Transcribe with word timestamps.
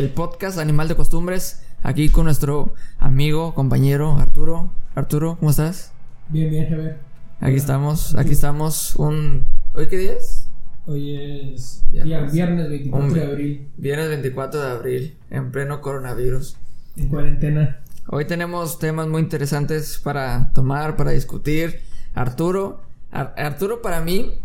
el 0.00 0.08
podcast 0.08 0.58
Animal 0.58 0.88
de 0.88 0.94
Costumbres, 0.96 1.62
aquí 1.82 2.08
con 2.08 2.24
nuestro 2.24 2.72
amigo, 2.98 3.54
compañero 3.54 4.16
Arturo. 4.16 4.72
Arturo, 4.94 5.36
¿cómo 5.38 5.50
estás? 5.50 5.92
Bien, 6.30 6.48
bien, 6.48 6.70
Javier. 6.70 6.98
Aquí 7.38 7.56
estamos, 7.56 8.14
aquí 8.16 8.30
estamos 8.32 8.96
un... 8.96 9.44
¿Hoy 9.74 9.88
qué 9.88 9.98
día 9.98 10.12
es? 10.14 10.48
Hoy 10.86 11.52
es 11.54 11.84
viernes, 11.90 12.32
viernes 12.32 12.68
24 12.70 13.08
Un- 13.08 13.14
de 13.14 13.24
abril, 13.26 13.68
Viernes 13.76 14.08
24 14.08 14.62
de 14.62 14.70
abril, 14.70 15.18
en 15.28 15.52
pleno 15.52 15.82
coronavirus. 15.82 16.56
en 16.96 17.08
cuarentena. 17.08 17.80
Hoy 18.08 18.24
tenemos 18.24 18.78
temas 18.78 19.06
muy 19.06 19.20
interesantes 19.20 19.98
para 20.02 20.50
tomar, 20.54 20.96
para 20.96 21.10
discutir. 21.10 21.80
Arturo, 22.14 22.80
Ar- 23.10 23.34
Arturo 23.36 23.82
para 23.82 24.00
mí, 24.00 24.40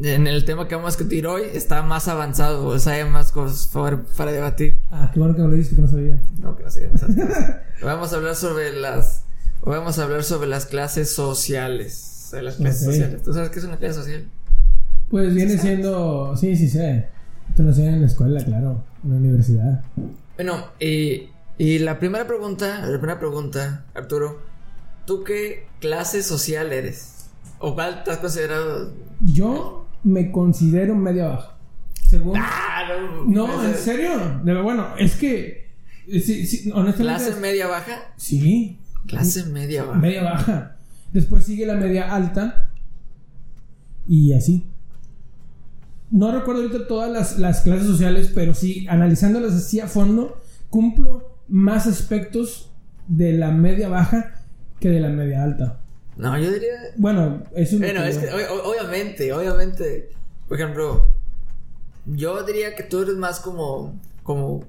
en 0.00 0.26
el 0.26 0.44
tema 0.44 0.66
que 0.66 0.74
vamos 0.74 0.94
a 0.94 0.96
discutir 0.96 1.26
hoy, 1.26 1.42
está 1.52 1.82
más 1.82 2.08
avanzado, 2.08 2.66
o 2.66 2.78
sea, 2.78 2.94
hay 2.94 3.04
más 3.04 3.30
cosas 3.30 3.68
para, 3.72 4.02
para 4.16 4.32
debatir. 4.32 4.80
Ah, 4.90 5.10
qué 5.12 5.20
bueno 5.20 5.34
que 5.36 5.42
me 5.42 5.48
lo 5.48 5.54
dijiste 5.54 5.76
que 5.76 5.82
no 5.82 5.88
sabía. 5.88 6.20
No, 6.38 6.56
que 6.56 6.64
no 6.64 6.70
sé. 6.70 6.90
Vamos 7.82 8.12
a 8.12 8.16
hablar 8.16 8.34
sobre 8.34 8.72
las, 8.72 9.24
vamos 9.62 9.98
a 9.98 10.04
hablar 10.04 10.24
sobre 10.24 10.48
las 10.48 10.66
clases 10.66 11.12
sociales. 11.12 12.30
De 12.32 12.42
las 12.42 12.56
clases 12.56 12.84
sociales. 12.84 13.22
¿Tú 13.22 13.34
sabes 13.34 13.50
qué 13.50 13.58
es 13.58 13.64
una 13.64 13.76
clase 13.76 13.94
social? 13.94 14.24
Pues 15.10 15.34
viene 15.34 15.58
siendo. 15.58 16.34
Sí, 16.36 16.56
sí 16.56 16.68
sé. 16.68 17.08
Te 17.54 17.62
lo 17.62 17.68
enseñan 17.68 17.94
en 17.94 18.00
la 18.00 18.06
escuela, 18.06 18.42
claro. 18.42 18.82
En 19.04 19.10
la 19.10 19.16
universidad. 19.16 19.84
Bueno, 20.36 20.64
y, 20.80 21.28
y 21.58 21.78
la 21.80 21.98
primera 21.98 22.26
pregunta, 22.26 22.86
la 22.86 22.98
primera 22.98 23.18
pregunta, 23.18 23.84
Arturo, 23.94 24.40
¿tú 25.06 25.24
qué 25.24 25.66
clase 25.80 26.22
social 26.22 26.72
eres? 26.72 27.26
¿O 27.58 27.74
cuál 27.74 28.02
te 28.02 28.12
has 28.12 28.18
considerado? 28.18 28.92
Yo 29.20 29.83
me 30.04 30.30
considero 30.30 30.94
media 30.94 31.26
baja. 31.28 31.58
Según. 32.06 32.36
Ah, 32.36 32.82
no, 33.26 33.46
No, 33.46 33.62
ese- 33.62 33.70
en 33.72 33.78
serio. 33.84 34.40
De- 34.44 34.60
Bueno, 34.62 34.88
es 34.98 35.16
que. 35.16 35.70
eh, 36.06 36.20
Sí, 36.20 36.46
sí, 36.46 36.70
honestamente. 36.72 37.02
¿Clase 37.18 37.30
es- 37.30 37.40
media 37.40 37.66
baja? 37.66 38.12
Sí. 38.16 38.78
Clase 39.06 39.44
media 39.46 39.84
baja. 39.84 39.98
Media 39.98 40.22
baja. 40.22 40.76
Después 41.12 41.44
sigue 41.44 41.66
la 41.66 41.74
media 41.74 42.14
alta. 42.14 42.70
Y 44.06 44.32
así. 44.32 44.66
No 46.10 46.30
recuerdo 46.30 46.62
ahorita 46.62 46.86
todas 46.86 47.10
las, 47.10 47.38
las 47.38 47.62
clases 47.62 47.86
sociales, 47.86 48.30
pero 48.34 48.54
sí, 48.54 48.86
analizándolas 48.88 49.52
así 49.54 49.80
a 49.80 49.88
fondo, 49.88 50.40
cumplo 50.70 51.38
más 51.48 51.86
aspectos 51.86 52.70
de 53.08 53.32
la 53.32 53.50
media 53.50 53.88
baja 53.88 54.34
que 54.80 54.90
de 54.90 55.00
la 55.00 55.08
media 55.08 55.42
alta. 55.42 55.80
No, 56.16 56.38
yo 56.38 56.50
diría... 56.52 56.74
Bueno, 56.96 57.42
es 57.54 57.72
lo 57.72 57.80
Bueno, 57.80 58.04
es 58.04 58.18
que 58.18 58.28
o- 58.32 58.70
obviamente, 58.70 59.32
obviamente, 59.32 60.10
por 60.48 60.60
ejemplo, 60.60 61.06
yo 62.06 62.42
diría 62.44 62.76
que 62.76 62.82
tú 62.84 63.02
eres 63.02 63.16
más 63.16 63.40
como, 63.40 63.98
como, 64.22 64.64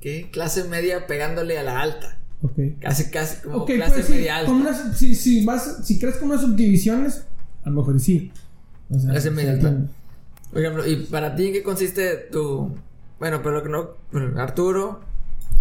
¿qué? 0.00 0.28
Clase 0.30 0.64
media 0.64 1.06
pegándole 1.06 1.58
a 1.58 1.62
la 1.62 1.80
alta. 1.80 2.18
Ok. 2.42 2.58
Casi, 2.80 3.10
casi 3.10 3.40
como 3.42 3.64
clase 3.64 3.94
pues 3.94 4.06
sí, 4.06 4.12
media 4.12 4.36
alta. 4.36 4.48
como 4.50 4.60
unas- 4.60 4.98
si, 4.98 5.14
si 5.14 5.44
vas, 5.44 5.78
si 5.84 5.98
crees 5.98 6.16
como 6.16 6.32
unas 6.32 6.44
subdivisiones, 6.44 7.24
a 7.64 7.70
lo 7.70 7.76
mejor 7.76 7.98
sí. 8.00 8.30
O 8.90 8.98
sea, 8.98 9.10
Clase 9.12 9.30
sí, 9.30 9.34
media 9.34 9.52
alta. 9.52 9.74
Por 10.52 10.60
ejemplo, 10.60 10.86
¿y 10.86 10.96
para 11.06 11.34
ti 11.34 11.46
en 11.48 11.52
qué 11.54 11.62
consiste 11.62 12.16
tu... 12.30 12.74
Bueno, 13.18 13.40
pero 13.42 13.62
que 13.62 13.68
no... 13.70 13.90
Arturo, 14.38 15.00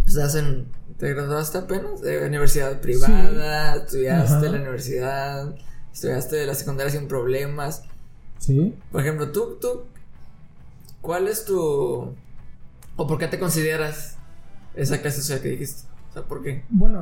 estás 0.05 0.35
en... 0.35 0.67
¿Te 0.97 1.13
graduaste 1.13 1.57
apenas? 1.57 2.01
De 2.01 2.25
universidad 2.25 2.79
privada, 2.79 3.75
estudiaste 3.75 4.33
Ajá. 4.33 4.45
la 4.45 4.57
universidad, 4.57 5.55
estudiaste 5.91 6.37
de 6.37 6.45
la 6.45 6.55
secundaria 6.55 6.91
sin 6.91 7.07
problemas. 7.09 7.83
Sí. 8.39 8.75
Por 8.91 9.01
ejemplo, 9.01 9.31
tú, 9.31 9.57
tú, 9.59 9.83
¿cuál 11.01 11.27
es 11.27 11.43
tu... 11.45 12.13
o 12.95 13.07
por 13.07 13.17
qué 13.17 13.27
te 13.27 13.39
consideras 13.39 14.15
esa 14.73 15.01
clase 15.01 15.19
social 15.21 15.41
que 15.41 15.49
dijiste? 15.49 15.83
O 16.09 16.13
sea, 16.13 16.21
¿por 16.23 16.41
qué? 16.41 16.63
Bueno, 16.69 16.99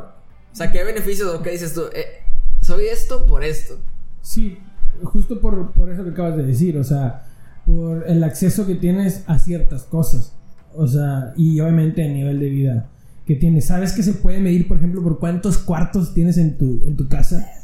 O 0.51 0.55
sea, 0.55 0.71
¿qué 0.71 0.83
beneficios 0.83 1.33
o 1.33 1.43
qué 1.43 1.51
dices 1.51 1.73
tú? 1.75 1.83
Eh, 1.93 2.23
soy 2.61 2.87
esto 2.87 3.25
por 3.27 3.43
esto. 3.43 3.77
Sí, 4.21 4.57
justo 5.03 5.39
por, 5.39 5.71
por 5.71 5.91
eso 5.91 6.03
que 6.03 6.11
acabas 6.11 6.37
de 6.37 6.43
decir, 6.43 6.77
o 6.77 6.83
sea, 6.83 7.27
por 7.65 8.09
el 8.09 8.23
acceso 8.23 8.65
que 8.65 8.75
tienes 8.75 9.23
a 9.27 9.37
ciertas 9.37 9.83
cosas, 9.83 10.33
o 10.75 10.87
sea, 10.87 11.33
y 11.37 11.59
obviamente 11.59 12.05
el 12.05 12.13
nivel 12.13 12.39
de 12.39 12.49
vida 12.49 12.89
que 13.25 13.35
tienes. 13.35 13.65
¿Sabes 13.65 13.93
que 13.93 14.03
se 14.03 14.13
puede 14.13 14.39
medir, 14.39 14.67
por 14.67 14.77
ejemplo, 14.77 15.01
por 15.01 15.19
cuántos 15.19 15.57
cuartos 15.57 16.13
tienes 16.13 16.37
en 16.37 16.57
tu, 16.57 16.83
en 16.85 16.95
tu 16.95 17.07
casa? 17.07 17.41
Eh, 17.41 17.63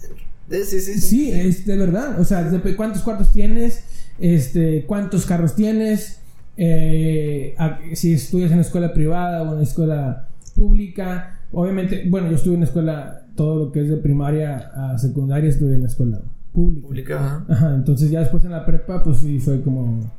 Sí, 0.50 0.64
sí, 0.64 0.80
sí. 0.80 1.00
Sí, 1.00 1.32
es 1.32 1.66
de 1.66 1.78
verdad, 1.78 2.20
o 2.20 2.26
sea, 2.26 2.50
cuántos 2.76 3.04
cuartos 3.04 3.32
tienes, 3.32 3.84
este, 4.20 4.84
cuántos 4.86 5.26
carros 5.26 5.56
tienes, 5.56 6.20
eh, 6.58 7.56
si 7.94 8.14
estudias 8.14 8.52
en 8.52 8.60
escuela 8.60 8.94
privada 8.94 9.44
o 9.44 9.56
en 9.56 9.62
escuela 9.62 10.28
pública. 10.56 11.40
Obviamente, 11.52 12.04
bueno, 12.10 12.30
yo 12.30 12.36
estuve 12.36 12.56
en 12.56 12.64
escuela, 12.64 13.28
todo 13.36 13.66
lo 13.66 13.72
que 13.72 13.82
es 13.82 13.90
de 13.90 13.98
primaria 13.98 14.72
a 14.76 14.98
secundaria 14.98 15.50
estuve 15.50 15.76
en 15.76 15.86
escuela 15.86 16.20
pública. 16.52 16.88
Pública, 16.88 17.16
ajá. 17.16 17.46
Ajá, 17.48 17.76
entonces 17.76 18.10
ya 18.10 18.20
después 18.22 18.44
en 18.44 18.52
la 18.52 18.66
prepa, 18.66 19.04
pues 19.04 19.20
sí, 19.20 19.40
fue 19.40 19.62
como. 19.62 20.12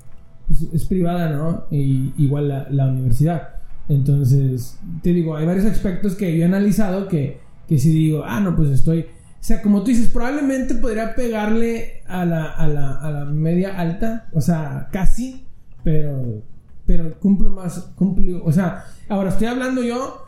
Es, 0.50 0.62
es 0.72 0.84
privada, 0.84 1.30
¿no? 1.30 1.64
Y 1.70 2.12
igual 2.18 2.48
la, 2.48 2.66
la 2.70 2.86
universidad. 2.88 3.50
Entonces, 3.88 4.78
te 5.02 5.12
digo, 5.12 5.36
hay 5.36 5.46
varios 5.46 5.66
aspectos 5.66 6.14
que 6.14 6.36
yo 6.36 6.42
he 6.42 6.46
analizado 6.46 7.08
que, 7.08 7.38
que 7.68 7.78
si 7.78 7.90
digo, 7.90 8.22
ah, 8.24 8.40
no, 8.40 8.54
pues 8.56 8.70
estoy. 8.70 9.00
O 9.02 9.42
sea, 9.42 9.62
como 9.62 9.82
tú 9.82 9.90
dices, 9.90 10.08
probablemente 10.10 10.74
podría 10.74 11.14
pegarle 11.14 12.02
a 12.06 12.24
la, 12.24 12.44
a 12.44 12.68
la, 12.68 12.94
a 12.96 13.10
la 13.10 13.24
media 13.24 13.78
alta, 13.78 14.28
o 14.32 14.40
sea, 14.40 14.88
casi, 14.92 15.44
pero, 15.82 16.42
pero 16.86 17.18
cumplo 17.18 17.50
más, 17.50 17.78
cumplo, 17.96 18.44
o 18.44 18.52
sea, 18.52 18.84
ahora 19.08 19.30
estoy 19.30 19.46
hablando 19.46 19.82
yo 19.82 20.26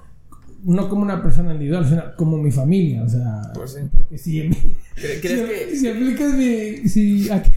no 0.65 0.89
como 0.89 1.03
una 1.03 1.23
persona 1.23 1.53
individual, 1.53 1.87
sino 1.89 2.03
como 2.17 2.39
mi 2.39 2.51
familia, 2.53 3.03
o 3.03 3.09
sea, 3.09 3.43
Pues 3.55 3.73
sí. 3.73 3.81
porque 3.93 4.17
si, 4.17 4.49
¿Cre- 4.49 5.21
¿Crees 5.21 5.21
si, 5.23 5.71
que.? 5.71 5.77
si 5.77 5.89
aplicas 5.89 6.35
mi. 6.35 6.89
Si, 6.89 7.31
¿a, 7.31 7.43
qué, 7.43 7.53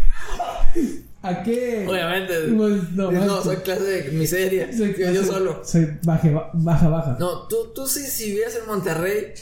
¿A 1.28 1.44
qué? 1.44 1.86
Obviamente. 1.90 2.34
Pues, 2.56 2.92
no, 2.92 3.12
no, 3.12 3.42
soy 3.42 3.58
clase 3.58 3.84
de 3.84 4.12
miseria. 4.12 4.68
Soy 4.76 4.94
yo, 4.98 5.12
yo 5.12 5.22
clase- 5.22 5.26
solo. 5.28 5.62
Soy 5.66 5.98
baje, 6.04 6.32
ba- 6.32 6.52
baja, 6.54 6.88
baja. 6.90 7.18
No, 7.20 7.48
tú, 7.48 7.72
tú 7.74 7.88
sí, 7.88 8.02
si 8.06 8.32
vivías 8.32 8.56
en 8.56 8.68
Monterrey, 8.68 9.34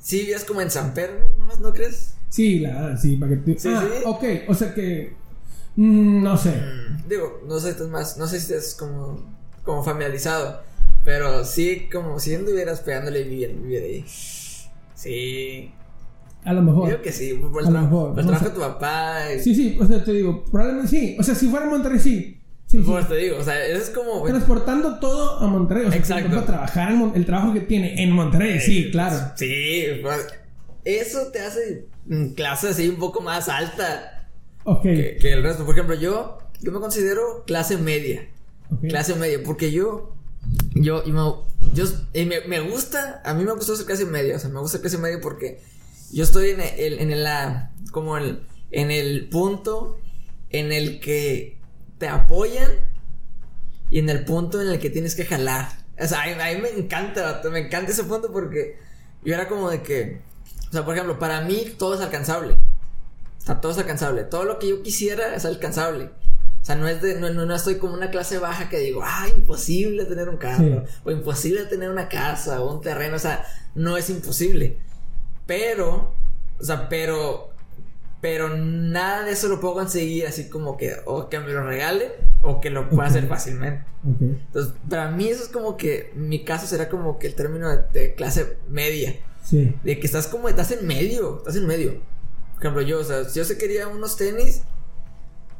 sí 0.00 0.20
vivías 0.20 0.44
como 0.44 0.60
en 0.60 0.70
San 0.70 0.94
Pedro, 0.94 1.20
¿no, 1.38 1.56
¿no 1.60 1.72
crees? 1.72 2.14
Sí, 2.28 2.58
la, 2.60 2.96
sí, 2.96 3.16
para 3.16 3.30
que 3.30 3.36
te- 3.38 3.58
Sí, 3.58 3.68
ah, 3.72 3.84
sí. 3.88 4.02
ok, 4.04 4.24
o 4.48 4.54
sea 4.54 4.74
que. 4.74 5.14
mm, 5.76 6.22
no 6.22 6.36
sé. 6.36 6.50
Mm, 6.50 7.08
Digo, 7.08 7.40
no 7.46 7.60
sé, 7.60 7.70
estás 7.70 7.88
más, 7.88 8.16
no 8.18 8.26
sé 8.26 8.40
si 8.40 8.52
estás 8.52 8.74
como, 8.74 9.22
como 9.62 9.82
familiarizado, 9.84 10.60
pero 11.04 11.44
sí, 11.44 11.88
como 11.92 12.18
si 12.18 12.34
anduvieras 12.34 12.80
pegándole 12.80 13.22
vivir, 13.22 13.54
vivir 13.54 13.82
ahí. 13.82 14.04
Sí, 14.94 15.72
A 16.44 16.52
lo 16.52 16.62
mejor. 16.62 16.88
creo 16.88 17.02
que 17.02 17.12
sí, 17.12 17.34
por 17.34 17.60
el, 17.62 17.68
A 17.68 17.70
lo 17.70 17.78
tra- 17.78 17.82
mejor, 17.82 18.10
por 18.10 18.20
el 18.20 18.26
no 18.26 18.32
trabajo 18.32 18.44
de 18.48 18.54
tu 18.54 18.60
papá. 18.60 19.32
y- 19.34 19.40
Sí, 19.40 19.54
sí, 19.54 19.78
o 19.80 19.86
sea, 19.86 20.02
te 20.04 20.12
digo, 20.12 20.44
probablemente 20.44 20.88
sí. 20.90 21.16
O 21.18 21.22
sea, 21.22 21.34
si 21.34 21.48
fuera 21.48 21.64
en 21.66 21.72
Monterrey, 21.72 21.98
sí. 21.98 22.40
Sí, 22.66 22.78
sí. 22.78 22.84
Pues 22.84 23.08
te 23.08 23.16
digo, 23.16 23.36
o 23.38 23.44
sea, 23.44 23.64
es 23.64 23.90
como. 23.90 24.24
Transportando 24.24 24.98
todo 24.98 25.38
a 25.40 25.46
Monterrey. 25.46 25.86
O 25.86 25.90
sea, 25.90 25.98
Exacto. 25.98 26.30
para 26.30 26.46
trabajar 26.46 26.92
en 26.92 27.12
el 27.14 27.24
trabajo 27.26 27.52
que 27.52 27.60
tiene 27.60 28.02
en 28.02 28.10
Monterrey, 28.10 28.58
sí, 28.60 28.90
claro. 28.90 29.16
Sí, 29.36 29.84
pues, 30.02 30.26
eso 30.84 31.28
te 31.32 31.40
hace 31.40 31.86
mm, 32.06 32.30
clase 32.34 32.68
así 32.68 32.88
un 32.88 32.96
poco 32.96 33.20
más 33.20 33.48
alta 33.48 34.28
Ok. 34.64 34.82
que, 34.82 35.16
que 35.20 35.32
el 35.32 35.42
resto. 35.42 35.64
Por 35.64 35.74
ejemplo, 35.74 35.94
yo, 35.96 36.38
yo 36.60 36.72
me 36.72 36.80
considero 36.80 37.44
clase 37.46 37.76
media. 37.76 38.26
ok. 38.72 38.88
Clase 38.88 39.14
media, 39.14 39.38
porque 39.44 39.70
yo, 39.72 40.14
yo, 40.74 41.02
y 41.06 41.12
me, 41.12 41.20
yo, 41.72 41.84
y 42.14 42.24
me, 42.24 42.40
me 42.48 42.60
gusta, 42.60 43.20
a 43.24 43.32
mí 43.34 43.44
me 43.44 43.52
gusta 43.52 43.76
ser 43.76 43.86
clase 43.86 44.04
media, 44.06 44.36
o 44.36 44.38
sea, 44.40 44.50
me 44.50 44.58
gusta 44.60 44.80
clase 44.80 44.98
media 44.98 45.18
porque 45.22 45.60
yo 46.12 46.24
estoy 46.24 46.50
en 46.50 46.60
el, 46.60 46.98
en 47.00 47.22
la- 47.22 47.72
como 47.92 48.16
el, 48.16 48.46
en 48.70 48.90
el 48.90 49.28
punto 49.28 49.98
en 50.50 50.72
el 50.72 51.00
que 51.00 51.58
te 51.98 52.08
apoyan 52.08 52.70
y 53.90 53.98
en 54.00 54.08
el 54.10 54.24
punto 54.24 54.60
en 54.60 54.68
el 54.68 54.78
que 54.78 54.90
tienes 54.90 55.14
que 55.14 55.24
jalar. 55.24 55.68
O 55.98 56.06
sea, 56.06 56.22
a 56.22 56.26
mí, 56.26 56.60
me 56.60 56.70
encanta, 56.70 57.40
me 57.50 57.60
encanta 57.60 57.92
ese 57.92 58.04
punto 58.04 58.30
porque 58.32 58.76
yo 59.24 59.34
era 59.34 59.48
como 59.48 59.70
de 59.70 59.82
que, 59.82 60.20
o 60.68 60.72
sea, 60.72 60.84
por 60.84 60.94
ejemplo, 60.94 61.18
para 61.18 61.40
mí 61.42 61.74
todo 61.78 61.94
es 61.94 62.00
alcanzable. 62.00 62.54
O 62.54 63.44
sea, 63.46 63.60
todo 63.60 63.72
es 63.72 63.78
alcanzable. 63.78 64.24
Todo 64.24 64.44
lo 64.44 64.58
que 64.58 64.68
yo 64.68 64.82
quisiera 64.82 65.34
es 65.34 65.44
alcanzable. 65.44 66.10
O 66.60 66.64
sea, 66.66 66.74
no 66.74 66.88
es 66.88 67.00
de, 67.00 67.18
no, 67.20 67.30
no, 67.32 67.46
no 67.46 67.54
estoy 67.54 67.76
como 67.76 67.94
una 67.94 68.10
clase 68.10 68.38
baja 68.38 68.68
que 68.68 68.78
digo, 68.80 69.00
ah, 69.04 69.26
imposible 69.34 70.04
tener 70.04 70.28
un 70.28 70.36
carro, 70.36 70.84
Sí. 70.84 71.00
o 71.04 71.10
imposible 71.12 71.64
tener 71.66 71.88
una 71.90 72.08
casa, 72.08 72.60
o 72.60 72.74
un 72.74 72.80
terreno, 72.82 73.14
o 73.16 73.20
sea, 73.20 73.46
no 73.76 73.96
es 73.96 74.10
imposible. 74.10 74.78
Pero, 75.46 76.14
o 76.60 76.64
sea, 76.64 76.88
pero, 76.88 77.50
pero 78.20 78.56
nada 78.56 79.24
de 79.24 79.32
eso 79.32 79.48
lo 79.48 79.60
puedo 79.60 79.74
conseguir 79.74 80.26
así 80.26 80.48
como 80.48 80.76
que, 80.76 80.96
o 81.04 81.28
que 81.28 81.38
me 81.40 81.52
lo 81.52 81.64
regale, 81.64 82.12
o 82.42 82.60
que 82.60 82.70
lo 82.70 82.88
pueda 82.88 83.04
Ok. 83.04 83.10
hacer 83.10 83.28
fácilmente. 83.28 83.84
Ok. 84.04 84.20
Entonces, 84.22 84.74
para 84.88 85.10
mí 85.10 85.28
eso 85.28 85.42
es 85.44 85.48
como 85.48 85.76
que, 85.76 86.12
mi 86.14 86.44
caso 86.44 86.66
será 86.66 86.88
como 86.88 87.18
que 87.18 87.28
el 87.28 87.34
término 87.34 87.68
de, 87.70 87.82
de 87.92 88.14
clase 88.14 88.58
media. 88.68 89.16
Sí. 89.44 89.76
De 89.84 90.00
que 90.00 90.06
estás 90.06 90.26
como, 90.26 90.48
estás 90.48 90.72
en 90.72 90.86
medio, 90.86 91.38
estás 91.38 91.56
en 91.56 91.66
medio. 91.66 92.00
Por 92.54 92.62
ejemplo, 92.62 92.82
yo, 92.82 93.00
o 93.00 93.04
sea, 93.04 93.24
si 93.24 93.38
yo 93.38 93.44
se 93.44 93.58
quería 93.58 93.86
unos 93.86 94.16
tenis, 94.16 94.62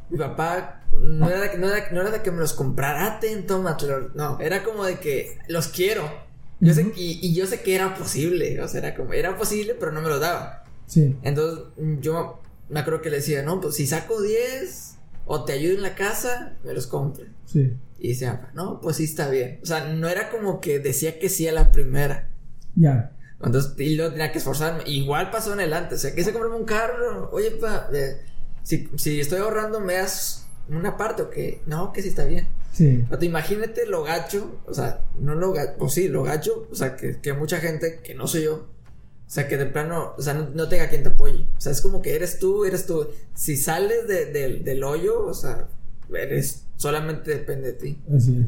mi 0.09 0.17
papá 0.17 0.81
no 0.91 1.29
era, 1.29 1.41
de, 1.41 1.57
no, 1.57 1.69
era, 1.73 1.89
no 1.91 2.01
era 2.01 2.11
de 2.11 2.21
que 2.21 2.31
me 2.31 2.39
los 2.39 2.53
comprara, 2.53 3.05
ah, 3.05 3.19
ten, 3.19 3.45
toma, 3.45 3.77
no, 4.15 4.39
era 4.39 4.63
como 4.63 4.83
de 4.85 4.99
que 4.99 5.37
los 5.47 5.67
quiero. 5.67 6.26
Yo 6.59 6.73
sé, 6.73 6.91
y, 6.95 7.19
y, 7.21 7.33
yo 7.35 7.45
sé 7.45 7.61
que 7.61 7.75
era 7.75 7.93
posible, 7.93 8.59
o 8.61 8.67
sea, 8.67 8.79
era 8.79 8.95
como, 8.95 9.13
era 9.13 9.37
posible, 9.37 9.75
pero 9.75 9.91
no 9.91 10.01
me 10.01 10.09
lo 10.09 10.19
daba. 10.19 10.63
Sí. 10.87 11.15
Entonces, 11.21 11.65
yo 11.99 12.41
me 12.69 12.79
acuerdo 12.79 13.01
que 13.01 13.09
le 13.09 13.17
decía, 13.17 13.43
no, 13.43 13.61
pues 13.61 13.75
si 13.75 13.85
saco 13.85 14.21
10 14.21 14.95
o 15.25 15.43
te 15.43 15.53
ayudo 15.53 15.75
en 15.75 15.83
la 15.83 15.95
casa, 15.95 16.57
me 16.63 16.73
los 16.73 16.87
compro. 16.87 17.25
Sí. 17.45 17.73
Y 17.99 18.09
decía, 18.09 18.49
no, 18.53 18.79
pues 18.81 18.97
sí 18.97 19.03
está 19.03 19.29
bien. 19.29 19.59
O 19.61 19.65
sea, 19.65 19.93
no 19.93 20.07
era 20.07 20.29
como 20.29 20.59
que 20.59 20.79
decía 20.79 21.19
que 21.19 21.29
sí 21.29 21.47
a 21.47 21.51
la 21.51 21.71
primera. 21.71 22.29
Ya. 22.75 23.11
Entonces, 23.43 23.73
y 23.77 23.95
luego 23.95 24.11
tenía 24.11 24.31
que 24.31 24.39
esforzarme. 24.39 24.83
Igual 24.85 25.29
pasó 25.31 25.53
en 25.53 25.59
adelante. 25.59 25.95
O 25.95 25.97
sea, 25.97 26.13
quise 26.15 26.31
comprarme 26.31 26.57
un 26.57 26.65
carro. 26.65 27.29
Oye, 27.31 27.51
pa, 27.51 27.89
eh, 27.93 28.21
si, 28.63 28.89
si 28.95 29.19
estoy 29.19 29.39
ahorrando, 29.39 29.79
me 29.79 29.93
das 29.93 30.47
una 30.69 30.97
parte 30.97 31.21
o 31.23 31.29
que 31.29 31.61
no, 31.65 31.91
que 31.93 32.01
sí 32.01 32.09
está 32.09 32.25
bien. 32.25 32.47
Sí. 32.77 33.05
Pero 33.09 33.23
imagínate 33.25 33.87
lo 33.87 34.03
gacho, 34.03 34.61
o 34.67 34.73
sea, 34.73 35.01
no 35.19 35.33
lo 35.33 35.51
gacho, 35.51 35.73
o 35.79 35.89
sí, 35.89 36.09
lo 36.09 36.21
gacho, 36.21 36.67
o 36.71 36.75
sea, 36.75 36.95
que, 36.95 37.19
que 37.19 37.33
mucha 37.33 37.57
gente 37.57 38.01
que 38.03 38.13
no 38.13 38.27
soy 38.27 38.43
yo, 38.43 38.53
o 38.55 39.29
sea, 39.29 39.47
que 39.47 39.57
de 39.57 39.65
plano, 39.65 40.13
o 40.15 40.21
sea, 40.21 40.35
no, 40.35 40.69
tenga 40.69 40.87
quien 40.89 41.01
te 41.01 41.09
apoye. 41.09 41.47
O 41.57 41.59
sea, 41.61 41.71
es 41.71 41.81
como 41.81 42.01
que 42.01 42.15
eres 42.15 42.37
tú, 42.37 42.65
eres 42.65 42.85
tú. 42.85 43.09
Si 43.33 43.57
sales 43.57 44.07
de, 44.07 44.27
del 44.63 44.83
hoyo, 44.83 45.25
o 45.25 45.33
sea, 45.33 45.67
eres, 46.13 46.65
solamente 46.75 47.31
depende 47.31 47.73
de 47.73 47.73
ti. 47.73 48.01
Así 48.15 48.39
es. 48.39 48.47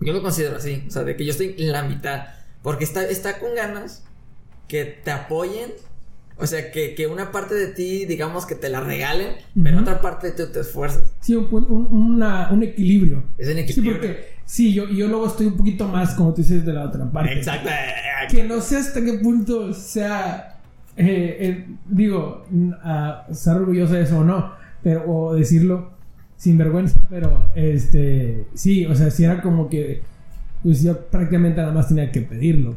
Yo 0.00 0.12
lo 0.12 0.22
considero 0.22 0.56
así, 0.56 0.84
o 0.86 0.90
sea, 0.90 1.02
de 1.02 1.16
que 1.16 1.24
yo 1.24 1.30
estoy 1.30 1.56
en 1.58 1.72
la 1.72 1.82
mitad. 1.82 2.26
Porque 2.62 2.84
está, 2.84 3.04
está 3.08 3.38
con 3.38 3.54
ganas 3.54 4.04
que 4.68 4.84
te 4.84 5.10
apoyen 5.10 5.72
o 6.36 6.46
sea, 6.46 6.72
que, 6.72 6.94
que, 6.94 7.06
una 7.06 7.30
parte 7.30 7.54
de 7.54 7.68
ti, 7.68 8.06
digamos, 8.06 8.44
que 8.44 8.56
te 8.56 8.68
la 8.68 8.80
regalen, 8.80 9.34
pero 9.62 9.80
otra 9.80 10.00
parte 10.00 10.32
de 10.32 10.46
ti 10.46 10.52
te 10.52 10.60
esfuerzas. 10.60 11.14
Sí, 11.20 11.36
un, 11.36 11.46
un, 11.52 12.22
un 12.22 12.62
equilibrio. 12.62 13.22
Es 13.38 13.48
un 13.48 13.58
equilibrio. 13.58 13.92
Sí, 13.92 13.98
porque, 13.98 14.24
sí, 14.44 14.74
yo, 14.74 14.88
yo 14.88 15.06
luego 15.06 15.28
estoy 15.28 15.46
un 15.46 15.56
poquito 15.56 15.86
más, 15.86 16.14
como 16.14 16.34
tú 16.34 16.42
dices, 16.42 16.66
de 16.66 16.72
la 16.72 16.86
otra 16.86 17.08
parte. 17.10 17.34
Exacto. 17.34 17.70
Que 18.28 18.42
no 18.42 18.60
sé 18.60 18.78
hasta 18.78 19.04
qué 19.04 19.14
punto 19.14 19.72
sea, 19.72 20.58
eh, 20.96 21.36
eh, 21.38 21.66
digo, 21.88 22.46
uh, 22.52 23.32
ser 23.32 23.56
orgulloso 23.56 23.94
de 23.94 24.02
eso 24.02 24.18
o 24.18 24.24
no, 24.24 24.54
pero, 24.82 25.04
o 25.06 25.34
decirlo 25.34 25.92
sin 26.36 26.58
vergüenza, 26.58 27.06
pero, 27.08 27.48
este, 27.54 28.46
sí, 28.54 28.86
o 28.86 28.94
sea, 28.96 29.10
si 29.10 29.22
era 29.22 29.40
como 29.40 29.68
que, 29.70 30.02
pues 30.64 30.82
yo 30.82 30.98
prácticamente 31.06 31.60
nada 31.60 31.72
más 31.72 31.86
tenía 31.86 32.10
que 32.10 32.22
pedirlo. 32.22 32.76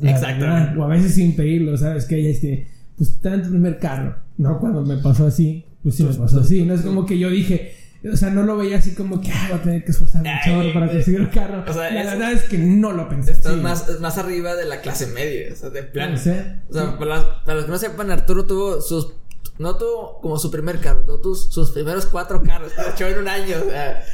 Exacto. 0.00 0.46
O 0.80 0.84
a 0.84 0.88
veces 0.88 1.14
sin 1.14 1.34
pedirlo, 1.34 1.76
¿sabes? 1.76 2.06
Que 2.06 2.30
este 2.30 2.68
pues 3.02 3.14
está 3.14 3.34
en 3.34 3.42
tu 3.42 3.50
primer 3.50 3.80
carro, 3.80 4.14
¿no? 4.38 4.60
Cuando 4.60 4.82
me 4.82 4.96
pasó 4.98 5.26
así, 5.26 5.66
pues 5.82 5.96
sí 5.96 6.04
me 6.04 6.14
pasó 6.14 6.38
así, 6.38 6.64
no 6.64 6.72
es 6.72 6.82
como 6.82 7.04
que 7.04 7.18
yo 7.18 7.30
dije, 7.30 7.74
o 8.12 8.16
sea, 8.16 8.30
no 8.30 8.44
lo 8.44 8.56
veía 8.56 8.78
así 8.78 8.94
como 8.94 9.20
que 9.20 9.32
ah, 9.32 9.46
voy 9.48 9.58
a 9.58 9.62
tener 9.62 9.84
que 9.84 9.90
esforzarme 9.90 10.30
un 10.46 10.72
para 10.72 10.86
conseguir 10.86 11.20
el 11.22 11.30
carro. 11.30 11.64
O 11.68 11.72
sea, 11.72 11.90
la 11.90 12.04
verdad 12.04 12.30
es 12.30 12.44
que 12.44 12.58
no 12.58 12.92
lo 12.92 13.08
pensé. 13.08 13.32
Estás 13.32 13.56
más, 13.56 13.98
más 13.98 14.18
arriba 14.18 14.54
de 14.54 14.66
la 14.66 14.82
clase 14.82 15.08
media, 15.08 15.52
o 15.52 15.56
sea, 15.56 15.70
de 15.70 15.82
plan. 15.82 16.14
O 16.14 16.16
sea, 16.16 16.62
para, 16.96 17.42
los 17.56 17.64
que 17.64 17.70
no 17.72 17.78
sepan, 17.78 18.12
Arturo 18.12 18.46
tuvo 18.46 18.80
sus. 18.80 19.14
No 19.58 19.76
tuvo 19.76 20.20
como 20.20 20.38
su 20.38 20.52
primer 20.52 20.78
carro, 20.78 21.02
tuvo 21.20 21.34
sus 21.34 21.72
primeros 21.72 22.06
cuatro 22.06 22.40
carros, 22.44 22.70
en 23.00 23.18
un 23.18 23.26
año, 23.26 23.56
o 23.66 23.68
sea. 23.68 24.04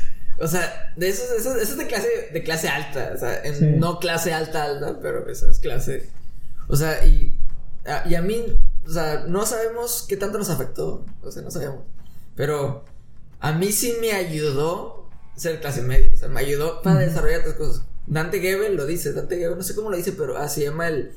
O 0.41 0.47
sea, 0.47 0.95
de 0.97 1.11
eso 1.11 1.25
es 1.61 1.77
de 1.77 1.87
clase, 1.87 2.09
de 2.33 2.43
clase 2.43 2.71
alta, 2.71 3.13
o 3.15 3.19
sea, 3.19 3.43
no 3.77 3.99
clase 3.99 4.33
alta 4.33 4.65
alta, 4.65 4.99
pero 5.03 5.29
eso 5.29 5.47
es 5.47 5.59
clase. 5.59 6.09
O 6.69 6.77
sea, 6.77 7.05
y, 7.05 7.37
y 8.09 8.15
a 8.15 8.23
mí 8.23 8.57
o 8.89 8.91
sea, 8.91 9.25
no 9.29 9.45
sabemos 9.45 10.07
qué 10.09 10.17
tanto 10.17 10.39
nos 10.39 10.49
afectó. 10.49 11.05
O 11.23 11.31
sea, 11.31 11.43
no 11.43 11.51
sabemos. 11.51 11.85
Pero 12.35 12.85
a 13.39 13.53
mí 13.53 13.71
sí 13.71 13.95
me 14.01 14.13
ayudó 14.13 15.11
ser 15.37 15.61
clase 15.61 15.83
media. 15.83 16.11
O 16.15 16.17
sea, 16.17 16.29
me 16.29 16.41
ayudó 16.41 16.81
para 16.81 17.01
desarrollar 17.01 17.41
otras 17.41 17.57
cosas. 17.57 17.85
Dante 18.07 18.41
Gebel 18.41 18.77
lo 18.77 18.87
dice. 18.87 19.13
Dante 19.13 19.37
Gebel, 19.37 19.59
no 19.59 19.63
sé 19.63 19.75
cómo 19.75 19.91
lo 19.91 19.97
dice, 19.99 20.13
pero 20.13 20.39
así 20.39 20.63
llama 20.63 20.89
el. 20.89 21.13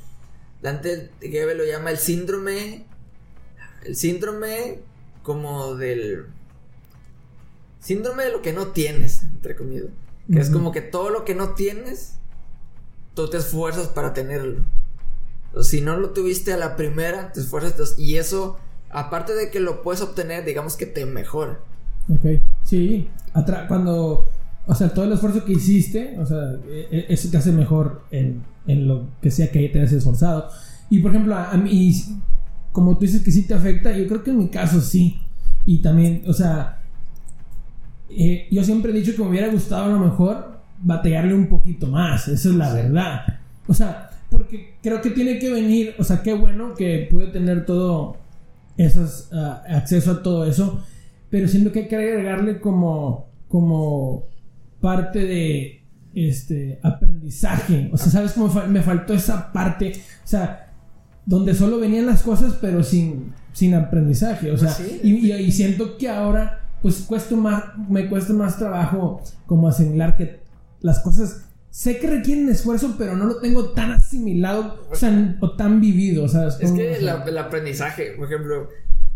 Dante 0.60 1.10
Gebel 1.22 1.56
lo 1.56 1.64
llama 1.64 1.90
el 1.90 1.96
síndrome. 1.96 2.84
El 3.84 3.96
síndrome 3.96 4.80
como 5.22 5.74
del. 5.74 6.26
Síndrome 7.80 8.24
de 8.24 8.32
lo 8.32 8.42
que 8.42 8.52
no 8.52 8.68
tienes, 8.68 9.22
entre 9.22 9.56
comillas. 9.56 9.86
Que 10.30 10.40
es 10.40 10.50
como 10.50 10.72
que 10.72 10.82
todo 10.82 11.10
lo 11.10 11.24
que 11.24 11.34
no 11.34 11.54
tienes, 11.54 12.14
tú 13.14 13.28
te 13.28 13.38
esfuerzas 13.38 13.88
para 13.88 14.12
tenerlo. 14.12 14.62
Si 15.60 15.80
no 15.80 15.96
lo 15.96 16.10
tuviste 16.10 16.52
a 16.52 16.56
la 16.56 16.76
primera, 16.76 17.32
te 17.32 17.40
esfuerzas 17.40 17.98
y 17.98 18.16
eso, 18.16 18.58
aparte 18.90 19.34
de 19.34 19.50
que 19.50 19.60
lo 19.60 19.82
puedes 19.82 20.00
obtener, 20.00 20.44
digamos 20.44 20.76
que 20.76 20.86
te 20.86 21.04
mejora. 21.04 21.60
Ok, 22.08 22.40
sí. 22.64 23.08
cuando, 23.68 24.26
o 24.66 24.74
sea, 24.74 24.88
todo 24.88 25.04
el 25.04 25.12
esfuerzo 25.12 25.44
que 25.44 25.52
hiciste, 25.52 26.18
o 26.18 26.26
sea, 26.26 26.54
e, 26.68 26.88
e, 26.90 27.06
eso 27.12 27.28
te 27.30 27.36
hace 27.36 27.52
mejor 27.52 28.02
en, 28.10 28.42
en 28.66 28.88
lo 28.88 29.08
que 29.20 29.30
sea 29.30 29.50
que 29.50 29.68
te 29.68 29.78
hayas 29.78 29.92
esforzado. 29.92 30.48
Y 30.90 30.98
por 30.98 31.10
ejemplo, 31.10 31.36
a, 31.36 31.56
mí, 31.56 31.94
como 32.70 32.94
tú 32.96 33.06
dices 33.06 33.22
que 33.22 33.32
sí 33.32 33.42
te 33.42 33.54
afecta, 33.54 33.92
yo 33.92 34.06
creo 34.06 34.22
que 34.22 34.30
en 34.30 34.38
mi 34.38 34.48
caso 34.48 34.80
sí. 34.80 35.20
Y 35.64 35.78
también, 35.78 36.22
o 36.26 36.32
sea, 36.32 36.82
eh, 38.10 38.46
yo 38.50 38.62
siempre 38.64 38.92
he 38.92 38.94
dicho 38.94 39.12
que 39.14 39.22
me 39.22 39.30
hubiera 39.30 39.48
gustado 39.48 39.84
a 39.84 39.88
lo 39.88 39.98
mejor 39.98 40.60
batallarle 40.82 41.34
un 41.34 41.48
poquito 41.48 41.86
más, 41.86 42.28
esa 42.28 42.48
es 42.48 42.54
la 42.54 42.74
verdad. 42.74 43.20
O 43.66 43.74
sea, 43.74 44.10
porque 44.32 44.76
creo 44.82 45.02
que 45.02 45.10
tiene 45.10 45.38
que 45.38 45.50
venir, 45.50 45.94
o 45.98 46.04
sea, 46.04 46.22
qué 46.22 46.32
bueno 46.32 46.74
que 46.74 47.06
pude 47.10 47.26
tener 47.26 47.66
todo 47.66 48.16
esos, 48.78 49.28
ah, 49.32 49.62
acceso 49.68 50.10
a 50.10 50.22
todo 50.22 50.46
eso, 50.46 50.82
pero 51.30 51.46
siento 51.46 51.70
que 51.70 51.80
hay 51.80 51.88
que 51.88 51.96
agregarle 51.96 52.60
como, 52.60 53.28
como 53.48 54.26
parte 54.80 55.20
de 55.20 55.84
este 56.14 56.80
aprendizaje, 56.82 57.90
o 57.92 57.98
sea, 57.98 58.10
¿sabes 58.10 58.32
cómo 58.32 58.52
me 58.68 58.82
faltó 58.82 59.12
esa 59.12 59.52
parte? 59.52 59.92
O 60.24 60.26
sea, 60.26 60.72
donde 61.26 61.54
solo 61.54 61.78
venían 61.78 62.06
las 62.06 62.22
cosas, 62.22 62.54
pero 62.60 62.82
sin, 62.82 63.34
sin 63.52 63.74
aprendizaje, 63.74 64.50
o 64.50 64.56
sea, 64.56 64.74
pues 64.76 65.04
y, 65.04 65.30
y, 65.30 65.52
siento 65.52 65.98
que 65.98 66.08
ahora, 66.08 66.60
pues 66.80 67.02
cuesta 67.02 67.36
más, 67.36 67.64
me 67.88 68.08
cuesta 68.08 68.32
más 68.32 68.58
trabajo 68.58 69.20
como 69.46 69.68
asimilar 69.68 70.16
que 70.16 70.40
las 70.80 71.00
cosas 71.00 71.51
sé 71.72 71.98
que 71.98 72.06
requieren 72.06 72.50
esfuerzo, 72.50 72.96
pero 72.98 73.16
no 73.16 73.24
lo 73.24 73.40
tengo 73.40 73.70
tan 73.70 73.92
asimilado 73.92 74.86
o, 74.90 74.94
sea, 74.94 75.36
o 75.40 75.56
tan 75.56 75.80
vivido. 75.80 76.24
O 76.24 76.28
sea, 76.28 76.46
es, 76.46 76.70
que 76.70 76.96
el 76.98 77.38
aprendizaje, 77.38 78.12
por 78.12 78.26
ejemplo, 78.26 78.68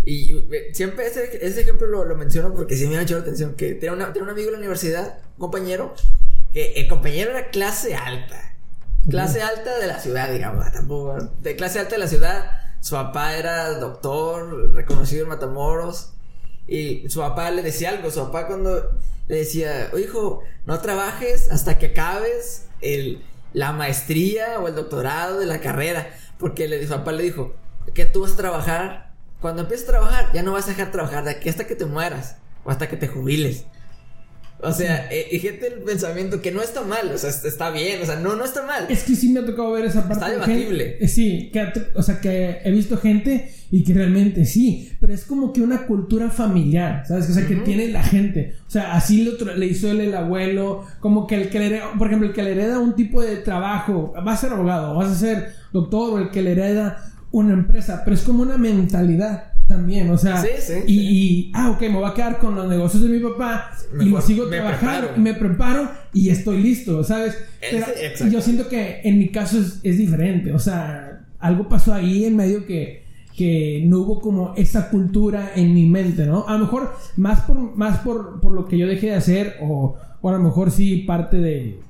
y 0.06 0.42
siempre 0.72 1.06
ese, 1.06 1.44
ese 1.44 1.60
ejemplo 1.60 1.86
lo, 1.86 2.04
lo, 2.04 2.16
menciono 2.16 2.54
porque 2.54 2.76
sí 2.76 2.86
me 2.86 2.96
ha 2.96 3.02
hecho 3.02 3.16
la 3.16 3.22
atención, 3.22 3.54
que 3.54 3.74
tenía, 3.74 3.92
una, 3.92 4.08
un 4.08 4.30
amigo 4.30 4.48
en 4.48 4.52
la 4.52 4.58
universidad, 4.58 5.18
un 5.34 5.40
compañero, 5.40 5.94
que 6.52 6.72
el 6.74 6.88
compañero 6.88 7.32
era 7.32 7.50
clase 7.50 7.94
alta. 7.94 8.54
Clase 9.10 9.42
alta 9.42 9.78
de 9.78 9.86
la 9.86 10.00
ciudad, 10.00 10.32
digamos, 10.32 10.72
tampoco. 10.72 11.18
De 11.42 11.56
clase 11.56 11.78
alta 11.78 11.92
de 11.92 11.98
la 11.98 12.08
ciudad, 12.08 12.50
su 12.80 12.94
papá 12.94 13.36
era 13.36 13.78
doctor, 13.78 14.72
reconocido 14.72 15.24
en 15.24 15.28
Matamoros. 15.28 16.14
Y 16.68 17.08
su 17.08 17.20
papá 17.20 17.50
le 17.50 17.62
decía 17.62 17.90
algo, 17.90 18.10
su 18.10 18.20
papá 18.20 18.46
cuando 18.46 18.90
le 19.28 19.36
decía, 19.36 19.90
hijo, 19.98 20.42
no 20.64 20.80
trabajes 20.80 21.50
hasta 21.50 21.78
que 21.78 21.86
acabes 21.86 22.66
el, 22.80 23.22
la 23.52 23.72
maestría 23.72 24.60
o 24.60 24.68
el 24.68 24.74
doctorado 24.74 25.38
de 25.38 25.46
la 25.46 25.60
carrera. 25.60 26.10
Porque 26.38 26.68
le, 26.68 26.82
su 26.82 26.92
papá 26.92 27.12
le 27.12 27.22
dijo, 27.22 27.54
que 27.94 28.04
tú 28.04 28.22
vas 28.22 28.32
a 28.32 28.36
trabajar, 28.36 29.12
cuando 29.40 29.62
empieces 29.62 29.88
a 29.88 29.92
trabajar, 29.92 30.30
ya 30.32 30.42
no 30.42 30.52
vas 30.52 30.66
a 30.66 30.70
dejar 30.70 30.86
de 30.86 30.92
trabajar 30.92 31.24
de 31.24 31.30
aquí 31.30 31.48
hasta 31.48 31.66
que 31.66 31.76
te 31.76 31.86
mueras 31.86 32.36
o 32.64 32.70
hasta 32.70 32.88
que 32.88 32.96
te 32.96 33.08
jubiles. 33.08 33.64
O 34.62 34.72
sea, 34.72 35.08
eh, 35.10 35.26
y 35.32 35.38
gente 35.38 35.66
el 35.66 35.82
pensamiento 35.82 36.40
que 36.40 36.50
no 36.50 36.62
está 36.62 36.82
mal, 36.82 37.10
o 37.12 37.18
sea, 37.18 37.30
está 37.30 37.70
bien, 37.70 38.00
o 38.02 38.06
sea, 38.06 38.16
no, 38.16 38.36
no 38.36 38.44
está 38.44 38.62
mal. 38.62 38.86
Es 38.88 39.04
que 39.04 39.14
sí 39.14 39.28
me 39.28 39.40
ha 39.40 39.46
tocado 39.46 39.72
ver 39.72 39.84
esa 39.84 40.08
parte. 40.08 40.14
Está 40.14 40.30
debatible. 40.30 40.96
Eh, 40.98 41.08
sí, 41.08 41.50
que, 41.52 41.72
o 41.94 42.02
sea, 42.02 42.20
que 42.20 42.58
he 42.64 42.70
visto 42.70 42.96
gente 42.96 43.52
y 43.70 43.84
que 43.84 43.92
realmente 43.92 44.46
sí, 44.46 44.92
pero 45.00 45.12
es 45.12 45.24
como 45.24 45.52
que 45.52 45.60
una 45.60 45.86
cultura 45.86 46.30
familiar, 46.30 47.04
¿sabes? 47.06 47.28
O 47.28 47.34
sea, 47.34 47.46
que 47.46 47.56
tiene 47.56 47.88
la 47.88 48.02
gente. 48.02 48.54
O 48.66 48.70
sea, 48.70 48.94
así 48.94 49.24
le, 49.24 49.56
le 49.56 49.66
hizo 49.66 49.90
él 49.90 50.00
el 50.00 50.14
abuelo, 50.14 50.84
como 51.00 51.26
que 51.26 51.34
el 51.34 51.48
que 51.50 51.58
le 51.58 51.66
hereda, 51.66 51.92
por 51.98 52.06
ejemplo, 52.06 52.28
el 52.28 52.34
que 52.34 52.42
le 52.42 52.52
hereda 52.52 52.78
un 52.78 52.94
tipo 52.94 53.20
de 53.20 53.36
trabajo, 53.36 54.14
va 54.26 54.32
a 54.32 54.36
ser 54.36 54.52
abogado, 54.52 54.94
vas 54.94 55.10
a 55.10 55.14
ser 55.16 55.52
doctor, 55.72 56.14
o 56.14 56.18
el 56.18 56.30
que 56.30 56.42
le 56.42 56.52
hereda 56.52 57.12
una 57.30 57.52
empresa, 57.52 58.02
pero 58.04 58.14
es 58.14 58.22
como 58.22 58.42
una 58.42 58.56
mentalidad 58.56 59.55
también, 59.66 60.08
o 60.10 60.18
sea, 60.18 60.44
y, 60.86 61.50
ah, 61.52 61.70
ok, 61.70 61.80
me 61.82 61.94
voy 61.94 62.08
a 62.08 62.14
quedar 62.14 62.38
con 62.38 62.54
los 62.54 62.68
negocios 62.68 63.02
de 63.02 63.08
mi 63.08 63.18
papá 63.18 63.72
y 64.00 64.04
lo 64.04 64.20
sigo 64.20 64.48
trabajando, 64.48 65.10
me 65.16 65.34
preparo 65.34 65.90
y 66.12 66.30
estoy 66.30 66.62
listo, 66.62 67.02
¿sabes? 67.02 67.36
Pero 67.60 68.30
yo 68.30 68.40
siento 68.40 68.68
que 68.68 69.00
en 69.02 69.18
mi 69.18 69.28
caso 69.28 69.58
es, 69.58 69.98
diferente, 69.98 70.52
o 70.52 70.58
sea, 70.58 71.26
algo 71.40 71.68
pasó 71.68 71.92
ahí 71.92 72.24
en 72.24 72.36
medio 72.36 72.64
que, 72.64 73.04
que 73.36 73.82
no 73.86 74.00
hubo 74.00 74.20
como 74.20 74.54
esa 74.56 74.88
cultura 74.88 75.52
en 75.56 75.74
mi 75.74 75.86
mente, 75.86 76.26
¿no? 76.26 76.46
A 76.46 76.52
lo 76.52 76.60
mejor 76.60 76.94
más 77.16 77.40
por, 77.40 77.76
más 77.76 77.98
por, 77.98 78.40
por 78.40 78.52
lo 78.52 78.66
que 78.66 78.78
yo 78.78 78.86
dejé 78.86 79.08
de 79.08 79.14
hacer 79.14 79.56
o, 79.62 79.96
o 80.20 80.28
a 80.28 80.32
lo 80.32 80.38
mejor 80.38 80.70
sí 80.70 80.98
parte 80.98 81.38
de, 81.38 81.80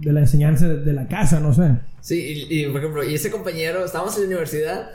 de 0.00 0.12
la 0.12 0.20
enseñanza 0.20 0.66
de, 0.66 0.92
la 0.92 1.06
casa, 1.06 1.38
no 1.38 1.54
sé. 1.54 1.76
Sí, 2.00 2.46
y, 2.50 2.64
y, 2.64 2.66
por 2.66 2.80
ejemplo, 2.80 3.04
y 3.04 3.14
ese 3.14 3.30
compañero, 3.30 3.84
estábamos 3.84 4.16
en 4.16 4.22
la 4.22 4.26
universidad 4.26 4.90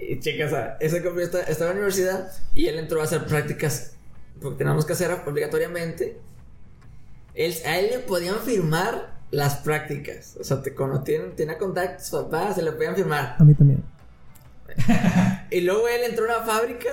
y 0.00 0.20
chicas, 0.20 0.52
ese 0.80 1.02
compañero 1.02 1.38
estaba 1.46 1.70
en 1.70 1.76
la 1.76 1.82
universidad 1.82 2.32
y 2.54 2.66
él 2.66 2.78
entró 2.78 3.00
a 3.00 3.04
hacer 3.04 3.26
prácticas 3.26 3.92
porque 4.40 4.58
teníamos 4.58 4.86
que 4.86 4.94
hacer 4.94 5.10
obligatoriamente, 5.26 6.18
él, 7.34 7.54
a 7.66 7.78
él 7.78 7.90
le 7.90 7.98
podían 8.00 8.36
firmar 8.36 9.10
las 9.30 9.56
prácticas. 9.58 10.36
O 10.40 10.44
sea, 10.44 10.62
te, 10.62 10.74
cuando 10.74 11.02
tiene, 11.02 11.26
tenía 11.28 11.58
contactos 11.58 12.10
papás, 12.10 12.56
se 12.56 12.62
le 12.62 12.72
podían 12.72 12.96
firmar. 12.96 13.36
A 13.38 13.44
mí 13.44 13.54
también. 13.54 13.84
y 15.50 15.60
luego 15.60 15.88
él 15.88 16.02
entró 16.08 16.24
a 16.30 16.38
una 16.38 16.46
fábrica 16.46 16.88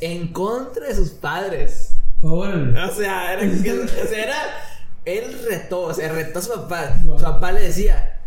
en 0.00 0.28
contra 0.28 0.86
de 0.86 0.94
sus 0.94 1.10
padres. 1.10 1.94
O 2.22 2.44
sea, 2.94 3.32
era, 3.32 3.42
o 3.42 4.06
sea, 4.06 4.24
era 4.24 4.36
él 5.04 5.44
retó, 5.48 5.82
o 5.82 5.94
sea, 5.94 6.12
retó 6.12 6.38
a 6.38 6.42
su 6.42 6.50
papá. 6.50 6.96
Su 7.04 7.16
papá 7.16 7.50
le 7.50 7.62
decía, 7.62 8.20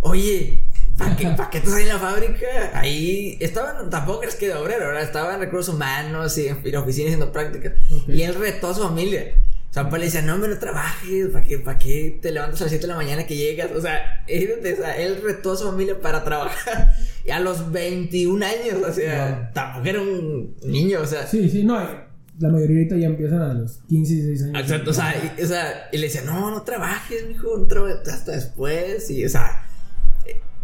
oye, 0.00 0.62
¿para 0.96 1.16
qué, 1.16 1.26
¿para 1.28 1.50
qué 1.50 1.58
estás 1.58 1.74
ahí 1.74 1.82
en 1.82 1.88
la 1.88 1.98
fábrica? 1.98 2.46
Ahí 2.74 3.36
estaban, 3.40 3.90
tampoco 3.90 4.22
eres 4.22 4.36
que 4.36 4.48
de 4.48 4.54
obrero, 4.54 4.86
¿verdad? 4.86 5.02
Estaban 5.02 5.40
recursos 5.40 5.74
humanos 5.74 6.36
y 6.38 6.48
en, 6.48 6.58
la 6.64 6.80
oficina 6.80 7.06
haciendo 7.06 7.32
prácticas. 7.32 7.74
Y 8.08 8.22
él 8.22 8.34
retó 8.34 8.68
a 8.68 8.74
su 8.74 8.82
familia. 8.82 9.34
Su 9.70 9.82
papá 9.82 9.98
le 9.98 10.04
decía, 10.04 10.22
no, 10.22 10.38
me 10.38 10.46
no 10.46 10.56
trabajes, 10.58 11.28
¿para 11.32 11.44
qué, 11.44 11.58
¿para 11.58 11.78
qué 11.78 12.18
te 12.22 12.30
levantas 12.30 12.60
a 12.60 12.64
las 12.64 12.70
7 12.70 12.86
de 12.86 12.92
la 12.92 12.96
mañana 12.96 13.26
que 13.26 13.36
llegas? 13.36 13.70
O 13.74 13.80
sea, 13.80 14.24
él, 14.28 15.20
retó 15.22 15.52
a 15.52 15.56
su 15.56 15.64
familia 15.64 15.98
para 16.00 16.24
trabajar. 16.24 16.94
Y 17.26 17.30
a 17.30 17.40
los 17.40 17.72
21 17.72 18.44
años, 18.44 18.86
o 18.86 18.92
sea, 18.92 19.50
tampoco 19.54 19.86
era 19.86 20.02
un 20.02 20.54
niño, 20.62 21.00
o 21.00 21.06
sea. 21.06 21.26
Sí, 21.26 21.48
sí, 21.48 21.64
no, 21.64 21.78
la 22.38 22.48
mayoría 22.48 22.76
ahorita 22.76 22.96
ya 22.96 23.06
empiezan 23.06 23.40
a 23.40 23.54
los 23.54 23.78
15, 23.88 24.12
16 24.12 24.42
años. 24.42 24.60
Exacto, 24.60 24.90
o 24.90 24.92
sea, 24.92 25.34
y, 25.38 25.42
o 25.42 25.46
sea, 25.46 25.88
y 25.90 25.96
le 25.96 26.06
decía, 26.08 26.20
no, 26.22 26.50
no 26.50 26.62
trabajes, 26.64 27.26
mijo, 27.26 27.56
no 27.56 27.66
trabajes 27.66 28.06
hasta 28.08 28.32
después. 28.32 29.10
Y, 29.10 29.24
o 29.24 29.28
sea, 29.30 29.66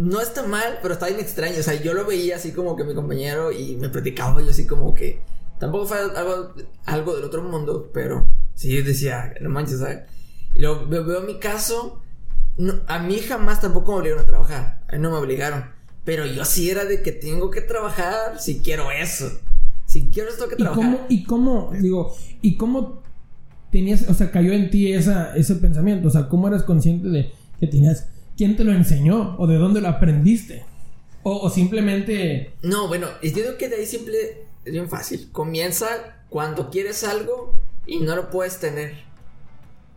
no 0.00 0.20
está 0.20 0.42
mal, 0.44 0.78
pero 0.80 0.94
está 0.94 1.06
bien 1.06 1.20
extraño. 1.20 1.60
O 1.60 1.62
sea, 1.62 1.74
yo 1.74 1.92
lo 1.92 2.06
veía 2.06 2.36
así 2.36 2.52
como 2.52 2.74
que 2.74 2.84
mi 2.84 2.94
compañero 2.94 3.52
y 3.52 3.76
me 3.76 3.90
platicaba 3.90 4.40
yo 4.40 4.50
así 4.50 4.66
como 4.66 4.94
que. 4.94 5.20
Tampoco 5.58 5.86
fue 5.86 5.98
algo, 5.98 6.54
algo 6.86 7.14
del 7.16 7.24
otro 7.24 7.42
mundo, 7.42 7.90
pero 7.92 8.26
sí 8.54 8.80
decía, 8.80 9.34
no 9.42 9.50
manches, 9.50 9.80
¿sabes? 9.80 10.04
Y 10.54 10.60
luego 10.62 10.86
veo, 10.86 11.20
mi 11.20 11.38
caso. 11.38 12.02
a 12.86 12.98
mí 13.00 13.18
jamás 13.18 13.60
tampoco 13.60 13.92
me 13.92 13.98
obligaron 13.98 14.24
a 14.24 14.26
trabajar. 14.26 14.82
A 14.88 14.92
mí 14.96 15.02
no 15.02 15.10
me 15.10 15.18
obligaron. 15.18 15.66
Pero 16.04 16.24
yo 16.24 16.46
sí 16.46 16.70
era 16.70 16.86
de 16.86 17.02
que 17.02 17.12
tengo 17.12 17.50
que 17.50 17.60
trabajar 17.60 18.40
si 18.40 18.60
quiero 18.60 18.90
eso. 18.90 19.30
Si 19.84 20.08
quiero 20.08 20.30
esto 20.30 20.48
que 20.48 20.56
trabajar. 20.56 21.06
¿Y 21.10 21.24
cómo, 21.24 21.72
digo, 21.78 22.16
y 22.40 22.56
cómo 22.56 23.02
tenías, 23.70 24.08
o 24.08 24.14
sea, 24.14 24.30
cayó 24.30 24.52
en 24.52 24.70
ti 24.70 24.94
esa, 24.94 25.36
ese 25.36 25.56
pensamiento? 25.56 26.08
O 26.08 26.10
sea, 26.10 26.28
¿cómo 26.28 26.48
eras 26.48 26.62
consciente 26.62 27.08
de 27.08 27.32
que 27.58 27.66
tenías, 27.66 28.08
quién 28.36 28.56
te 28.56 28.64
lo 28.64 28.72
enseñó 28.72 29.36
o 29.38 29.46
de 29.46 29.56
dónde 29.56 29.80
lo 29.80 29.88
aprendiste? 29.88 30.64
O, 31.22 31.50
simplemente... 31.50 32.54
No, 32.62 32.88
bueno, 32.88 33.08
y 33.20 33.30
digo 33.30 33.58
que 33.58 33.68
de 33.68 33.76
ahí 33.76 33.86
simple, 33.86 34.46
es 34.64 34.72
bien 34.72 34.88
fácil. 34.88 35.28
Comienza 35.32 35.86
cuando 36.30 36.70
quieres 36.70 37.04
algo 37.04 37.54
y 37.86 38.00
no 38.00 38.16
lo 38.16 38.30
puedes 38.30 38.58
tener. 38.58 38.94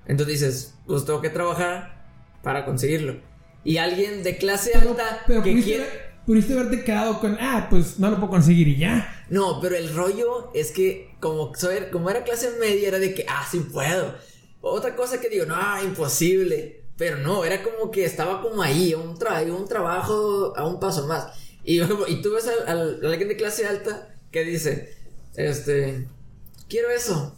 Entonces 0.05 0.41
dices, 0.41 0.75
pues 0.85 1.05
tengo 1.05 1.21
que 1.21 1.29
trabajar 1.29 2.05
para 2.41 2.65
conseguirlo. 2.65 3.21
Y 3.63 3.77
alguien 3.77 4.23
de 4.23 4.37
clase 4.37 4.73
alta 4.73 5.23
que 5.25 5.63
quiere 5.63 5.85
pudiste 6.25 6.53
haberte 6.53 6.83
quedado 6.83 7.19
con, 7.19 7.37
ah, 7.39 7.67
pues 7.69 7.99
no 7.99 8.09
lo 8.09 8.17
puedo 8.17 8.31
conseguir 8.31 8.67
y 8.67 8.77
ya. 8.77 9.25
No, 9.29 9.59
pero 9.61 9.75
el 9.75 9.93
rollo 9.93 10.51
es 10.53 10.71
que 10.71 11.15
como, 11.19 11.53
soy, 11.55 11.77
como 11.91 12.09
era 12.09 12.23
clase 12.23 12.51
media 12.59 12.89
era 12.89 12.99
de 12.99 13.13
que, 13.13 13.25
ah, 13.27 13.45
sí 13.49 13.59
puedo. 13.59 14.15
Otra 14.61 14.95
cosa 14.95 15.19
que 15.19 15.29
digo, 15.29 15.45
no, 15.45 15.55
imposible. 15.83 16.82
Pero 16.97 17.17
no, 17.17 17.43
era 17.43 17.63
como 17.63 17.91
que 17.91 18.05
estaba 18.05 18.41
como 18.41 18.61
ahí, 18.61 18.93
un, 18.93 19.17
un 19.51 19.67
trabajo 19.67 20.53
a 20.55 20.67
un 20.67 20.79
paso 20.79 21.07
más. 21.07 21.27
Y, 21.63 21.81
y 22.07 22.21
tú 22.21 22.33
ves 22.33 22.47
a, 22.47 22.71
alguien 22.71 23.27
de 23.27 23.37
clase 23.37 23.65
alta 23.65 24.15
que 24.31 24.43
dice, 24.43 24.93
este, 25.35 26.07
quiero 26.69 26.89
eso. 26.89 27.35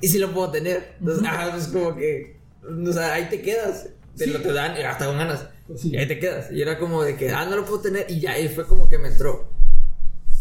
Y 0.00 0.08
si 0.08 0.18
lo 0.18 0.32
puedo 0.32 0.50
tener. 0.50 0.94
Entonces, 1.00 1.26
ah, 1.28 1.54
es 1.56 1.68
como 1.68 1.96
que, 1.96 2.36
o 2.62 2.92
sea, 2.92 3.14
ahí 3.14 3.28
te 3.28 3.40
quedas. 3.40 3.88
Te 4.16 4.26
lo 4.26 4.40
te 4.40 4.52
dan 4.52 4.72
hasta 4.84 5.06
con 5.06 5.18
ganas. 5.18 5.46
Pues 5.66 5.84
y 5.84 5.96
ahí 5.96 6.06
te 6.06 6.18
quedas. 6.18 6.50
Y 6.50 6.62
era 6.62 6.78
como 6.78 7.02
de 7.02 7.16
que, 7.16 7.30
ah, 7.30 7.44
no 7.44 7.56
lo 7.56 7.64
puedo 7.64 7.80
tener. 7.80 8.06
Y 8.08 8.20
ya, 8.20 8.38
y 8.38 8.48
fue 8.48 8.66
como 8.66 8.88
que 8.88 8.98
me 8.98 9.08
entró. 9.08 9.50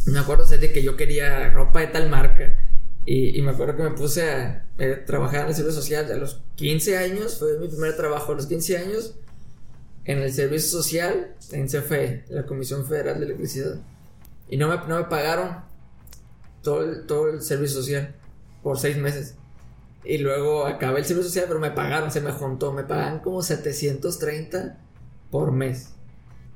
Me 0.06 0.20
acuerdo 0.20 0.46
de 0.46 0.72
que 0.72 0.84
yo 0.84 0.96
quería 0.96 1.50
ropa 1.52 1.80
de 1.80 1.88
tal 1.88 2.10
marca. 2.10 2.65
Y, 3.08 3.40
me 3.44 3.52
acuerdo 3.52 3.76
que 3.78 3.84
me 3.84 3.92
puse 3.92 4.30
a, 4.32 4.66
eh, 4.80 5.04
trabajar 5.06 5.42
en 5.42 5.48
el 5.48 5.56
servicio 5.56 5.82
social. 5.82 6.12
A 6.12 6.16
los 6.16 6.42
15 6.56 6.98
años, 6.98 7.38
fue 7.38 7.60
mi 7.60 7.68
primer 7.68 7.96
trabajo 7.96 8.32
a 8.32 8.36
los 8.36 8.48
15 8.48 8.78
años. 8.78 9.16
En 10.06 10.20
el 10.20 10.34
servicio 10.34 10.82
social, 10.82 11.36
en 11.52 11.68
CFE, 11.68 12.26
la 12.30 12.46
Comisión 12.46 12.86
Federal 12.86 13.20
de 13.20 13.26
Electricidad. 13.26 13.80
Y 14.50 14.58
no 14.58 14.68
me, 14.68 14.78
no 14.88 14.98
me 14.98 15.06
pagaron 15.06 15.64
todo 16.62 16.84
el, 16.84 17.06
todo 17.06 17.30
el 17.30 17.42
servicio 17.42 17.82
social 17.82 18.16
por 18.64 18.80
seis 18.80 18.98
meses. 18.98 19.36
Y 20.04 20.20
luego 20.20 20.66
acabé 20.66 21.00
el 21.00 21.06
servicio 21.06 21.30
social, 21.30 21.46
pero 21.48 21.60
me 21.60 21.72
pagaron, 21.72 22.12
se 22.12 22.22
me 22.22 22.32
juntó. 22.32 22.72
Me 22.74 22.84
pagan 22.84 23.20
como 23.20 23.42
730 23.42 24.80
por 25.32 25.52
mes. 25.52 25.94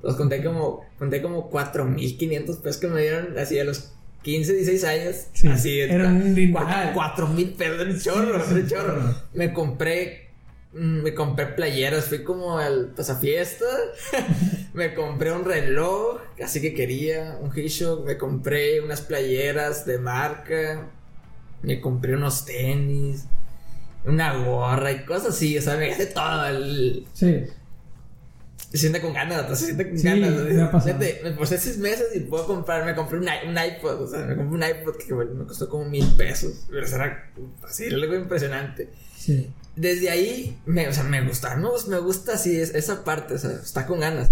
Los 0.01 0.15
conté 0.15 0.43
como, 0.43 0.85
conté 0.97 1.21
como 1.21 1.51
4.500 1.51 2.61
pesos 2.61 2.81
que 2.81 2.87
me 2.87 3.01
dieron 3.01 3.37
así 3.37 3.59
a 3.59 3.63
los 3.63 3.91
15, 4.21 4.53
16 4.53 4.83
años. 4.83 5.15
así, 5.51 5.79
era 5.79 6.07
un 6.07 6.35
4.000 6.35 7.55
pesos 7.55 7.87
de 7.87 7.99
chorro, 7.99 8.45
de 8.45 8.67
chorro. 8.67 9.15
Me 9.33 9.53
compré, 9.53 10.29
mm, 10.73 11.03
me 11.03 11.13
compré 11.13 11.47
playeras, 11.47 12.05
fui 12.05 12.23
como 12.23 12.57
al 12.57 12.93
pasafiesta. 12.95 13.65
me 14.73 14.93
compré 14.93 15.31
un 15.31 15.45
reloj, 15.45 16.19
así 16.43 16.61
que 16.61 16.73
quería, 16.73 17.37
un 17.41 17.51
G-Shock. 17.51 18.05
Me 18.05 18.17
compré 18.17 18.81
unas 18.81 19.01
playeras 19.01 19.85
de 19.85 19.97
marca. 19.99 20.89
Me 21.61 21.79
compré 21.81 22.15
unos 22.15 22.45
tenis 22.45 23.25
una 24.05 24.33
gorra 24.33 24.93
y 24.93 25.03
cosas 25.03 25.35
así, 25.35 25.57
o 25.57 25.61
sea, 25.61 25.75
me 25.75 25.89
gasté 25.89 26.05
todo 26.05 26.45
el... 26.47 27.05
Sí 27.13 27.43
se 28.71 28.77
siente 28.77 29.01
con 29.01 29.13
ganas, 29.13 29.47
se 29.57 29.65
siente 29.65 29.89
con 29.89 29.97
sí, 29.97 30.05
ganas. 30.05 30.85
Me, 31.23 31.31
puse 31.31 31.57
seis 31.57 31.79
meses 31.79 32.15
y 32.15 32.19
puedo 32.19 32.45
comprar, 32.45 32.85
me 32.85 32.93
compré 32.93 33.17
un, 33.17 33.25
iPod, 33.25 34.03
o 34.03 34.07
sea, 34.07 34.25
me 34.25 34.35
compré 34.35 34.55
un 34.55 34.63
iPod 34.63 34.95
que 34.95 35.13
me 35.13 35.45
costó 35.45 35.67
como 35.67 35.85
mil 35.85 36.05
pesos, 36.15 36.67
pero 36.69 36.85
era 36.85 37.31
así, 37.63 37.85
era 37.85 37.95
algo 37.95 38.15
impresionante. 38.15 38.89
Sí. 39.17 39.49
Desde 39.75 40.11
ahí, 40.11 40.59
me, 40.65 40.87
o 40.87 40.93
sea, 40.93 41.03
me 41.03 41.25
gusta, 41.25 41.55
me, 41.55 41.67
me 41.87 41.99
gusta 41.99 42.33
así 42.33 42.57
esa 42.57 43.03
parte, 43.03 43.33
o 43.33 43.37
sea, 43.39 43.51
está 43.51 43.87
con 43.87 44.01
ganas. 44.01 44.31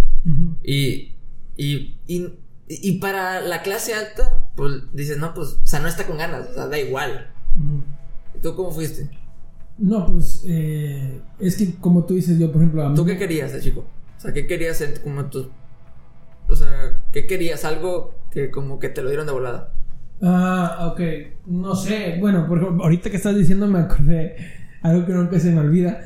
y, 0.63 1.15
y, 1.55 1.97
y, 2.05 2.33
y, 2.67 2.99
para 2.99 3.41
la 3.41 3.63
clase 3.63 3.95
alta, 3.95 4.49
pues 4.55 4.83
dices, 4.93 5.17
no, 5.17 5.33
pues, 5.33 5.57
o 5.63 5.67
sea, 5.67 5.79
no 5.79 5.87
está 5.87 6.05
con 6.05 6.17
ganas, 6.17 6.49
o 6.51 6.53
sea, 6.53 6.67
da 6.67 6.77
igual. 6.77 7.33
¿Y 8.35 8.39
tú 8.39 8.55
cómo 8.55 8.69
fuiste? 8.69 9.09
No, 9.79 10.05
pues, 10.05 10.43
eh, 10.45 11.21
es 11.39 11.55
que 11.55 11.73
como 11.75 12.05
tú 12.05 12.13
dices, 12.13 12.37
yo, 12.37 12.51
por 12.51 12.61
ejemplo, 12.61 12.93
¿Tú 12.93 13.03
qué 13.03 13.17
querías 13.17 13.59
chico? 13.61 13.85
O 14.17 14.19
sea, 14.19 14.33
¿qué 14.33 14.47
querías 14.47 14.81
en, 14.81 14.93
como 15.03 15.25
tu... 15.25 15.49
O 16.47 16.55
sea, 16.55 17.01
¿qué 17.11 17.27
querías? 17.27 17.65
Algo 17.65 18.15
que 18.31 18.49
como 18.49 18.79
que 18.79 18.89
te 18.89 19.01
lo 19.01 19.09
dieron 19.09 19.27
de 19.27 19.33
volada. 19.33 19.73
Ah, 20.21 20.89
ok. 20.91 21.01
No 21.45 21.75
sé. 21.75 22.17
Bueno, 22.19 22.47
por 22.47 22.63
ahorita 22.63 23.09
que 23.09 23.17
estás 23.17 23.35
diciendo 23.35 23.67
me 23.67 23.79
acordé 23.79 24.35
algo 24.81 25.05
que 25.05 25.13
nunca 25.13 25.39
se 25.39 25.51
me 25.51 25.59
olvida. 25.59 26.01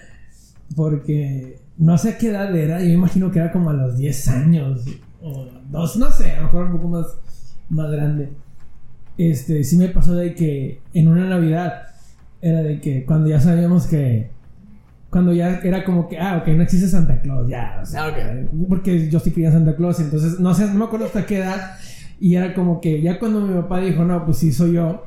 Porque 0.75 1.59
no 1.77 1.97
sé 1.97 2.17
qué 2.17 2.29
edad 2.29 2.55
era. 2.55 2.81
Yo 2.81 2.89
imagino 2.89 3.31
que 3.31 3.39
era 3.39 3.51
como 3.51 3.69
a 3.69 3.73
los 3.73 3.97
10 3.97 4.27
años. 4.29 4.85
O 5.21 5.47
dos, 5.69 5.95
no 5.97 6.11
sé. 6.11 6.31
A 6.31 6.37
lo 6.37 6.43
mejor 6.43 6.65
un 6.65 6.71
poco 6.73 6.87
más, 6.87 7.05
más 7.69 7.91
grande. 7.91 8.29
Este, 9.17 9.63
sí 9.63 9.77
me 9.77 9.89
pasó 9.89 10.15
de 10.15 10.33
que 10.33 10.81
en 10.93 11.07
una 11.07 11.27
Navidad 11.27 11.83
era 12.41 12.61
de 12.63 12.81
que 12.81 13.05
cuando 13.05 13.29
ya 13.29 13.39
sabíamos 13.39 13.87
que 13.87 14.31
cuando 15.11 15.33
ya 15.33 15.59
era 15.61 15.83
como 15.83 16.07
que, 16.07 16.17
ah, 16.17 16.37
ok, 16.37 16.47
no 16.55 16.63
existe 16.63 16.87
Santa 16.87 17.21
Claus, 17.21 17.47
ya. 17.49 17.83
O 17.83 17.97
ah, 17.97 18.11
Porque 18.69 19.09
yo 19.09 19.19
sí 19.19 19.31
quería 19.31 19.51
Santa 19.51 19.75
Claus, 19.75 19.99
entonces 19.99 20.39
no 20.39 20.53
sé, 20.53 20.67
no 20.67 20.75
me 20.75 20.85
acuerdo 20.85 21.05
hasta 21.05 21.25
qué 21.25 21.39
edad. 21.39 21.75
Y 22.19 22.35
era 22.35 22.53
como 22.53 22.79
que 22.79 23.01
ya 23.01 23.19
cuando 23.19 23.41
mi 23.41 23.53
papá 23.61 23.81
dijo, 23.81 24.05
no, 24.05 24.23
pues 24.25 24.37
sí, 24.37 24.53
soy 24.53 24.73
yo. 24.73 25.05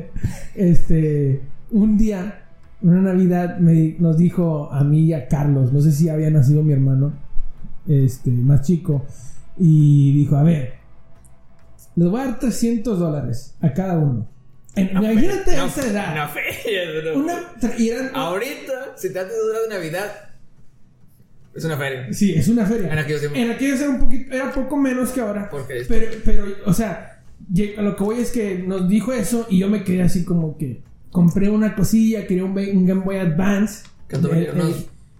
este, 0.54 1.42
un 1.70 1.98
día, 1.98 2.42
una 2.80 3.02
Navidad, 3.02 3.58
me, 3.58 3.96
nos 3.98 4.16
dijo 4.16 4.72
a 4.72 4.82
mí 4.82 5.00
y 5.00 5.12
a 5.12 5.28
Carlos, 5.28 5.72
no 5.74 5.80
sé 5.82 5.92
si 5.92 6.08
había 6.08 6.30
nacido 6.30 6.62
mi 6.62 6.72
hermano, 6.72 7.12
este, 7.86 8.30
más 8.30 8.62
chico, 8.62 9.04
y 9.58 10.14
dijo, 10.14 10.36
a 10.36 10.42
ver, 10.42 10.72
les 11.96 12.08
voy 12.08 12.20
a 12.20 12.24
dar 12.24 12.38
300 12.38 12.98
dólares 12.98 13.56
a 13.60 13.74
cada 13.74 13.98
uno. 13.98 14.26
Imagínate 14.76 15.56
no, 15.56 15.66
esa 15.66 15.86
edad. 15.86 16.12
Una 16.12 16.28
feria, 16.28 16.82
Una, 17.14 18.10
Ahorita, 18.12 18.94
si 18.96 19.12
te 19.12 19.18
hace 19.18 19.32
de 19.32 19.68
Navidad, 19.68 20.34
es 21.54 21.64
una 21.64 21.76
feria. 21.76 22.12
Sí, 22.12 22.34
es 22.34 22.48
una 22.48 22.66
feria. 22.66 22.92
En 22.92 22.98
aquellos 22.98 23.20
tiempos. 23.20 23.40
En 23.40 23.50
aquellos 23.52 23.80
era 23.80 23.90
un 23.90 24.00
poquito, 24.00 24.34
era 24.34 24.52
poco 24.52 24.76
menos 24.76 25.10
que 25.10 25.20
ahora. 25.20 25.48
Porque 25.48 25.84
pero, 25.88 26.06
pero, 26.24 26.46
o 26.66 26.72
sea, 26.72 27.22
lo 27.78 27.96
que 27.96 28.04
voy 28.04 28.20
es 28.20 28.32
que 28.32 28.58
nos 28.58 28.88
dijo 28.88 29.12
eso 29.12 29.46
y 29.48 29.60
yo 29.60 29.68
me 29.68 29.84
quedé 29.84 30.02
así 30.02 30.24
como 30.24 30.58
que 30.58 30.82
compré 31.10 31.48
una 31.48 31.76
cosilla, 31.76 32.26
quería 32.26 32.44
un, 32.44 32.54
Game 32.54 33.04
Boy 33.04 33.18
Advance. 33.18 33.84
¿Cuánto 34.10 34.30
valía? 34.30 34.52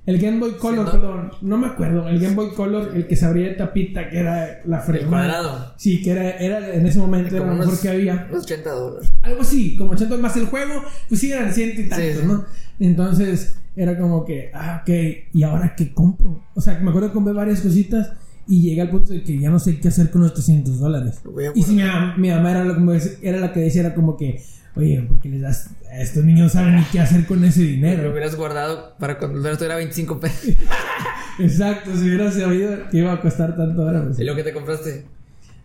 El 0.06 0.18
Game 0.18 0.38
Boy 0.38 0.52
Color, 0.58 0.90
perdón, 0.90 1.30
no 1.40 1.56
me 1.56 1.66
acuerdo. 1.68 2.06
El 2.08 2.20
Game 2.20 2.34
Boy 2.34 2.50
Color, 2.54 2.92
el 2.94 3.06
que 3.06 3.16
se 3.16 3.24
abría 3.24 3.48
de 3.48 3.54
tapita, 3.54 4.10
que 4.10 4.18
era 4.18 4.60
la 4.66 4.80
fregona. 4.80 5.08
cuadrado. 5.10 5.74
Sí, 5.78 6.02
que 6.02 6.10
era, 6.10 6.30
era 6.32 6.74
en 6.74 6.86
ese 6.86 6.98
momento 6.98 7.34
era 7.36 7.46
lo 7.46 7.54
mejor 7.54 7.80
que 7.80 7.88
había. 7.88 8.26
Unos 8.30 8.44
80 8.44 8.70
dólares. 8.70 9.12
Algo 9.22 9.40
así, 9.40 9.76
como 9.76 9.92
80 9.92 10.16
más 10.18 10.36
el 10.36 10.46
juego, 10.46 10.82
pues 11.08 11.20
sí 11.20 11.32
eran 11.32 11.52
ciento 11.54 11.80
y 11.80 11.88
tantos, 11.88 12.06
Sí, 12.06 12.20
sí. 12.20 12.26
¿no? 12.26 12.44
Entonces 12.80 13.56
era 13.76 13.98
como 13.98 14.24
que, 14.24 14.50
ah, 14.52 14.80
ok, 14.82 14.90
¿y 15.32 15.42
ahora 15.42 15.74
qué 15.74 15.92
compro? 15.94 16.44
O 16.54 16.60
sea, 16.60 16.78
me 16.80 16.90
acuerdo 16.90 17.08
que 17.08 17.14
compré 17.14 17.32
varias 17.32 17.60
cositas 17.62 18.12
y 18.46 18.60
llegué 18.60 18.82
al 18.82 18.90
punto 18.90 19.12
de 19.14 19.22
que 19.22 19.38
ya 19.38 19.48
no 19.48 19.58
sé 19.58 19.80
qué 19.80 19.88
hacer 19.88 20.10
con 20.10 20.20
los 20.20 20.34
300 20.34 20.78
dólares. 20.80 21.22
Y 21.54 21.62
si 21.62 21.72
mi, 21.74 21.82
mamá 22.30 22.50
era, 22.50 22.62
lo 22.64 22.74
que- 22.76 23.18
era 23.22 23.38
la 23.38 23.52
que 23.54 23.60
decía, 23.60 23.80
era 23.80 23.94
como 23.94 24.16
que, 24.18 24.42
oye, 24.76 25.02
¿por 25.08 25.20
qué 25.20 25.28
les 25.28 25.40
das? 25.42 25.70
A 25.90 26.00
estos 26.00 26.24
niños 26.24 26.52
saben 26.52 26.76
ni 26.76 26.82
qué 26.84 27.00
hacer 27.00 27.26
con 27.26 27.44
ese 27.44 27.60
Lo 27.60 27.66
dinero. 27.66 28.10
hubieras 28.10 28.34
guardado 28.36 28.94
para 28.98 29.18
cuando 29.18 29.38
el 29.38 29.44
resto 29.44 29.64
era 29.64 29.76
25 29.76 30.20
pesos. 30.20 30.54
Exacto, 31.38 31.90
si 31.96 32.06
hubiera 32.08 32.30
sabido 32.30 32.88
que 32.90 32.98
iba 32.98 33.12
a 33.12 33.20
costar 33.20 33.56
tanto 33.56 33.82
ahora. 33.82 34.04
pues, 34.04 34.18
¿Y 34.20 34.24
lo 34.24 34.34
que 34.36 34.42
te 34.44 34.52
compraste? 34.52 35.04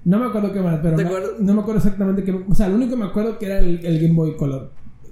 No 0.05 0.17
me 0.19 0.25
acuerdo 0.27 0.51
qué 0.53 0.61
más, 0.61 0.79
pero 0.81 0.95
¿Te 0.95 1.03
me- 1.03 1.11
no 1.39 1.53
me 1.53 1.61
acuerdo 1.61 1.77
exactamente 1.79 2.23
qué. 2.23 2.31
O 2.31 2.55
sea, 2.55 2.67
lo 2.69 2.75
único 2.75 2.91
que 2.91 2.97
me 2.97 3.05
acuerdo 3.05 3.37
que 3.37 3.45
era 3.45 3.59
el, 3.59 3.85
el 3.85 3.99
Game 4.01 4.13
Boy 4.15 4.35
Color. 4.37 4.71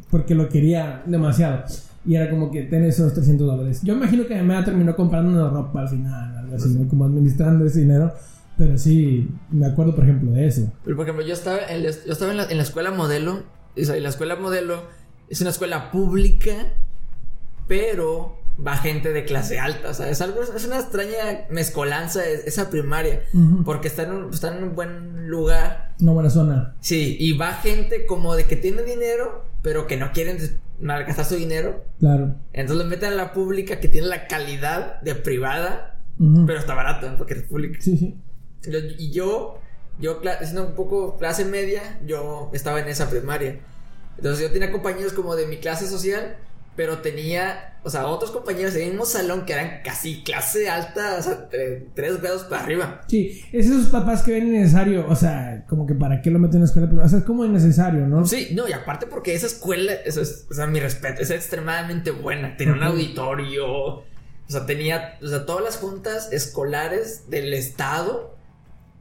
Porque 0.09 0.33
lo 0.33 0.47
quería 0.49 1.03
demasiado. 1.05 1.63
Y 2.05 2.15
era 2.15 2.29
como 2.29 2.49
que 2.49 2.63
ten 2.63 2.83
esos 2.85 3.13
300 3.13 3.45
dólares. 3.45 3.81
Yo 3.83 3.93
imagino 3.95 4.25
que 4.25 4.41
me 4.41 4.63
terminó 4.63 4.95
comprando 4.95 5.29
una 5.31 5.49
ropa 5.49 5.81
al 5.81 5.89
final, 5.89 6.37
algo 6.37 6.55
así, 6.55 6.69
¿no? 6.69 6.87
como 6.87 7.03
administrando 7.05 7.65
ese 7.65 7.81
dinero. 7.81 8.13
Pero 8.57 8.77
sí, 8.77 9.29
me 9.51 9.65
acuerdo, 9.67 9.93
por 9.93 10.05
ejemplo, 10.05 10.31
de 10.31 10.47
eso. 10.47 10.71
Pero, 10.85 10.95
por 10.95 11.05
ejemplo, 11.05 11.25
yo 11.25 11.33
estaba 11.33 11.59
en 11.69 11.83
yo 11.83 11.89
estaba 11.89 12.31
en 12.31 12.37
la, 12.37 12.45
en 12.49 12.57
la 12.57 12.63
escuela 12.63 12.91
modelo. 12.91 13.43
La 13.77 14.09
escuela 14.09 14.35
modelo 14.35 14.83
es 15.29 15.41
una 15.41 15.51
escuela 15.51 15.91
pública, 15.91 16.73
pero 17.67 18.37
va 18.65 18.75
gente 18.77 19.13
de 19.13 19.25
clase 19.25 19.59
alta. 19.59 19.89
O 19.89 19.93
sea, 19.93 20.09
es 20.09 20.21
algo, 20.21 20.41
es 20.41 20.65
una 20.65 20.79
extraña 20.79 21.45
mezcolanza 21.49 22.25
es- 22.25 22.45
esa 22.47 22.69
primaria. 22.69 23.23
Porque 23.65 23.87
está 23.87 24.03
en, 24.03 24.11
un, 24.13 24.33
está 24.33 24.55
en 24.57 24.63
un 24.63 24.75
buen 24.75 25.27
lugar. 25.29 25.93
Una 26.01 26.11
buena 26.13 26.29
zona. 26.29 26.75
Sí, 26.79 27.17
y 27.19 27.33
va 27.37 27.53
gente 27.53 28.05
como 28.05 28.35
de 28.35 28.45
que 28.45 28.55
tiene 28.55 28.83
dinero, 28.83 29.45
pero 29.61 29.85
que 29.87 29.97
no 29.97 30.11
quieren 30.11 30.37
malgastar 30.79 31.25
su 31.25 31.35
dinero. 31.35 31.83
Claro. 31.99 32.35
Entonces 32.53 32.83
lo 32.83 32.89
meten 32.89 33.13
a 33.13 33.15
la 33.15 33.33
pública 33.33 33.79
que 33.79 33.87
tiene 33.87 34.07
la 34.07 34.27
calidad 34.27 35.01
de 35.01 35.15
privada, 35.15 35.99
pero 36.47 36.57
está 36.57 36.73
barato 36.73 37.13
porque 37.17 37.35
es 37.35 37.43
pública. 37.43 37.79
Sí, 37.81 37.97
sí. 37.97 38.17
Y 38.97 39.11
yo, 39.11 39.59
yo 39.99 40.19
siendo 40.41 40.65
un 40.67 40.75
poco 40.75 41.17
clase 41.17 41.45
media, 41.45 41.99
yo 42.05 42.49
estaba 42.53 42.79
en 42.79 42.87
esa 42.87 43.09
primaria. 43.09 43.59
Entonces 44.17 44.47
yo 44.47 44.51
tenía 44.51 44.71
compañeros 44.71 45.13
como 45.13 45.35
de 45.35 45.47
mi 45.47 45.57
clase 45.57 45.87
social, 45.87 46.37
pero 46.75 46.99
tenía, 46.99 47.79
o 47.83 47.89
sea, 47.89 48.05
otros 48.05 48.29
compañeros 48.29 48.75
del 48.75 48.89
mismo 48.89 49.05
salón 49.05 49.45
que 49.45 49.53
eran 49.53 49.81
casi 49.83 50.23
clase 50.23 50.69
alta, 50.69 51.15
o 51.17 51.23
sea, 51.23 51.49
tre- 51.49 51.85
tres 51.95 52.21
grados 52.21 52.43
para 52.43 52.63
arriba. 52.63 53.01
Sí, 53.07 53.41
es 53.51 53.65
esos 53.65 53.87
papás 53.87 54.21
que 54.21 54.33
ven 54.33 54.47
innecesario. 54.49 55.07
O 55.09 55.15
sea, 55.15 55.65
como 55.67 55.87
que 55.87 55.95
para 55.95 56.21
qué 56.21 56.29
lo 56.29 56.37
meten 56.37 56.57
en 56.57 56.61
la 56.61 56.65
escuela 56.67 56.87
privada. 56.87 57.07
O 57.07 57.09
sea, 57.09 57.19
es 57.19 57.25
como 57.25 57.45
innecesario, 57.45 58.05
¿no? 58.07 58.23
Sí, 58.27 58.49
no, 58.53 58.67
y 58.67 58.73
aparte 58.73 59.07
porque 59.07 59.33
esa 59.33 59.47
escuela, 59.47 59.91
eso 60.05 60.21
es, 60.21 60.45
o 60.51 60.53
sea, 60.53 60.67
mi 60.67 60.79
respeto, 60.79 61.19
es 61.23 61.31
extremadamente 61.31 62.11
buena. 62.11 62.55
Tenía 62.57 62.75
un 62.75 62.83
auditorio, 62.83 63.65
o 63.67 64.03
sea, 64.47 64.67
tenía, 64.67 65.17
o 65.23 65.27
sea, 65.27 65.47
todas 65.47 65.63
las 65.63 65.77
juntas 65.77 66.31
escolares 66.31 67.27
del 67.31 67.53
estado 67.55 68.36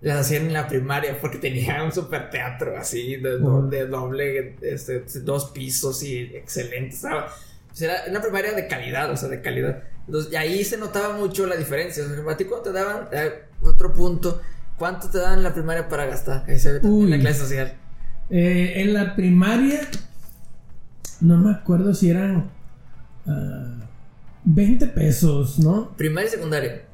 las 0.07 0.21
hacían 0.21 0.47
en 0.47 0.52
la 0.52 0.69
primaria 0.69 1.19
porque 1.21 1.39
tenía 1.39 1.83
un 1.83 1.91
super 1.91 2.30
teatro 2.30 2.76
así, 2.78 3.17
de, 3.17 3.39
doble, 3.39 4.57
este, 4.63 5.04
dos 5.21 5.47
pisos 5.50 6.02
y 6.04 6.21
excelente, 6.37 6.95
o 6.95 6.99
sea, 6.99 7.26
era 7.80 7.95
una 8.09 8.23
primaria 8.23 8.52
de 8.52 8.69
calidad, 8.69 9.11
o 9.11 9.17
sea, 9.17 9.28
de 9.28 9.43
calidad. 9.43 9.83
Entonces, 10.07 10.33
y 10.33 10.37
ahí 10.37 10.65
se 10.65 10.78
notaba 10.78 11.17
mucho 11.17 11.47
la 11.47 11.57
diferencia. 11.57 12.04
O 12.04 12.09
sea, 12.09 12.33
¿A 12.33 12.37
ti 12.37 12.45
cuánto 12.45 12.71
te 12.71 12.78
daban? 12.78 13.09
Eh, 13.13 13.33
otro 13.61 13.93
punto. 13.93 14.41
¿Cuánto 14.78 15.11
te 15.11 15.19
daban 15.19 15.39
en 15.39 15.45
la 15.45 15.52
primaria 15.52 15.89
para 15.89 16.07
gastar? 16.07 16.45
Ahí 16.49 16.59
se 16.59 16.73
ve 16.73 16.80
en 16.83 17.11
la 17.11 17.19
clase 17.19 17.41
social. 17.41 17.75
Eh, 18.30 18.75
en 18.76 18.95
la 18.95 19.15
primaria, 19.15 19.80
no 21.21 21.37
me 21.37 21.50
acuerdo 21.50 21.93
si 21.93 22.09
eran 22.09 22.50
ah, 23.26 23.87
20 24.45 24.87
pesos, 24.87 25.59
¿no? 25.59 25.95
Primaria 25.97 26.28
y 26.28 26.33
secundaria. 26.33 26.86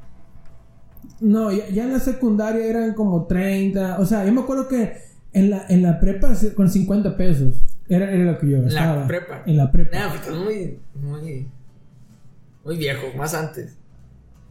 No, 1.23 1.51
ya, 1.53 1.69
ya 1.71 1.85
en 1.85 1.93
la 1.93 2.01
secundaria 2.01 2.65
eran 2.67 2.95
como 2.95 3.27
30. 3.27 3.99
O 4.01 4.05
sea, 4.07 4.25
yo 4.27 4.33
me 4.33 4.41
acuerdo 4.43 4.69
que 4.69 4.95
en 5.33 5.51
la, 5.51 5.65
en 5.69 5.83
la 5.83 5.99
prepa 6.01 6.35
sí, 6.35 6.51
con 6.51 6.69
50 6.69 7.17
pesos 7.17 7.55
era, 7.89 8.11
era 8.11 8.25
lo 8.33 8.39
que 8.39 8.51
yo 8.51 8.59
la 8.59 8.65
gastaba. 8.65 9.07
prepa. 9.07 9.43
En 9.47 9.57
la 9.57 9.71
prepa. 9.73 9.99
No, 9.99 10.09
pues 10.11 10.21
estás 10.21 10.37
muy, 10.37 10.79
muy, 11.01 11.47
muy 12.65 12.77
viejo, 12.77 13.07
más 13.17 13.35
antes. 13.35 13.77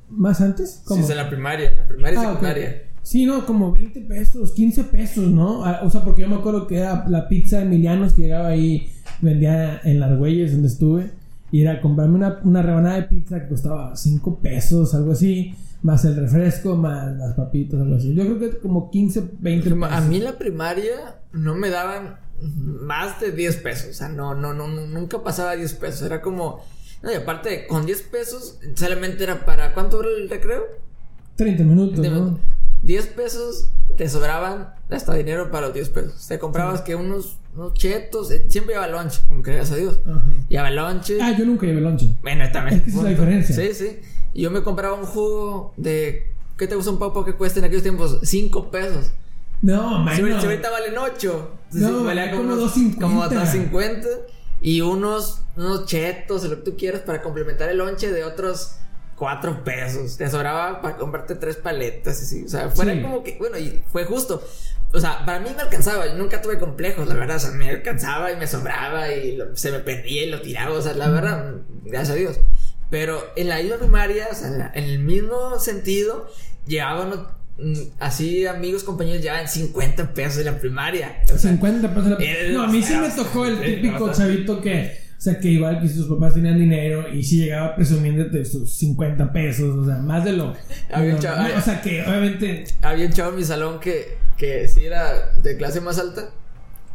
¿Más 0.09 0.41
antes? 0.41 0.71
Sí, 0.71 0.81
¿Cómo? 0.85 1.03
es 1.03 1.09
en 1.09 1.17
la 1.17 1.29
primaria, 1.29 1.71
la 1.75 1.87
primaria 1.87 2.15
y 2.21 2.25
Ah, 2.25 2.29
secundaria. 2.29 2.81
Sí, 3.03 3.25
no, 3.25 3.45
como 3.45 3.71
20 3.71 4.01
pesos, 4.01 4.51
15 4.53 4.83
pesos, 4.85 5.27
¿no? 5.31 5.65
Ah, 5.65 5.81
O 5.83 5.89
sea, 5.89 6.03
porque 6.03 6.21
yo 6.21 6.29
me 6.29 6.35
acuerdo 6.35 6.67
que 6.67 6.77
era 6.77 7.05
la 7.09 7.27
pizza 7.27 7.57
de 7.57 7.63
Emilianos 7.63 8.13
que 8.13 8.23
llegaba 8.23 8.49
ahí, 8.49 8.91
vendía 9.21 9.79
en 9.83 9.99
las 9.99 10.11
Argüelles 10.11 10.51
donde 10.51 10.67
estuve. 10.67 11.11
Y 11.51 11.61
era 11.63 11.81
comprarme 11.81 12.15
una, 12.15 12.39
una 12.43 12.61
rebanada 12.61 12.95
de 12.95 13.03
pizza 13.03 13.41
que 13.41 13.49
costaba 13.49 13.95
5 13.95 14.39
pesos, 14.39 14.93
algo 14.95 15.11
así. 15.13 15.53
Más 15.83 16.05
el 16.05 16.15
refresco, 16.15 16.75
más 16.75 17.15
las 17.17 17.33
papitas, 17.33 17.79
algo 17.81 17.95
así. 17.95 18.13
Yo 18.13 18.23
creo 18.23 18.39
que 18.39 18.57
como 18.59 18.91
15, 18.91 19.31
20 19.39 19.69
pesos. 19.71 19.91
A 19.91 20.01
mí 20.01 20.17
en 20.17 20.23
la 20.25 20.37
primaria 20.37 21.21
no 21.33 21.55
me 21.55 21.69
daban 21.69 22.19
más 22.39 23.19
de 23.19 23.31
10 23.31 23.57
pesos. 23.57 23.89
O 23.89 23.93
sea, 23.93 24.09
no, 24.09 24.35
no, 24.35 24.53
no, 24.53 24.67
nunca 24.67 25.23
pasaba 25.23 25.55
10 25.55 25.73
pesos. 25.73 26.03
Era 26.03 26.21
como. 26.21 26.63
No, 27.01 27.11
y 27.11 27.15
aparte, 27.15 27.65
con 27.67 27.85
10 27.87 28.01
pesos 28.03 28.59
solamente 28.75 29.23
era 29.23 29.43
para. 29.43 29.73
¿Cuánto 29.73 29.97
dura 29.97 30.09
el 30.21 30.29
recreo? 30.29 30.63
30 31.35 31.63
minutos, 31.63 32.07
¿no? 32.07 32.39
10 32.83 33.07
pesos 33.07 33.69
te 33.97 34.07
sobraban 34.09 34.73
hasta 34.89 35.13
dinero 35.15 35.49
para 35.51 35.67
los 35.67 35.73
10 35.75 35.89
pesos. 35.89 36.27
Te 36.27 36.37
comprabas 36.39 36.81
que 36.81 36.95
unos, 36.95 37.37
unos 37.55 37.73
chetos. 37.73 38.29
eh, 38.31 38.45
Siempre 38.49 38.75
llevaba 38.75 39.01
lunch, 39.03 39.21
como 39.27 39.41
que 39.41 39.53
gracias 39.53 39.77
a 39.77 39.81
Dios. 39.81 39.99
Ajá. 40.05 40.23
Llevaba 40.47 40.69
lunch. 40.93 41.11
Ah, 41.21 41.35
yo 41.37 41.45
nunca 41.45 41.65
llevé 41.65 41.81
lonche. 41.81 42.15
Bueno, 42.21 42.43
también. 42.51 42.77
Es 42.77 42.83
que 42.83 42.89
esa 42.89 42.97
es 42.99 43.03
la 43.03 43.09
diferencia. 43.09 43.55
Sí, 43.55 43.73
sí. 43.73 43.99
Y 44.33 44.41
yo 44.43 44.51
me 44.51 44.63
compraba 44.63 44.93
un 44.95 45.05
jugo 45.05 45.73
de. 45.77 46.27
¿Qué 46.57 46.67
te 46.67 46.75
gusta 46.75 46.91
un 46.91 46.99
poco 46.99 47.25
que 47.25 47.33
cuesta 47.33 47.59
en 47.59 47.65
aquellos 47.65 47.83
tiempos? 47.83 48.19
5 48.23 48.69
pesos. 48.71 49.11
No, 49.61 49.99
man. 49.99 50.15
Si, 50.15 50.21
no. 50.21 50.27
ahorita- 50.27 50.41
si 50.41 50.47
ahorita 50.47 50.69
valen 50.69 50.97
8. 50.97 51.51
No, 51.73 52.03
valía 52.03 52.31
como 52.31 52.43
unos- 52.43 52.59
2.50. 52.75 52.99
Como 53.01 53.23
2.50. 53.29 54.07
Y 54.61 54.81
unos, 54.81 55.41
unos 55.55 55.85
chetos, 55.85 56.43
lo 56.43 56.57
que 56.63 56.71
tú 56.71 56.77
quieras, 56.77 57.01
para 57.01 57.21
complementar 57.21 57.69
el 57.69 57.77
lonche 57.77 58.11
de 58.11 58.23
otros 58.23 58.75
4 59.15 59.63
pesos. 59.63 60.17
Te 60.17 60.29
sobraba 60.29 60.81
para 60.81 60.97
comprarte 60.97 61.35
tres 61.35 61.55
paletas. 61.57 62.21
Así. 62.21 62.43
O 62.45 62.49
sea, 62.49 62.69
fuera 62.69 62.93
Sí. 62.93 63.01
como 63.01 63.23
que. 63.23 63.37
Bueno, 63.39 63.57
y 63.57 63.81
fue 63.91 64.05
justo. 64.05 64.43
O 64.93 64.99
sea, 64.99 65.25
para 65.25 65.39
mí 65.39 65.49
me 65.55 65.61
alcanzaba. 65.61 66.05
Yo 66.05 66.15
nunca 66.15 66.41
tuve 66.41 66.59
complejos, 66.59 67.07
la 67.07 67.15
verdad. 67.15 67.37
O 67.37 67.39
sea, 67.39 67.51
me 67.51 67.69
alcanzaba 67.69 68.31
y 68.31 68.35
me 68.35 68.45
sobraba 68.45 69.11
y 69.11 69.37
lo- 69.37 69.55
se 69.55 69.71
me 69.71 69.79
perdía 69.79 70.23
y 70.25 70.29
lo 70.29 70.41
tiraba. 70.41 70.75
O 70.77 70.81
sea, 70.81 70.93
la 70.93 71.09
verdad, 71.09 71.55
gracias 71.85 72.09
a 72.11 72.15
Dios. 72.19 72.39
Pero 72.91 73.23
en 73.35 73.47
la 73.49 73.59
isla 73.61 73.77
primaria, 73.77 74.27
o 74.31 74.35
sea, 74.35 74.49
en, 74.49 74.59
la- 74.59 74.71
en 74.75 74.83
el 74.83 74.99
mismo 74.99 75.57
sentido, 75.59 76.29
llevaban 76.67 77.25
mm, 77.57 77.73
así 77.99 78.45
amigos, 78.45 78.83
compañeros, 78.83 79.23
llevaban 79.23 79.47
50 79.47 80.13
pesos 80.13 80.39
en 80.39 80.45
la 80.45 80.59
primaria. 80.59 81.23
O 81.33 81.37
sea, 81.37 81.49
50 81.51 81.89
pesos. 81.95 82.09
la- 82.11 82.17
Eh, 82.19 82.49
No, 82.53 82.63
a 82.63 82.67
mí 82.67 82.83
sí 82.83 82.93
me 82.95 83.09
tocó 83.09 83.45
el 83.45 83.59
típico 83.61 84.11
chavito 84.13 84.61
que, 84.61 84.91
o 85.17 85.21
sea, 85.21 85.39
que 85.39 85.47
igual 85.47 85.79
que 85.81 85.87
sus 85.87 86.07
papás 86.07 86.33
tenían 86.33 86.59
dinero 86.59 87.07
y 87.11 87.23
sí 87.23 87.37
llegaba 87.45 87.75
presumiendo 87.75 88.25
de 88.25 88.43
sus 88.43 88.73
50 88.75 89.31
pesos, 89.31 89.75
o 89.77 89.85
sea, 89.85 89.95
más 89.97 90.25
de 90.25 90.33
lo. 90.33 90.53
Había 90.91 91.07
de 91.09 91.13
un 91.15 91.19
chavo- 91.21 91.57
o 91.57 91.61
sea, 91.61 91.81
que 91.81 92.01
obviamente. 92.03 92.65
había 92.81 93.05
un 93.05 93.13
chavo 93.13 93.29
en 93.31 93.35
mi 93.37 93.43
salón 93.45 93.79
que, 93.79 94.17
que 94.37 94.67
sí 94.67 94.83
era 94.85 95.31
de 95.41 95.55
clase 95.55 95.79
más 95.79 95.97
alta. 95.97 96.29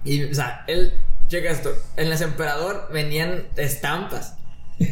Y, 0.05 0.25
o 0.25 0.35
sea, 0.35 0.63
él, 0.69 0.93
checa 1.29 1.51
esto, 1.51 1.73
en 1.97 2.11
las 2.11 2.21
emperador 2.21 2.89
venían 2.93 3.45
estampas. 3.57 4.35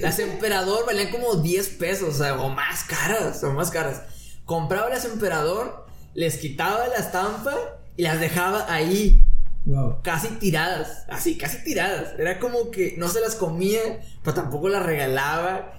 Las 0.01 0.18
emperador 0.18 0.87
valían 0.87 1.11
como 1.11 1.37
10 1.37 1.68
pesos, 1.70 2.14
o 2.14 2.18
sea, 2.18 2.40
o 2.40 2.49
más 2.49 2.85
caras, 2.85 3.42
o 3.44 3.53
más 3.53 3.70
caras. 3.70 4.03
Compraba 4.44 4.88
las 4.88 5.05
emperador, 5.05 5.87
les 6.14 6.38
quitaba 6.38 6.87
la 6.88 6.97
estampa 6.97 7.55
y 7.97 8.03
las 8.03 8.20
dejaba 8.20 8.73
ahí, 8.73 9.27
Wow. 9.66 10.03
casi 10.03 10.29
tiradas, 10.29 11.07
así, 11.09 11.38
casi 11.38 11.64
tiradas. 11.64 12.18
Era 12.18 12.38
como 12.38 12.70
que 12.70 12.94
no 12.99 13.09
se 13.09 13.20
las 13.20 13.35
comía, 13.35 13.81
pero 14.23 14.35
tampoco 14.35 14.68
las 14.68 14.85
regalaba. 14.85 15.73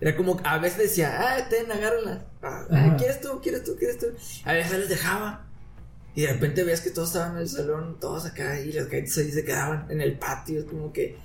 Era 0.00 0.16
como 0.16 0.40
a 0.44 0.58
veces 0.58 0.78
decía, 0.78 1.16
ah, 1.20 1.48
ten, 1.48 1.70
agárralas. 1.70 2.20
Ah. 2.42 2.94
¿Quieres 2.98 3.20
tú? 3.20 3.40
¿Quieres 3.42 3.64
tú? 3.64 3.76
¿Quieres 3.76 3.98
tú? 3.98 4.06
A 4.44 4.52
veces 4.52 4.78
les 4.78 4.88
dejaba. 4.88 5.46
Y 6.14 6.22
de 6.22 6.32
repente 6.32 6.62
veías 6.62 6.82
que 6.82 6.90
todos 6.90 7.08
estaban 7.08 7.36
en 7.36 7.42
el 7.42 7.48
salón, 7.48 7.98
todos 7.98 8.26
acá, 8.26 8.60
y 8.60 8.72
las 8.72 8.88
gaitas 8.88 9.16
ahí 9.18 9.30
se 9.32 9.44
quedaban 9.44 9.86
en 9.90 10.00
el 10.00 10.18
patio. 10.18 10.60
Es 10.60 10.66
como 10.66 10.92
que. 10.92 11.16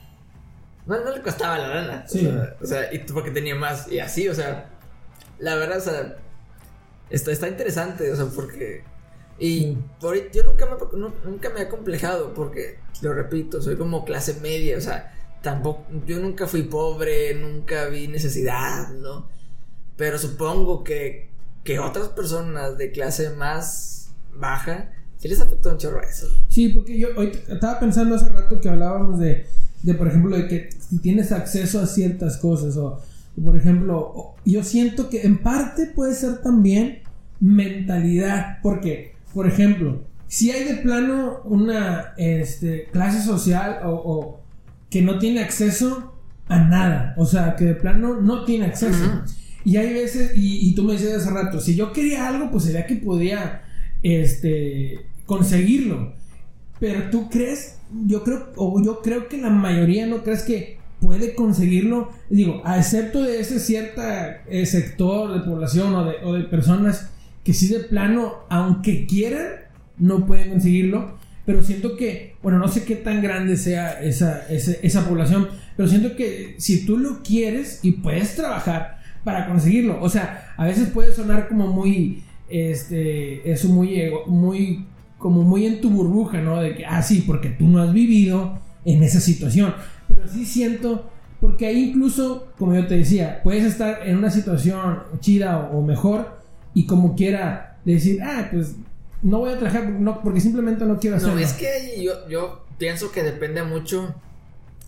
No, 0.87 1.03
no 1.03 1.11
le 1.15 1.21
costaba 1.21 1.57
la 1.57 1.67
lana. 1.67 2.07
Sí. 2.07 2.27
O 2.61 2.65
sea, 2.65 2.93
y 2.93 2.99
porque 2.99 3.31
tenía 3.31 3.55
más. 3.55 3.91
Y 3.91 3.99
así, 3.99 4.27
o 4.29 4.33
sea. 4.35 4.69
La 5.39 5.55
verdad, 5.55 5.77
o 5.77 5.81
sea. 5.81 6.17
Está, 7.09 7.31
está 7.31 7.47
interesante, 7.47 8.11
o 8.11 8.15
sea, 8.15 8.25
porque. 8.33 8.83
Y 9.39 9.77
por 9.99 10.31
yo 10.31 10.43
nunca 10.43 10.65
me, 10.65 10.97
nu- 10.97 11.13
nunca 11.23 11.49
me 11.51 11.61
he 11.61 11.67
complejado 11.69 12.33
porque, 12.33 12.79
lo 13.03 13.13
repito, 13.13 13.61
soy 13.61 13.75
como 13.77 14.03
clase 14.03 14.39
media, 14.41 14.77
o 14.77 14.81
sea, 14.81 15.13
tampoco, 15.43 15.85
yo 16.07 16.17
nunca 16.17 16.47
fui 16.47 16.63
pobre, 16.63 17.35
nunca 17.35 17.85
vi 17.85 18.07
necesidad, 18.07 18.89
¿no? 18.93 19.29
Pero 19.95 20.17
supongo 20.17 20.83
que, 20.83 21.29
que 21.63 21.77
otras 21.77 22.07
personas 22.09 22.79
de 22.79 22.91
clase 22.91 23.29
más 23.29 24.09
baja, 24.33 24.91
sí 25.17 25.27
les 25.27 25.39
afectó 25.39 25.69
un 25.69 25.77
chorro 25.77 26.01
eso. 26.01 26.27
Sí, 26.49 26.69
porque 26.69 26.97
yo 26.97 27.09
hoy 27.15 27.31
estaba 27.47 27.79
pensando 27.79 28.15
hace 28.15 28.29
rato 28.29 28.59
que 28.59 28.69
hablábamos 28.69 29.19
de, 29.19 29.45
de, 29.83 29.93
por 29.93 30.07
ejemplo, 30.07 30.35
de 30.35 30.47
que 30.47 30.69
si 30.77 30.99
tienes 30.99 31.31
acceso 31.31 31.79
a 31.79 31.87
ciertas 31.87 32.37
cosas, 32.37 32.77
o, 32.77 33.01
por 33.43 33.55
ejemplo, 33.55 34.35
yo 34.45 34.63
siento 34.63 35.09
que 35.09 35.21
en 35.21 35.37
parte 35.37 35.87
puede 35.87 36.13
ser 36.13 36.41
también 36.41 36.99
mentalidad, 37.39 38.57
porque, 38.61 39.15
por 39.33 39.47
ejemplo, 39.47 40.01
si 40.27 40.51
hay 40.51 40.65
de 40.65 40.75
plano 40.75 41.41
una 41.45 42.13
este, 42.17 42.87
clase 42.91 43.21
social 43.21 43.79
o, 43.85 43.91
o, 43.91 44.41
que 44.89 45.01
no 45.01 45.19
tiene 45.19 45.41
acceso 45.41 46.13
a 46.47 46.59
nada, 46.59 47.13
o 47.17 47.25
sea, 47.25 47.55
que 47.55 47.65
de 47.65 47.75
plano 47.75 48.21
no 48.21 48.45
tiene 48.45 48.65
acceso. 48.65 49.23
Y 49.63 49.75
hay 49.75 49.93
veces, 49.93 50.31
y, 50.35 50.73
tú 50.75 50.83
me 50.83 50.93
decías 50.93 51.15
hace 51.15 51.29
rato, 51.29 51.59
si 51.59 51.75
yo 51.75 51.91
quería 51.91 52.27
algo, 52.27 52.49
pues 52.51 52.65
sería 52.65 52.85
que 52.85 52.95
podía 52.95 53.63
este, 54.01 55.05
conseguirlo. 55.25 56.13
Pero 56.79 57.09
tú 57.09 57.29
crees, 57.29 57.79
yo 58.05 58.23
creo, 58.23 58.49
o 58.55 58.83
yo 58.83 59.01
creo 59.01 59.27
que 59.27 59.37
la 59.37 59.49
mayoría 59.49 60.05
no 60.05 60.23
crees 60.23 60.43
que 60.43 60.77
puede 60.99 61.35
conseguirlo, 61.35 62.11
digo, 62.29 62.61
a 62.65 62.77
excepto 62.77 63.21
de 63.21 63.39
ese 63.39 63.59
cierto 63.59 64.01
eh, 64.47 64.65
sector 64.65 65.33
de 65.33 65.49
población 65.49 65.93
o 65.95 66.05
de, 66.05 66.15
o 66.23 66.33
de 66.33 66.43
personas 66.43 67.11
que 67.43 67.53
sí 67.53 67.67
de 67.69 67.79
plano, 67.79 68.39
aunque 68.49 69.05
quieran, 69.05 69.47
no 69.97 70.25
pueden 70.25 70.49
conseguirlo. 70.49 71.17
Pero 71.45 71.63
siento 71.63 71.95
que, 71.95 72.35
bueno, 72.43 72.59
no 72.59 72.67
sé 72.67 72.83
qué 72.83 72.97
tan 72.97 73.21
grande 73.21 73.55
sea 73.55 74.01
esa, 74.01 74.45
esa, 74.49 75.07
población, 75.07 75.47
pero 75.77 75.87
siento 75.87 76.17
que 76.17 76.55
si 76.57 76.85
tú 76.85 76.97
lo 76.97 77.23
quieres 77.23 77.79
y 77.83 77.93
puedes 77.93 78.35
trabajar 78.35 78.99
para 79.23 79.47
conseguirlo, 79.47 79.97
o 80.01 80.09
sea, 80.09 80.53
a 80.57 80.65
veces 80.65 80.89
puede 80.89 81.13
sonar 81.13 81.47
como 81.47 81.67
muy, 81.67 82.21
este, 82.49 83.49
eso 83.49 83.69
muy, 83.69 84.11
muy, 84.25 84.85
como 85.17 85.43
muy 85.43 85.65
en 85.65 85.81
tu 85.81 85.89
burbuja, 85.89 86.39
¿no? 86.41 86.61
De 86.61 86.75
que, 86.75 86.85
ah, 86.85 87.01
sí, 87.01 87.23
porque 87.25 87.49
tú 87.49 87.67
no 87.67 87.81
has 87.81 87.93
vivido 87.93 88.59
en 88.85 89.03
esa 89.03 89.19
situación. 89.19 89.73
Pero 90.07 90.27
sí 90.27 90.45
siento, 90.45 91.09
porque 91.39 91.67
ahí 91.67 91.89
incluso, 91.89 92.47
como 92.57 92.73
yo 92.75 92.87
te 92.87 92.97
decía, 92.97 93.41
puedes 93.43 93.63
estar 93.63 94.07
en 94.07 94.17
una 94.17 94.29
situación 94.29 94.99
chida 95.19 95.69
o 95.71 95.81
mejor 95.81 96.37
y 96.73 96.85
como 96.85 97.15
quiera 97.15 97.79
decir, 97.83 98.21
ah, 98.21 98.49
pues 98.51 98.75
no 99.21 99.39
voy 99.39 99.51
a 99.51 99.57
trabajar 99.57 99.89
no, 99.89 100.21
porque 100.21 100.39
simplemente 100.39 100.85
no 100.85 100.99
quiero 100.99 101.17
hacerlo. 101.17 101.35
No, 101.35 101.41
es 101.41 101.53
que 101.53 102.01
yo, 102.01 102.27
yo 102.29 102.65
pienso 102.77 103.11
que 103.11 103.23
depende 103.23 103.63
mucho 103.63 104.13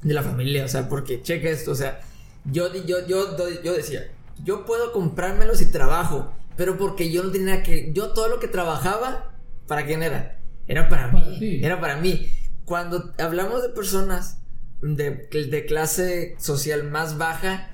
de 0.04 0.14
la 0.14 0.24
familia, 0.24 0.66
o 0.66 0.68
sea, 0.68 0.88
porque 0.88 1.22
cheque 1.22 1.52
esto, 1.52 1.72
o 1.72 1.76
sea, 1.76 2.00
yo, 2.46 2.72
yo, 2.86 3.06
yo, 3.08 3.36
yo 3.64 3.74
decía, 3.74 4.08
yo 4.44 4.66
puedo 4.66 4.94
comprármelo 4.94 5.56
si 5.56 5.66
trabajo, 5.72 6.32
pero 6.56 6.78
porque 6.78 7.12
yo 7.12 7.24
no 7.24 7.32
tenía 7.32 7.64
que, 7.64 7.92
yo 7.94 8.10
todo 8.10 8.28
lo 8.28 8.40
que 8.40 8.48
trabajaba, 8.48 9.32
¿para 9.70 9.86
quién 9.86 10.04
era? 10.04 10.42
Era 10.68 10.90
para, 10.90 11.08
mí, 11.08 11.62
era 11.64 11.80
para 11.80 11.96
mí. 11.96 12.30
Cuando 12.66 13.14
hablamos 13.18 13.64
de 13.64 13.70
personas 13.70 14.42
de, 14.82 15.30
de 15.32 15.66
clase 15.66 16.36
social 16.38 16.84
más 16.84 17.18
baja, 17.18 17.70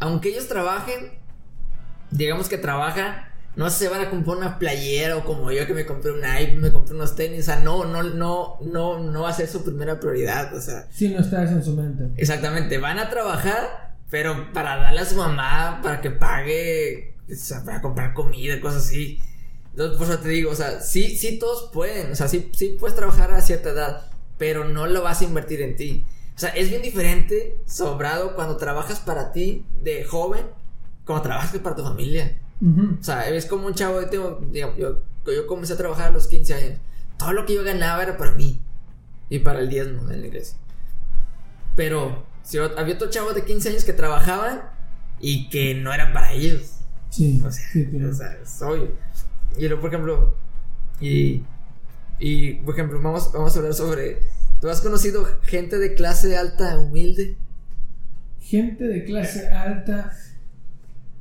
aunque 0.00 0.30
ellos 0.30 0.48
trabajen, 0.48 1.12
digamos 2.10 2.48
que 2.48 2.58
trabajan 2.58 3.32
no 3.56 3.70
se 3.70 3.88
van 3.88 4.00
a 4.00 4.10
comprar 4.10 4.36
una 4.36 4.58
playera 4.58 5.16
o 5.16 5.24
como 5.24 5.52
yo 5.52 5.66
que 5.66 5.74
me 5.74 5.86
compré 5.86 6.10
un 6.10 6.24
iPhone, 6.24 6.60
me 6.60 6.72
compré 6.72 6.94
unos 6.94 7.14
tenis, 7.14 7.40
o 7.40 7.42
sea, 7.44 7.60
no, 7.60 7.84
no, 7.84 8.02
no, 8.02 8.58
no, 8.62 8.98
no 8.98 9.22
va 9.22 9.30
a 9.30 9.32
ser 9.32 9.46
su 9.46 9.62
primera 9.62 10.00
prioridad, 10.00 10.52
o 10.54 10.60
sea. 10.60 10.88
Sí, 10.90 11.08
no 11.08 11.20
está 11.20 11.42
en 11.42 11.62
su 11.62 11.76
mente. 11.76 12.10
Exactamente, 12.16 12.78
van 12.78 12.98
a 12.98 13.10
trabajar, 13.10 13.94
pero 14.10 14.52
para 14.52 14.76
darle 14.76 15.00
a 15.00 15.04
su 15.04 15.14
mamá, 15.14 15.80
para 15.82 16.00
que 16.00 16.10
pague, 16.10 17.14
o 17.30 17.36
sea, 17.36 17.62
para 17.64 17.80
comprar 17.80 18.12
comida, 18.12 18.60
cosas 18.60 18.86
así. 18.86 19.20
Entonces, 19.74 19.98
por 19.98 20.06
eso 20.06 20.18
te 20.20 20.28
digo, 20.28 20.52
o 20.52 20.54
sea, 20.54 20.80
sí, 20.80 21.16
sí 21.16 21.36
todos 21.36 21.68
pueden, 21.72 22.12
o 22.12 22.14
sea, 22.14 22.28
sí, 22.28 22.48
sí 22.54 22.76
puedes 22.78 22.94
trabajar 22.94 23.32
a 23.32 23.40
cierta 23.40 23.70
edad, 23.70 24.06
pero 24.38 24.68
no 24.68 24.86
lo 24.86 25.02
vas 25.02 25.20
a 25.20 25.24
invertir 25.24 25.62
en 25.62 25.74
ti. 25.74 26.04
O 26.36 26.38
sea, 26.38 26.50
es 26.50 26.70
bien 26.70 26.80
diferente, 26.80 27.58
sobrado, 27.66 28.36
cuando 28.36 28.56
trabajas 28.56 29.00
para 29.00 29.32
ti 29.32 29.66
de 29.82 30.04
joven, 30.04 30.46
como 31.04 31.20
trabajas 31.22 31.58
para 31.58 31.74
tu 31.74 31.82
familia. 31.82 32.38
O 32.62 33.02
sea, 33.02 33.28
es 33.28 33.46
como 33.46 33.66
un 33.66 33.74
chavo, 33.74 34.00
yo, 34.10 34.40
yo, 34.52 35.02
yo 35.26 35.46
comencé 35.48 35.72
a 35.72 35.76
trabajar 35.76 36.06
a 36.06 36.10
los 36.12 36.28
15 36.28 36.54
años. 36.54 36.78
Todo 37.18 37.32
lo 37.32 37.44
que 37.44 37.54
yo 37.54 37.64
ganaba 37.64 38.02
era 38.04 38.16
para 38.16 38.30
mí 38.32 38.60
y 39.28 39.40
para 39.40 39.58
el 39.58 39.68
diezmo 39.68 40.08
en 40.08 40.20
la 40.20 40.26
iglesia. 40.28 40.56
Pero 41.74 42.24
si 42.44 42.58
había 42.58 42.94
otros 42.94 43.10
chavos 43.10 43.34
de 43.34 43.44
15 43.44 43.70
años 43.70 43.84
que 43.84 43.92
trabajaban 43.92 44.62
y 45.20 45.48
que 45.48 45.74
no 45.74 45.92
eran 45.92 46.12
para 46.12 46.32
ellos. 46.32 46.76
Sí. 47.10 47.42
O 47.44 47.50
sea, 47.50 48.38
es 48.42 48.62
obvio. 48.62 48.92
Y 49.56 49.66
luego, 49.66 49.80
por 49.80 49.90
ejemplo, 49.90 50.34
y, 51.00 51.42
y 52.18 52.54
por 52.54 52.74
ejemplo, 52.74 53.00
vamos, 53.00 53.30
vamos 53.32 53.54
a 53.54 53.58
hablar 53.58 53.74
sobre. 53.74 54.18
¿Tú 54.60 54.68
has 54.68 54.80
conocido 54.80 55.26
gente 55.42 55.78
de 55.78 55.94
clase 55.94 56.36
alta, 56.36 56.78
humilde? 56.78 57.36
Gente 58.40 58.84
de 58.84 59.04
clase 59.04 59.48
alta. 59.48 60.12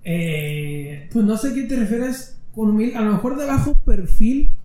Eh, 0.03 1.09
pues 1.11 1.25
no 1.25 1.37
sé 1.37 1.49
a 1.49 1.53
qué 1.53 1.63
te 1.63 1.75
refieres 1.75 2.37
con 2.53 2.69
humilde. 2.69 2.95
A 2.95 3.01
lo 3.01 3.13
mejor 3.13 3.37
de 3.37 3.45
bajo 3.45 3.75
perfil. 3.83 4.57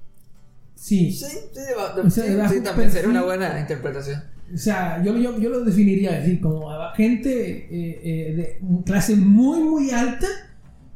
Sí. 0.75 1.11
Sí, 1.11 1.25
sí, 1.25 1.39
de, 1.55 2.61
también 2.61 2.91
sería 2.91 3.09
una 3.09 3.23
buena 3.23 3.59
interpretación. 3.59 4.23
O 4.53 4.57
sea, 4.57 5.03
yo, 5.03 5.17
yo, 5.19 5.39
yo 5.39 5.51
lo 5.51 5.65
definiría 5.65 6.19
así, 6.21 6.39
como 6.39 6.71
gente 6.95 7.69
eh, 7.71 8.01
eh, 8.03 8.35
de 8.35 8.83
clase 8.85 9.15
muy, 9.17 9.61
muy 9.61 9.91
alta, 9.91 10.27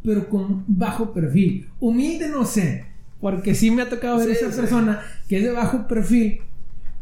pero 0.04 0.28
con 0.28 0.64
bajo 0.66 1.12
perfil. 1.12 1.68
Humilde 1.80 2.28
no 2.28 2.44
sé, 2.44 2.84
porque 3.20 3.54
sí 3.54 3.70
me 3.70 3.82
ha 3.82 3.88
tocado 3.88 4.18
ver 4.18 4.30
esa 4.30 4.50
persona 4.50 5.00
que 5.28 5.38
es 5.38 5.44
de 5.44 5.52
bajo 5.52 5.86
perfil, 5.88 6.40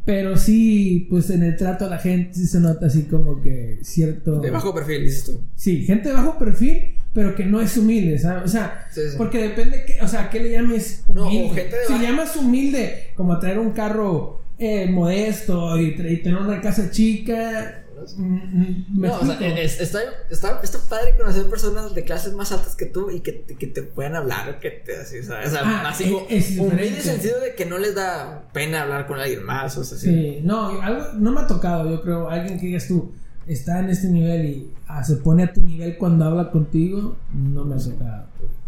pero 0.04 0.36
sí, 0.36 1.06
pues 1.10 1.30
en 1.30 1.42
el 1.42 1.56
trato 1.56 1.86
a 1.86 1.88
la 1.88 1.98
gente 1.98 2.34
sí 2.34 2.46
se 2.46 2.60
nota 2.60 2.86
así 2.86 3.04
como 3.04 3.40
que 3.40 3.78
cierto... 3.82 4.40
De 4.40 4.50
bajo 4.50 4.74
perfil, 4.74 5.04
dices 5.04 5.24
tú. 5.24 5.40
Sí, 5.54 5.84
gente 5.84 6.08
de 6.08 6.14
bajo 6.14 6.38
perfil 6.38 6.94
pero 7.12 7.34
que 7.34 7.44
no 7.44 7.60
es 7.60 7.76
humilde, 7.76 8.18
¿sabes? 8.18 8.44
O 8.44 8.48
sea, 8.48 8.86
porque 9.16 9.38
depende, 9.38 9.84
que, 9.84 10.00
o 10.00 10.06
sea, 10.06 10.30
¿qué 10.30 10.40
le 10.40 10.52
llames 10.52 11.04
humilde? 11.08 11.48
No, 11.48 11.54
gente 11.54 11.76
de 11.76 11.86
si 11.86 11.98
llamas 11.98 12.36
humilde, 12.36 13.08
como 13.16 13.38
traer 13.38 13.58
un 13.58 13.72
carro 13.72 14.40
eh, 14.58 14.86
modesto 14.88 15.78
y, 15.80 15.94
tener 15.94 16.36
una 16.36 16.60
casa 16.60 16.90
chica. 16.90 17.79
Mm, 18.16 18.34
mm, 18.34 19.00
no, 19.00 19.14
o 19.18 19.24
sea, 19.24 19.34
está, 19.62 20.00
está, 20.30 20.60
está, 20.62 20.78
padre 20.88 21.16
conocer 21.16 21.48
personas 21.48 21.94
de 21.94 22.04
clases 22.04 22.34
más 22.34 22.52
altas 22.52 22.74
que 22.76 22.86
tú 22.86 23.10
y 23.10 23.20
que, 23.20 23.42
que 23.42 23.66
te 23.66 23.82
puedan 23.82 24.16
hablar, 24.16 24.58
que 24.60 24.70
te 24.70 24.96
así, 24.96 25.22
¿sabes? 25.22 25.48
O 25.48 25.50
sea, 25.50 25.62
ah, 25.64 25.88
así 25.88 26.16
es, 26.28 26.58
humilde 26.58 26.88
en 26.88 26.94
el 26.94 27.02
sentido 27.02 27.40
de 27.40 27.54
que 27.54 27.66
no 27.66 27.78
les 27.78 27.94
da 27.94 28.48
pena 28.52 28.82
hablar 28.82 29.06
con 29.06 29.18
alguien 29.20 29.44
más, 29.44 29.76
o 29.76 29.84
sea, 29.84 29.98
sí. 29.98 30.06
sí. 30.06 30.40
no, 30.42 30.80
algo, 30.80 31.12
no 31.14 31.32
me 31.32 31.40
ha 31.40 31.46
tocado, 31.46 31.90
yo 31.90 32.02
creo, 32.02 32.28
alguien 32.28 32.58
que 32.58 32.66
digas 32.66 32.88
tú 32.88 33.12
está 33.52 33.80
en 33.80 33.90
este 33.90 34.08
nivel 34.08 34.44
y 34.44 34.70
ah, 34.86 35.02
se 35.02 35.16
pone 35.16 35.44
a 35.44 35.52
tu 35.52 35.62
nivel 35.62 35.96
cuando 35.96 36.24
habla 36.24 36.50
contigo, 36.50 37.16
no 37.32 37.64
me 37.64 37.76
hace 37.76 37.92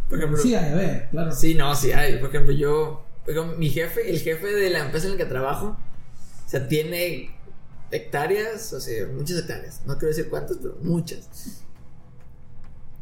Por 0.08 0.18
ejemplo, 0.18 0.38
sí 0.38 0.54
hay, 0.54 0.72
a 0.72 0.74
ver, 0.74 1.08
claro. 1.10 1.32
Sí, 1.32 1.54
no, 1.54 1.74
sí 1.74 1.92
hay. 1.92 2.18
Por 2.18 2.30
ejemplo, 2.30 2.52
yo, 2.52 3.04
mi 3.58 3.70
jefe, 3.70 4.10
el 4.10 4.18
jefe 4.18 4.46
de 4.46 4.70
la 4.70 4.80
empresa 4.80 5.06
en 5.06 5.12
la 5.12 5.18
que 5.18 5.24
trabajo, 5.26 5.76
o 6.44 6.48
sea, 6.48 6.66
tiene 6.68 7.30
hectáreas, 7.92 8.72
o 8.72 8.80
sea, 8.80 9.06
muchas 9.06 9.38
hectáreas. 9.38 9.82
No 9.86 9.94
quiero 9.98 10.08
decir 10.08 10.28
cuántas, 10.28 10.56
pero 10.56 10.76
muchas. 10.82 11.62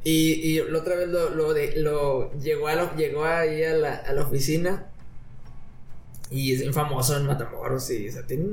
Y, 0.04 0.32
y 0.32 0.62
la 0.62 0.78
otra 0.78 0.96
vez 0.96 1.08
lo, 1.08 1.30
lo, 1.30 1.54
de, 1.54 1.76
lo 1.76 2.32
llegó, 2.38 2.68
a 2.68 2.74
lo, 2.74 2.94
llegó 2.96 3.24
ahí 3.24 3.64
a 3.64 3.74
la, 3.74 3.94
a 3.96 4.12
la 4.12 4.22
oficina 4.22 4.90
y 6.30 6.52
es 6.52 6.74
famoso 6.74 7.16
en 7.16 7.26
Matamoros 7.26 7.90
y 7.90 8.08
o 8.08 8.12
sea, 8.12 8.24
tiene 8.24 8.46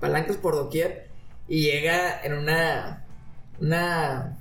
palancas 0.00 0.36
por 0.36 0.54
doquier. 0.54 1.08
Y 1.48 1.62
llega 1.62 2.22
en 2.22 2.34
una. 2.34 3.04
Una. 3.60 4.38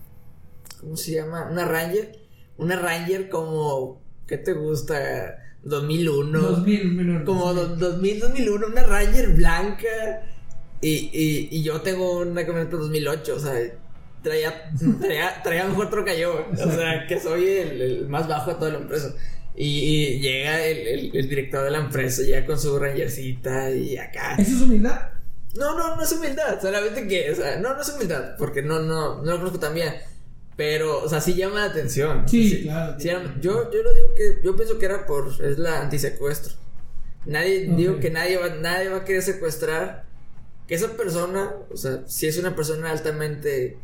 ¿Cómo 0.80 0.96
se 0.96 1.14
llama? 1.14 1.48
Una 1.50 1.66
Ranger. 1.66 2.20
Una 2.58 2.76
Ranger 2.76 3.30
como. 3.30 4.02
¿Qué 4.28 4.38
te 4.38 4.54
gusta? 4.54 5.44
2001. 5.64 6.40
2000, 6.40 7.24
Como 7.24 7.54
2000, 7.54 8.20
2001. 8.20 8.68
Una 8.68 8.84
Ranger 8.84 9.30
blanca. 9.30 9.88
Y, 10.82 11.10
y, 11.12 11.50
y 11.52 11.64
yo 11.64 11.82
tengo 11.82 12.20
una 12.20 12.46
camioneta 12.46 12.78
2008. 12.78 13.36
O 13.36 13.40
sea, 13.40 13.54
traía, 14.22 14.72
traía, 15.02 15.42
traía 15.44 15.66
mejor 15.66 15.90
troca 15.90 16.14
yo. 16.14 16.46
O 16.52 16.72
sea, 16.72 17.06
que 17.08 17.20
soy 17.20 17.48
el, 17.48 18.08
más 18.08 18.28
bajo 18.28 18.52
de 18.52 18.56
toda 18.58 18.72
la 18.72 18.78
empresa. 18.78 19.14
Y, 19.56 20.20
llega 20.20 20.64
el, 20.64 21.16
el, 21.16 21.30
director 21.30 21.64
de 21.64 21.72
la 21.72 21.80
empresa, 21.80 22.22
ya 22.22 22.46
con 22.46 22.60
su 22.60 22.78
rangercita 22.78 23.72
y 23.72 23.98
acá. 23.98 24.36
¿Eso 24.38 24.56
es 24.56 24.62
humildad? 24.62 25.02
No, 25.56 25.76
no, 25.76 25.96
no 25.96 26.04
es 26.04 26.12
humildad. 26.12 26.62
Solamente 26.62 27.08
que, 27.08 27.32
o 27.32 27.36
sea, 27.36 27.58
no, 27.58 27.74
no 27.74 27.82
es 27.82 27.90
humildad. 27.90 28.36
Porque 28.38 28.62
no, 28.62 28.80
no, 28.80 29.24
no 29.24 29.32
lo 29.32 29.38
conozco 29.40 29.60
tan 29.60 29.74
bien. 29.74 29.96
Pero, 30.56 31.04
o 31.04 31.10
sea, 31.10 31.22
sí 31.22 31.36
llama 31.36 31.60
la 31.60 31.66
atención. 31.66 32.28
Sí, 32.28 32.64
claro. 32.64 32.98
yo, 33.40 33.72
yo 33.72 33.84
lo 33.84 33.94
digo 33.94 34.16
que, 34.16 34.40
yo 34.44 34.56
pienso 34.56 34.78
que 34.78 34.86
era 34.86 35.06
por, 35.06 35.30
es 35.44 35.58
la 35.58 35.82
antisecuestro. 35.82 36.54
Nadie, 37.26 37.68
digo 37.76 38.00
que 38.00 38.10
nadie 38.10 38.38
va, 38.38 38.50
nadie 38.50 38.90
va 38.90 38.98
a 38.98 39.06
querer 39.06 39.22
secuestrar. 39.22 40.07
Que 40.68 40.76
esa 40.76 40.90
persona, 40.98 41.50
o 41.72 41.78
sea, 41.78 42.02
si 42.08 42.28
es 42.28 42.38
una 42.38 42.56
persona 42.56 42.92
altamente 42.92 43.78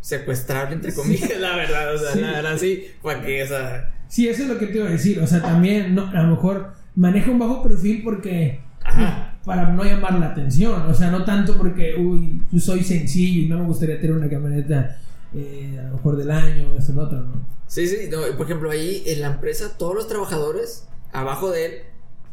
secuestrable, 0.00 0.74
entre 0.76 0.94
comillas, 0.94 1.30
la 1.40 1.56
verdad. 1.56 1.94
O 1.94 1.98
sea, 1.98 2.12
Sí. 2.12 2.20
la 2.20 2.30
verdad 2.32 2.56
sí, 2.58 2.86
para 3.02 3.22
que, 3.22 3.42
o 3.42 3.46
sea. 3.46 3.90
Sí, 4.08 4.28
eso 4.28 4.42
es 4.42 4.48
lo 4.48 4.58
que 4.58 4.66
te 4.68 4.78
iba 4.78 4.86
a 4.86 4.90
decir. 4.92 5.18
O 5.20 5.26
sea, 5.26 5.42
también 5.42 5.94
no, 5.94 6.08
a 6.08 6.22
lo 6.22 6.28
mejor 6.36 6.72
maneja 6.94 7.30
un 7.30 7.38
bajo 7.38 7.62
perfil 7.62 8.02
porque. 8.04 8.60
Ajá. 8.82 9.30
Para 9.44 9.72
no 9.72 9.84
llamar 9.84 10.14
la 10.18 10.28
atención. 10.28 10.82
O 10.82 10.94
sea, 10.94 11.10
no 11.10 11.24
tanto 11.24 11.58
porque, 11.58 11.96
uy, 11.96 12.40
soy 12.58 12.82
sencillo 12.82 13.42
y 13.42 13.48
no 13.48 13.58
me 13.58 13.66
gustaría 13.66 14.00
tener 14.00 14.16
una 14.16 14.28
camioneta 14.30 14.98
eh, 15.34 15.76
a 15.80 15.88
lo 15.88 15.96
mejor 15.96 16.16
del 16.16 16.30
año, 16.30 16.68
lo 16.72 17.02
otro, 17.02 17.20
¿no? 17.20 17.46
Sí, 17.66 17.86
sí, 17.86 18.08
no, 18.10 18.20
por 18.38 18.46
ejemplo, 18.46 18.70
ahí 18.70 19.02
en 19.06 19.20
la 19.20 19.26
empresa, 19.26 19.76
todos 19.76 19.94
los 19.94 20.06
trabajadores, 20.08 20.86
abajo 21.12 21.50
de 21.50 21.66
él, 21.66 21.72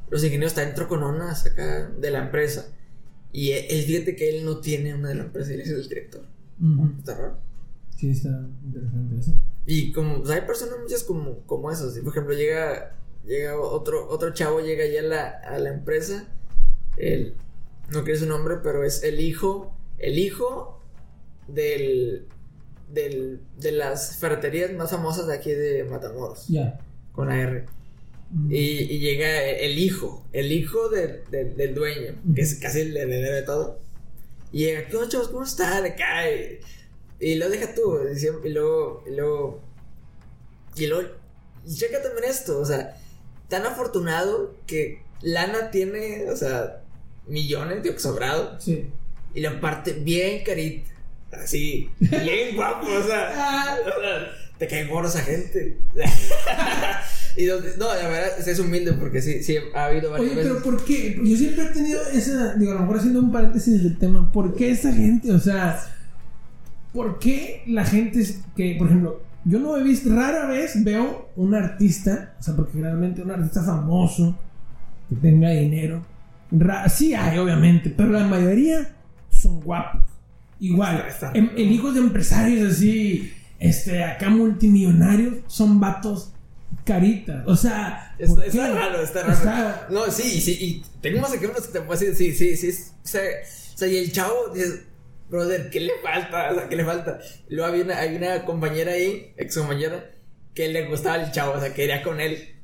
los 0.09 0.23
ingenieros 0.23 0.55
están 0.57 0.73
trocononas 0.75 1.45
acá 1.47 1.89
de 1.97 2.11
la 2.11 2.19
empresa. 2.19 2.67
Y 3.33 3.51
él, 3.51 3.65
él, 3.69 3.83
fíjate 3.83 4.15
que 4.15 4.29
él 4.29 4.45
no 4.45 4.59
tiene 4.59 4.93
una 4.93 5.09
de 5.09 5.15
la 5.15 5.23
empresa, 5.23 5.53
él 5.53 5.61
es 5.61 5.69
el 5.69 5.87
director. 5.87 6.25
Ujú. 6.61 6.91
Está 6.99 7.15
raro. 7.15 7.37
Sí, 7.97 8.09
está 8.11 8.29
interesante 8.65 9.19
eso. 9.19 9.33
Y 9.65 9.91
como, 9.91 10.19
o 10.21 10.25
sea, 10.25 10.35
hay 10.35 10.41
personas 10.41 10.75
muchas 10.81 11.03
como, 11.03 11.39
como 11.45 11.71
esos. 11.71 11.97
Por 11.99 12.11
ejemplo, 12.11 12.33
llega, 12.33 12.95
llega 13.25 13.59
otro, 13.59 14.07
otro 14.09 14.33
chavo, 14.33 14.59
llega 14.59 14.85
ya 14.87 14.99
a 15.01 15.03
la, 15.03 15.29
a 15.29 15.59
la 15.59 15.69
empresa. 15.73 16.27
El, 16.97 17.35
no 17.91 18.03
quiero 18.03 18.19
su 18.19 18.25
nombre, 18.25 18.57
pero 18.63 18.83
es 18.83 19.03
el 19.03 19.19
hijo, 19.19 19.75
el 19.97 20.17
hijo 20.17 20.81
del, 21.47 22.25
del, 22.91 23.41
de 23.59 23.71
las 23.71 24.17
ferreterías 24.17 24.73
más 24.73 24.91
famosas 24.91 25.27
de 25.27 25.35
aquí 25.35 25.51
de 25.51 25.83
Matamoros, 25.83 26.47
Ya. 26.47 26.79
con 27.11 27.29
AR. 27.29 27.65
Mm. 28.33 28.51
Y, 28.51 28.55
y 28.55 28.99
llega 28.99 29.45
el 29.49 29.77
hijo, 29.77 30.25
el 30.31 30.51
hijo 30.51 30.89
del- 30.89 31.23
dueño, 31.75 32.15
que 32.33 32.41
es 32.41 32.55
casi 32.55 32.85
le, 32.85 33.05
le 33.05 33.17
debe 33.17 33.41
todo. 33.41 33.79
Y 34.53 34.65
llega, 34.65 34.85
¿qué 34.87 34.97
chavos? 35.09 35.29
¿Cómo 35.29 35.43
están? 35.43 35.85
Acá. 35.85 36.29
Y, 36.29 36.59
y 37.19 37.35
lo 37.35 37.49
deja 37.49 37.73
tú. 37.75 37.99
Y, 38.43 38.49
luego, 38.49 39.03
y 39.05 39.11
luego, 39.15 39.61
y 40.75 40.87
luego, 40.87 41.09
y 41.67 41.75
checa 41.75 42.01
también 42.01 42.25
esto, 42.29 42.59
o 42.59 42.65
sea, 42.65 42.97
tan 43.49 43.65
afortunado 43.65 44.55
que 44.65 45.03
Lana 45.21 45.69
tiene, 45.69 46.29
o 46.29 46.35
sea, 46.35 46.81
millones 47.27 47.83
de 47.83 47.99
sobrado 47.99 48.59
Sí. 48.59 48.87
y 49.35 49.41
la 49.41 49.59
parte 49.61 49.91
bien 49.93 50.43
carita, 50.43 50.89
así, 51.33 51.89
bien 51.99 52.55
guapo, 52.55 52.87
o 52.87 53.03
sea, 53.03 53.77
o 53.97 54.01
sea, 54.01 54.31
te 54.57 54.67
cae 54.67 54.87
gordo 54.87 55.09
esa 55.09 55.21
gente. 55.21 55.77
y 57.37 57.45
donde- 57.45 57.77
no, 57.77 57.85
la 57.87 58.07
verdad, 58.07 58.47
es 58.47 58.59
humilde 58.59 58.93
porque 58.93 59.21
sí, 59.21 59.41
sí, 59.43 59.55
ha 59.75 59.85
habido 59.85 60.11
varias 60.11 60.31
Oye, 60.31 60.35
veces. 60.37 60.51
pero 60.53 60.63
¿por 60.63 60.85
qué? 60.85 61.19
Yo 61.23 61.37
siempre 61.37 61.63
he 61.65 61.67
tenido 61.67 62.01
esa, 62.13 62.55
digo, 62.55 62.71
a 62.71 62.75
lo 62.75 62.81
mejor 62.81 62.97
haciendo 62.97 63.19
un 63.19 63.31
paréntesis 63.31 63.81
del 63.83 63.97
tema, 63.97 64.31
¿por 64.31 64.55
qué 64.55 64.71
esa 64.71 64.91
gente? 64.93 65.31
O 65.31 65.39
sea, 65.39 65.79
¿por 66.93 67.19
qué 67.19 67.63
la 67.67 67.85
gente 67.85 68.25
que, 68.55 68.75
por 68.77 68.87
ejemplo, 68.87 69.21
yo 69.45 69.59
no 69.59 69.75
he 69.77 69.83
visto, 69.83 70.13
rara 70.13 70.45
vez 70.47 70.83
veo 70.83 71.29
un 71.35 71.55
artista, 71.55 72.35
o 72.39 72.43
sea, 72.43 72.55
porque 72.55 72.79
realmente 72.79 73.21
un 73.21 73.31
artista 73.31 73.63
famoso, 73.63 74.37
que 75.09 75.15
tenga 75.15 75.49
dinero, 75.49 76.05
ra- 76.51 76.87
sí 76.89 77.13
hay, 77.13 77.37
obviamente, 77.37 77.89
pero 77.89 78.09
la 78.11 78.25
mayoría 78.27 78.93
son 79.29 79.61
guapos. 79.61 80.01
Igual, 80.59 81.03
em- 81.33 81.49
el 81.57 81.71
hijos 81.71 81.95
de 81.95 82.01
empresarios 82.01 82.71
así, 82.73 83.31
este, 83.59 84.03
acá 84.03 84.29
multimillonarios, 84.29 85.35
son 85.47 85.79
vatos 85.79 86.33
caritas. 86.85 87.43
O 87.47 87.55
sea, 87.55 88.15
Está, 88.17 88.35
¿por 88.35 88.45
está 88.45 88.71
raro, 88.71 89.01
está 89.01 89.21
raro. 89.21 89.33
Está- 89.33 89.87
No, 89.89 90.09
sí, 90.11 90.41
sí, 90.41 90.57
y 90.59 90.85
tengo 91.01 91.21
más 91.21 91.33
ejemplos 91.33 91.67
que 91.67 91.73
te 91.73 91.81
puedo 91.81 91.99
decir, 91.99 92.15
sí, 92.15 92.33
sí, 92.35 92.55
sí. 92.57 92.91
O 93.03 93.07
sea, 93.07 93.21
o 93.21 93.77
sea, 93.77 93.87
y 93.87 93.97
el 93.97 94.11
chavo 94.11 94.49
dice, 94.53 94.83
brother, 95.29 95.69
¿qué 95.69 95.79
le 95.81 95.93
falta? 96.03 96.51
O 96.51 96.55
sea, 96.55 96.69
¿qué 96.69 96.75
le 96.75 96.85
falta? 96.85 97.19
Luego 97.49 97.71
había 97.71 97.83
una, 97.83 97.97
hay 97.99 98.15
una 98.15 98.45
compañera 98.45 98.91
ahí, 98.93 99.33
ex 99.37 99.57
compañera, 99.57 100.11
que 100.53 100.67
le 100.69 100.87
gustaba 100.87 101.23
el 101.23 101.31
chavo, 101.31 101.53
o 101.53 101.59
sea, 101.59 101.73
quería 101.73 102.03
con 102.03 102.19
él. 102.19 102.55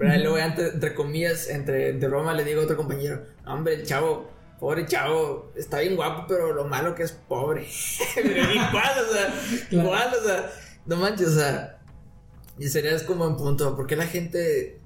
Y 0.00 0.18
luego, 0.22 0.38
entre, 0.38 0.68
entre 0.68 0.94
comillas, 0.94 1.48
entre, 1.48 1.90
entre 1.90 2.08
broma, 2.08 2.32
le 2.34 2.44
digo 2.44 2.60
a 2.62 2.64
otro 2.64 2.76
compañero, 2.76 3.22
hombre, 3.46 3.74
el 3.74 3.86
chavo, 3.86 4.30
pobre 4.58 4.86
chavo, 4.86 5.52
está 5.56 5.80
bien 5.80 5.96
guapo, 5.96 6.24
pero 6.28 6.54
lo 6.54 6.64
malo 6.66 6.94
que 6.94 7.02
es 7.02 7.12
pobre. 7.12 7.66
igual, 8.16 8.92
o 9.08 9.12
sea, 9.12 9.34
Claro. 9.68 9.84
igual, 9.84 10.10
o 10.22 10.26
sea, 10.26 10.50
no 10.86 10.96
manches, 10.96 11.28
o 11.28 11.34
sea, 11.38 11.79
y 12.60 12.68
serías 12.68 13.02
como 13.04 13.26
en 13.26 13.36
punto, 13.36 13.74
¿por 13.74 13.86
qué 13.86 13.96
la 13.96 14.06
gente, 14.06 14.78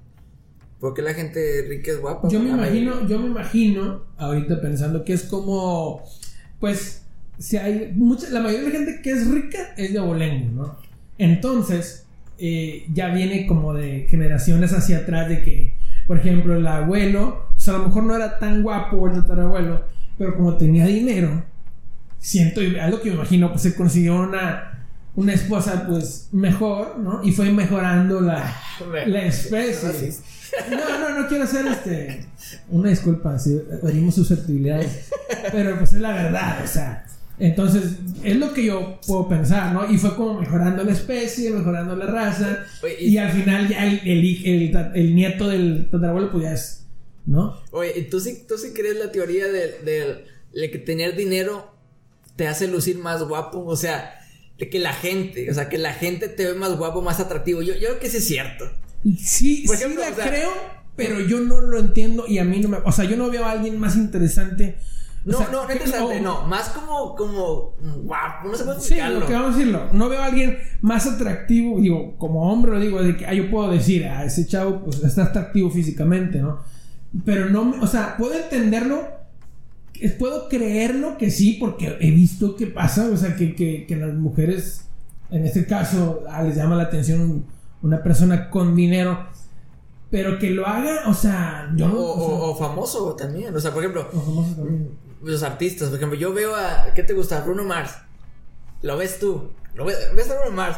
por 0.79 0.93
qué 0.93 1.01
la 1.01 1.13
gente 1.13 1.65
rica 1.67 1.91
es 1.91 1.99
guapa? 1.99 2.29
Yo 2.29 2.39
me 2.39 2.51
mayoría. 2.51 2.83
imagino, 2.83 3.07
yo 3.07 3.19
me 3.19 3.27
imagino 3.27 4.05
ahorita 4.17 4.61
pensando 4.61 5.03
que 5.03 5.11
es 5.11 5.23
como, 5.23 6.01
pues, 6.61 7.03
si 7.37 7.57
hay 7.57 7.91
mucha, 7.93 8.29
la 8.29 8.39
mayoría 8.39 8.69
de 8.69 8.69
la 8.69 8.79
gente 8.79 9.01
que 9.01 9.11
es 9.11 9.29
rica 9.29 9.73
es 9.75 9.91
de 9.91 9.99
abolengo, 9.99 10.63
¿no? 10.63 10.77
Entonces, 11.17 12.05
eh, 12.37 12.85
ya 12.93 13.09
viene 13.13 13.45
como 13.45 13.73
de 13.73 14.07
generaciones 14.09 14.71
hacia 14.71 14.99
atrás 14.99 15.27
de 15.27 15.41
que, 15.41 15.73
por 16.07 16.17
ejemplo, 16.17 16.55
el 16.55 16.65
abuelo, 16.65 17.49
o 17.57 17.59
sea, 17.59 17.75
a 17.75 17.77
lo 17.79 17.87
mejor 17.87 18.03
no 18.03 18.15
era 18.15 18.39
tan 18.39 18.63
guapo 18.63 19.05
el 19.07 19.15
tatarabuelo, 19.15 19.83
pero 20.17 20.33
como 20.37 20.55
tenía 20.55 20.85
dinero, 20.85 21.43
siento, 22.19 22.63
y 22.63 22.79
algo 22.79 23.01
que 23.01 23.09
me 23.09 23.15
imagino, 23.15 23.49
pues 23.49 23.63
se 23.63 23.75
consiguió 23.75 24.15
una, 24.15 24.74
una 25.15 25.33
esposa, 25.33 25.85
pues, 25.87 26.29
mejor, 26.31 26.97
¿no? 26.99 27.21
Y 27.23 27.31
fue 27.31 27.51
mejorando 27.51 28.21
la, 28.21 28.55
la 29.05 29.25
especie. 29.25 29.89
Racista. 29.89 30.25
No, 30.69 30.99
no, 30.99 31.21
no 31.21 31.27
quiero 31.27 31.43
hacer 31.43 31.65
este. 31.67 32.25
Una 32.69 32.89
disculpa 32.89 33.37
si 33.39 33.59
herimos 33.83 34.15
susceptibilidades. 34.15 35.09
Pero 35.51 35.77
pues 35.77 35.93
es 35.93 36.01
la 36.01 36.11
verdad, 36.13 36.61
o 36.63 36.67
sea. 36.67 37.05
Entonces, 37.37 37.83
es 38.23 38.37
lo 38.37 38.53
que 38.53 38.63
yo 38.65 38.99
puedo 39.05 39.27
pensar, 39.27 39.73
¿no? 39.73 39.91
Y 39.91 39.97
fue 39.97 40.15
como 40.15 40.39
mejorando 40.39 40.83
la 40.85 40.93
especie, 40.93 41.51
mejorando 41.51 41.95
la 41.95 42.05
raza. 42.05 42.59
Oye, 42.83 42.95
Y 43.03 43.17
al 43.17 43.31
final 43.31 43.67
ya 43.67 43.85
el, 43.85 43.99
el, 44.05 44.45
el, 44.45 44.91
el 44.95 45.15
nieto 45.15 45.49
del 45.49 45.89
tatarabuelo, 45.91 46.31
pues 46.31 46.43
ya 46.43 46.53
es. 46.53 46.85
¿No? 47.25 47.59
Oye, 47.71 47.91
¿y 47.97 48.03
tú 48.03 48.19
sí, 48.21 48.45
tú 48.47 48.57
sí 48.57 48.69
crees 48.73 48.97
la 48.97 49.11
teoría 49.11 49.47
de, 49.47 49.79
de- 49.83 50.25
de 50.53 50.71
que 50.71 50.77
tener 50.77 51.17
dinero 51.17 51.75
te 52.37 52.47
hace 52.47 52.67
lucir 52.69 52.99
más 52.99 53.21
guapo? 53.23 53.65
O 53.65 53.75
sea, 53.75 54.13
de 54.57 54.69
que 54.69 54.79
la 54.79 54.93
gente, 54.93 55.49
o 55.49 55.53
sea, 55.53 55.67
que 55.69 55.77
la 55.77 55.93
gente 55.93 56.27
te 56.29 56.45
ve 56.45 56.53
más 56.53 56.77
guapo, 56.77 57.01
más 57.01 57.19
atractivo. 57.19 57.61
Yo, 57.61 57.73
yo 57.73 57.87
creo 57.89 57.99
que 57.99 58.09
sí 58.09 58.17
es 58.17 58.27
cierto. 58.27 58.65
Sí, 59.17 59.63
Por 59.67 59.77
sí 59.77 59.83
la 59.95 60.09
o 60.09 60.15
sea- 60.15 60.27
creo, 60.29 60.49
pero 60.95 61.19
yo 61.19 61.39
no 61.41 61.61
lo 61.61 61.77
entiendo 61.79 62.25
y 62.27 62.37
a 62.39 62.43
mí 62.45 62.59
no 62.59 62.69
me. 62.69 62.77
O 62.85 62.91
sea, 62.91 63.05
yo 63.05 63.17
no 63.17 63.29
veo 63.29 63.45
a 63.45 63.51
alguien 63.51 63.79
más 63.79 63.95
interesante. 63.95 64.77
O 65.27 65.31
No, 65.31 65.37
sea, 65.39 65.47
no, 65.51 65.65
no 65.65 65.71
interesante, 65.73 66.21
no. 66.21 66.43
Más 66.47 66.69
como, 66.69 67.15
como 67.15 67.75
guapo, 68.03 68.47
no 68.47 68.55
sé 68.55 68.63
cómo 68.63 68.75
Sí, 68.75 68.79
explicarlo. 68.93 69.19
lo 69.21 69.25
que 69.25 69.33
vamos 69.33 69.55
a 69.55 69.57
decirlo. 69.57 69.89
No 69.91 70.07
veo 70.07 70.21
a 70.21 70.25
alguien 70.25 70.57
más 70.81 71.07
atractivo, 71.07 71.79
digo, 71.81 72.15
como 72.17 72.51
hombre 72.51 72.71
lo 72.73 72.79
digo, 72.79 73.01
de 73.01 73.17
que 73.17 73.25
ah, 73.25 73.33
yo 73.33 73.49
puedo 73.49 73.71
decir, 73.71 74.05
a 74.05 74.23
ese 74.23 74.45
chavo 74.47 74.83
pues 74.85 75.03
está 75.03 75.23
atractivo 75.25 75.69
físicamente, 75.71 76.37
¿no? 76.39 76.59
Pero 77.25 77.49
no, 77.49 77.65
me- 77.65 77.79
o 77.79 77.87
sea, 77.87 78.15
puedo 78.17 78.35
entenderlo, 78.35 79.07
puedo 80.19 80.49
creerlo 80.49 81.17
que 81.17 81.31
sí, 81.31 81.57
porque 81.59 81.97
he 81.99 82.11
visto 82.11 82.55
que 82.55 82.67
pasa, 82.67 83.09
o 83.11 83.17
sea, 83.17 83.35
que, 83.35 83.55
que, 83.55 83.85
que 83.87 83.95
las 83.95 84.13
mujeres, 84.13 84.85
en 85.31 85.45
este 85.45 85.65
caso, 85.65 86.23
ah, 86.29 86.43
les 86.43 86.55
llama 86.55 86.75
la 86.75 86.83
atención 86.83 87.21
un- 87.21 87.45
una 87.81 88.01
persona 88.03 88.49
con 88.49 88.75
dinero, 88.75 89.27
pero 90.11 90.39
que 90.39 90.49
lo 90.51 90.65
haga, 90.67 91.07
o 91.07 91.13
sea, 91.13 91.71
yo 91.75 91.85
O, 91.85 91.89
no... 91.89 91.99
o- 91.99 92.51
o 92.51 92.55
famoso 92.55 93.15
también. 93.15 93.53
O 93.55 93.59
sea, 93.59 93.71
por 93.73 93.83
ejemplo, 93.83 94.07
o 94.13 94.45
también. 94.55 94.89
los 95.23 95.43
artistas, 95.43 95.89
por 95.89 95.97
ejemplo, 95.97 96.17
yo 96.17 96.33
veo 96.33 96.55
a. 96.55 96.93
¿Qué 96.95 97.03
te 97.03 97.13
gusta? 97.13 97.41
Bruno 97.41 97.63
Mars. 97.63 97.91
Lo 98.81 98.97
ves 98.97 99.19
tú. 99.19 99.49
Lo 99.75 99.85
ves, 99.85 99.97
ves 100.15 100.29
a 100.31 100.39
Bruno 100.39 100.55
Mars. 100.55 100.77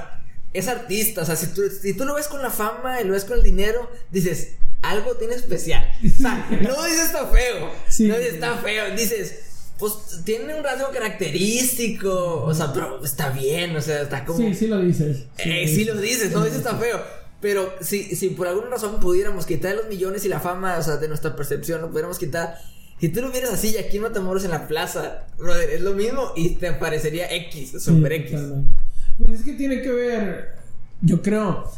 Es 0.54 0.68
artista. 0.68 1.22
O 1.22 1.26
sea, 1.26 1.36
si 1.36 1.48
tú, 1.54 1.62
si 1.70 1.94
tú 1.94 2.06
lo 2.06 2.16
ves 2.16 2.28
con 2.28 2.42
la 2.42 2.50
fama 2.50 3.00
y 3.02 3.06
lo 3.06 3.14
ves 3.14 3.26
con 3.26 3.38
el 3.38 3.44
dinero, 3.44 3.90
dices, 4.12 4.56
algo 4.82 5.16
tiene 5.16 5.36
especial. 5.36 5.92
O 6.06 6.22
sea, 6.22 6.48
no 6.62 6.84
dices 6.84 7.06
está 7.06 7.28
feo. 7.28 7.72
Sí. 7.90 8.08
no 8.08 8.18
dices 8.18 8.36
está 8.36 8.56
feo. 8.58 8.96
Dices, 8.96 9.40
pues 9.80 9.94
tiene 10.24 10.56
un 10.56 10.64
rasgo 10.64 10.90
característico. 10.92 12.44
O 12.44 12.54
sea, 12.54 12.74
pero 12.74 13.04
está 13.04 13.30
bien. 13.30 13.76
O 13.76 13.82
sea, 13.82 14.02
está 14.02 14.26
como. 14.26 14.40
Sí, 14.40 14.54
sí 14.54 14.68
lo 14.68 14.80
dices. 14.80 15.26
Eh, 15.38 15.68
sí 15.68 15.86
lo 15.86 15.96
dices, 16.00 16.32
no 16.32 16.44
dices 16.44 16.60
está 16.60 16.76
feo. 16.76 17.02
Pero 17.40 17.72
si, 17.82 18.16
si 18.16 18.30
por 18.30 18.48
alguna 18.48 18.70
razón 18.70 19.00
pudiéramos 19.00 19.46
quitar 19.46 19.76
los 19.76 19.88
millones 19.88 20.26
y 20.26 20.30
la 20.30 20.40
fama, 20.40 20.78
o 20.78 20.84
sea, 20.84 20.98
de 20.98 21.08
nuestra 21.08 21.36
percepción, 21.36 21.82
lo 21.82 21.90
pudiéramos 21.90 22.18
quitar. 22.18 22.58
Si 23.00 23.10
tú 23.10 23.22
lo 23.22 23.30
vieras 23.32 23.54
así 23.54 23.70
y 23.70 23.78
aquí 23.78 23.98
en 23.98 24.04
Matamoros 24.04 24.44
en 24.44 24.50
la 24.50 24.68
plaza, 24.68 25.28
brother, 25.38 25.70
es 25.70 25.82
lo 25.82 25.94
mismo 25.94 26.32
y 26.36 26.56
te 26.56 26.72
parecería 26.74 27.32
X, 27.32 27.74
super 27.84 28.12
Sí, 28.12 28.18
X. 28.18 28.32
totalmente. 28.32 28.72
Pues 29.20 29.40
es 29.40 29.46
que 29.46 29.54
tiene 29.54 29.82
que 29.84 29.92
ver, 29.92 30.56
yo 31.02 31.22
creo, 31.22 31.72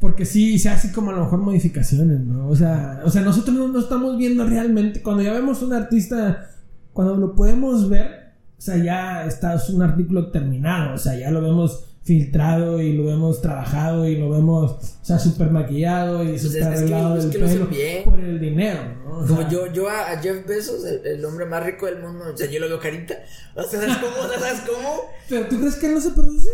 porque 0.00 0.24
sí 0.24 0.58
se 0.58 0.68
hace 0.68 0.92
como 0.92 1.10
a 1.10 1.14
lo 1.14 1.22
mejor 1.24 1.40
modificaciones, 1.40 2.20
¿no? 2.20 2.48
O 2.48 2.54
sea, 2.56 3.02
o 3.04 3.10
sea 3.10 3.22
nosotros 3.22 3.56
no, 3.56 3.68
no 3.68 3.80
estamos 3.80 4.16
viendo 4.16 4.44
realmente, 4.46 5.02
cuando 5.02 5.22
ya 5.22 5.32
vemos 5.32 5.60
un 5.62 5.72
artista, 5.72 6.50
cuando 6.92 7.16
lo 7.16 7.34
podemos 7.34 7.88
ver, 7.88 8.32
o 8.56 8.60
sea, 8.60 8.76
ya 8.76 9.24
está 9.26 9.54
es 9.54 9.68
un 9.70 9.82
artículo 9.82 10.30
terminado, 10.30 10.94
o 10.94 10.98
sea, 10.98 11.14
ya 11.18 11.30
lo 11.30 11.40
vemos 11.42 11.84
filtrado 12.04 12.80
y 12.80 12.94
lo 12.94 13.04
vemos 13.04 13.42
trabajado 13.42 14.08
y 14.08 14.16
lo 14.16 14.30
vemos, 14.30 14.72
o 14.72 15.04
sea, 15.04 15.18
súper 15.18 15.50
maquillado 15.50 16.24
y 16.24 16.28
Pues 16.28 16.42
súper 16.42 16.62
es- 16.62 16.66
es 16.68 16.72
que- 16.72 16.78
arreglado 16.78 17.16
es 17.18 17.26
que 17.26 17.44
hacen 17.44 17.58
pelo 17.58 17.66
bien. 17.66 18.04
por 18.04 18.18
el 18.20 18.40
dinero, 18.40 18.80
¿no? 19.04 19.18
O 19.18 19.26
Como 19.26 19.40
sea, 19.42 19.48
yo, 19.50 19.72
yo 19.72 19.88
a, 19.90 20.12
a 20.12 20.18
Jeff 20.22 20.46
Bezos, 20.46 20.84
el, 20.86 21.06
el 21.06 21.24
hombre 21.24 21.44
más 21.44 21.64
rico 21.66 21.84
del 21.86 22.00
mundo, 22.00 22.24
o 22.32 22.36
sea, 22.36 22.48
yo 22.50 22.60
lo 22.60 22.68
veo 22.68 22.78
carita. 22.80 23.14
O 23.54 23.62
sea, 23.62 23.80
¿sabes 23.80 23.96
cómo? 23.96 24.16
¿Sabes 24.38 24.60
cómo? 24.60 24.94
¿Pero 25.28 25.46
tú 25.48 25.58
crees 25.58 25.74
que 25.76 25.86
él 25.86 25.94
no 25.94 26.00
se 26.00 26.10
produce? 26.12 26.48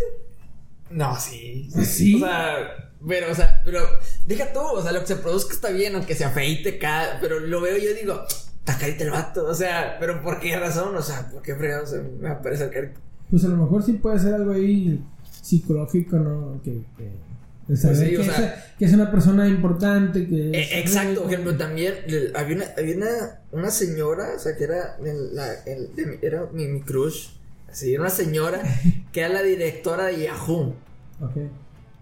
No, 0.90 1.14
sí. 1.16 1.68
¿Sí? 1.84 2.16
O 2.16 2.18
sea, 2.26 2.56
pero, 3.06 3.30
o 3.32 3.34
sea, 3.34 3.60
pero, 3.64 3.80
deja 4.26 4.52
tú, 4.52 4.60
o 4.60 4.82
sea, 4.82 4.92
lo 4.92 5.00
que 5.00 5.06
se 5.06 5.16
produzca 5.16 5.52
está 5.54 5.70
bien, 5.70 5.94
aunque 5.94 6.14
se 6.14 6.24
afeite 6.24 6.78
cada, 6.78 7.20
pero 7.20 7.40
lo 7.40 7.60
veo 7.60 7.76
y 7.76 7.84
yo 7.84 7.94
digo, 7.94 8.24
está 8.58 8.78
carita 8.78 9.04
el 9.04 9.10
vato, 9.10 9.46
o 9.46 9.54
sea, 9.54 9.96
pero 10.00 10.22
¿por 10.22 10.40
qué 10.40 10.56
razón? 10.58 10.94
O 10.96 11.02
sea, 11.02 11.28
¿por 11.30 11.42
qué 11.42 11.54
fregado 11.54 11.86
se 11.86 12.00
me 12.02 12.28
va 12.28 12.34
a 12.36 12.42
parecer 12.42 12.70
carita? 12.70 13.00
Pues 13.30 13.44
a 13.44 13.48
lo 13.48 13.56
mejor 13.56 13.82
sí 13.82 13.92
puede 13.94 14.18
ser 14.18 14.34
algo 14.34 14.52
ahí 14.52 15.02
psicológico, 15.42 16.16
¿no? 16.16 16.60
Que, 16.62 16.80
que 16.96 17.76
saber 17.76 17.96
Pues 17.96 18.08
sí, 18.08 18.16
o 18.16 18.20
que, 18.20 18.24
sea- 18.24 18.54
es, 18.54 18.62
que 18.78 18.84
es 18.86 18.92
una 18.94 19.10
persona 19.10 19.48
importante, 19.48 20.26
que... 20.28 20.50
Eh, 20.50 20.80
exacto, 20.80 21.22
por 21.22 21.32
ejemplo, 21.32 21.56
también 21.56 21.94
había 22.34 22.56
una, 22.56 22.66
había 22.76 22.96
una, 22.96 23.40
una 23.52 23.70
señora, 23.70 24.32
o 24.36 24.38
sea, 24.38 24.56
que 24.56 24.64
era, 24.64 24.96
la, 25.00 25.46
de 25.64 26.18
era 26.22 26.46
mi, 26.52 26.68
mi 26.68 26.80
crush, 26.80 27.28
así, 27.70 27.92
era 27.92 28.02
una 28.02 28.10
señora 28.10 28.62
que 29.12 29.20
era 29.20 29.28
la 29.30 29.42
directora 29.42 30.06
de 30.06 30.24
Yahoo. 30.24 30.74
Ok. 31.20 31.36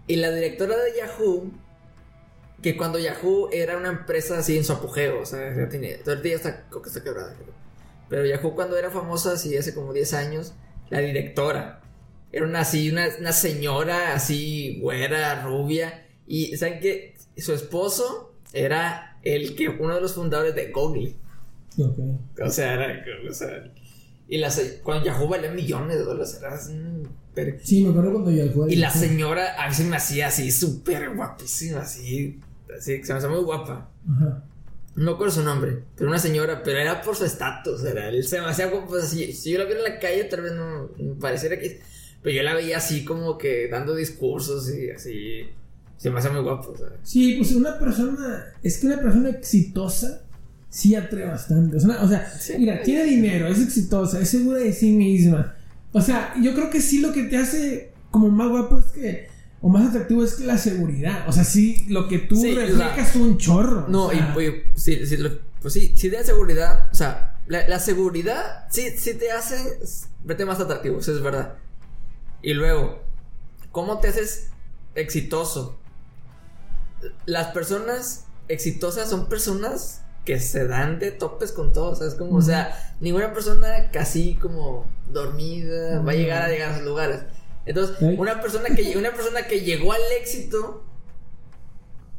Y 0.07 0.17
la 0.17 0.31
directora 0.31 0.75
de 0.77 0.97
Yahoo, 0.97 1.51
que 2.61 2.75
cuando 2.75 2.99
Yahoo 2.99 3.49
era 3.51 3.77
una 3.77 3.89
empresa 3.89 4.39
así 4.39 4.57
en 4.57 4.63
su 4.63 4.73
apogeo, 4.73 5.21
o 5.21 5.25
sea, 5.25 5.55
ya 5.55 5.69
tiene, 5.69 5.99
ahorita 6.05 6.27
ya 6.27 6.35
está, 6.35 6.65
creo 6.69 6.81
que 6.81 6.89
está 6.89 7.03
quebrada, 7.03 7.33
creo. 7.35 7.53
Pero 8.09 8.25
Yahoo 8.25 8.53
cuando 8.53 8.77
era 8.77 8.89
famosa, 8.89 9.33
así 9.33 9.55
hace 9.55 9.73
como 9.73 9.93
10 9.93 10.13
años, 10.13 10.53
la 10.89 10.99
directora 10.99 11.81
era 12.31 12.45
una 12.45 12.61
así, 12.61 12.89
una, 12.89 13.07
una 13.19 13.31
señora 13.31 14.13
así, 14.13 14.79
güera, 14.81 15.43
rubia, 15.43 16.05
y 16.27 16.57
¿saben 16.57 16.79
qué? 16.79 17.15
Su 17.37 17.53
esposo 17.53 18.35
era 18.53 19.17
el 19.23 19.55
que, 19.55 19.69
uno 19.69 19.95
de 19.95 20.01
los 20.01 20.15
fundadores 20.15 20.55
de 20.55 20.71
Google. 20.71 21.15
Ok. 21.77 21.97
O 22.43 22.49
sea, 22.49 22.73
era, 22.73 23.05
o 23.29 23.33
sea, 23.33 23.71
y 24.27 24.41
cuando 24.81 25.05
Yahoo 25.05 25.27
valía 25.27 25.51
millones 25.51 25.97
de 25.97 26.03
dólares, 26.03 26.37
era 26.39 26.59
Sí, 27.63 27.83
me 27.83 27.89
acuerdo 27.89 28.11
cuando 28.11 28.31
yo 28.31 28.43
al 28.43 28.71
y 28.71 28.75
la 28.75 28.91
señora 28.91 29.63
a 29.63 29.67
mí 29.67 29.73
se 29.73 29.83
me 29.85 29.95
hacía 29.95 30.27
así 30.27 30.51
súper 30.51 31.15
guapísima, 31.15 31.81
así, 31.81 32.39
así, 32.77 33.03
se 33.03 33.13
me 33.13 33.17
hacía 33.17 33.29
muy 33.29 33.43
guapa. 33.43 33.89
Ajá. 34.09 34.43
No 34.95 35.11
recuerdo 35.13 35.33
su 35.33 35.43
nombre, 35.43 35.79
pero 35.95 36.09
una 36.09 36.19
señora, 36.19 36.61
pero 36.63 36.77
era 36.77 37.01
por 37.01 37.15
su 37.15 37.25
estatus, 37.25 37.83
era, 37.83 38.09
él 38.09 38.23
se 38.23 38.39
me 38.39 38.47
hacía 38.47 38.69
como 38.69 38.87
pues, 38.87 39.05
así, 39.05 39.33
si 39.33 39.51
yo 39.51 39.57
la 39.57 39.65
viera 39.65 39.79
en 39.79 39.93
la 39.93 39.99
calle 39.99 40.23
tal 40.25 40.41
vez 40.41 40.53
no 40.53 40.91
me 40.97 41.15
pareciera 41.15 41.57
que, 41.57 41.81
pero 42.21 42.35
yo 42.35 42.43
la 42.43 42.53
veía 42.53 42.77
así 42.77 43.03
como 43.03 43.37
que 43.37 43.67
dando 43.69 43.95
discursos 43.95 44.71
y 44.71 44.91
así, 44.91 45.47
se 45.97 46.11
me 46.11 46.19
hacía 46.19 46.31
muy 46.31 46.41
guapo, 46.41 46.75
sea. 46.77 46.89
Sí, 47.01 47.35
pues 47.37 47.53
una 47.53 47.79
persona. 47.79 48.45
Es 48.61 48.77
que 48.77 48.87
una 48.87 49.01
persona 49.01 49.29
exitosa 49.29 50.21
sí 50.69 50.95
atrae 50.95 51.25
bastante. 51.25 51.77
O 51.77 51.79
sea, 51.79 52.03
o 52.03 52.07
sea, 52.07 52.29
Sí. 52.39 52.53
mira, 52.59 52.81
tiene 52.83 53.05
dinero, 53.05 53.47
es 53.47 53.61
exitosa, 53.61 54.19
es 54.19 54.29
segura 54.29 54.59
de 54.59 54.73
sí 54.73 54.91
misma. 54.91 55.55
O 55.93 56.01
sea, 56.01 56.33
yo 56.41 56.53
creo 56.53 56.69
que 56.69 56.81
sí 56.81 56.99
lo 56.99 57.13
que 57.13 57.23
te 57.23 57.37
hace 57.37 57.93
como 58.11 58.29
más 58.29 58.49
guapo 58.49 58.79
es 58.79 58.85
que. 58.87 59.27
O 59.61 59.69
más 59.69 59.87
atractivo 59.87 60.23
es 60.25 60.35
que 60.35 60.43
la 60.43 60.57
seguridad. 60.57 61.23
O 61.27 61.31
sea, 61.31 61.45
sí, 61.45 61.85
lo 61.87 62.09
que 62.09 62.19
tú 62.19 62.35
Sí, 62.35 62.53
reflejas 62.53 63.15
un 63.15 63.37
chorro. 63.37 63.85
No, 63.87 64.07
o 64.07 64.11
sea, 64.11 64.35
y, 64.37 64.41
y 64.45 64.63
sí, 64.75 65.05
sí, 65.05 65.17
pues 65.61 65.73
sí, 65.73 65.93
sí 65.95 66.09
te 66.09 66.17
da 66.17 66.23
seguridad, 66.25 66.89
o 66.91 66.95
sea, 66.95 67.37
la, 67.47 67.65
la 67.69 67.79
seguridad 67.79 68.67
sí, 68.69 68.89
sí 68.97 69.13
te 69.13 69.31
hace 69.31 69.79
verte 70.25 70.45
más 70.45 70.59
atractivo, 70.59 70.99
eso 70.99 71.15
es 71.15 71.21
verdad. 71.21 71.55
Y 72.41 72.53
luego, 72.53 73.01
¿cómo 73.71 73.99
te 73.99 74.09
haces 74.09 74.49
exitoso? 74.95 75.79
Las 77.25 77.47
personas 77.53 78.25
exitosas 78.49 79.09
son 79.09 79.29
personas 79.29 80.02
que 80.25 80.39
se 80.39 80.67
dan 80.67 80.99
de 80.99 81.11
topes 81.11 81.51
con 81.51 81.73
todo, 81.73 81.95
¿sabes? 81.95 82.13
Como, 82.15 82.35
o 82.37 82.41
sea, 82.41 82.95
ninguna 83.01 83.33
persona 83.33 83.89
casi 83.91 84.35
como 84.35 84.85
dormida 85.11 85.99
va 86.01 86.11
a 86.11 86.15
llegar 86.15 86.43
a 86.43 86.49
llegar 86.49 86.69
a 86.69 86.73
esos 86.75 86.85
lugares. 86.85 87.19
Entonces, 87.65 87.97
una 88.17 88.41
persona 88.41 88.75
que 88.75 88.97
una 88.97 89.11
persona 89.13 89.47
que 89.47 89.61
llegó 89.61 89.93
al 89.93 90.01
éxito 90.19 90.83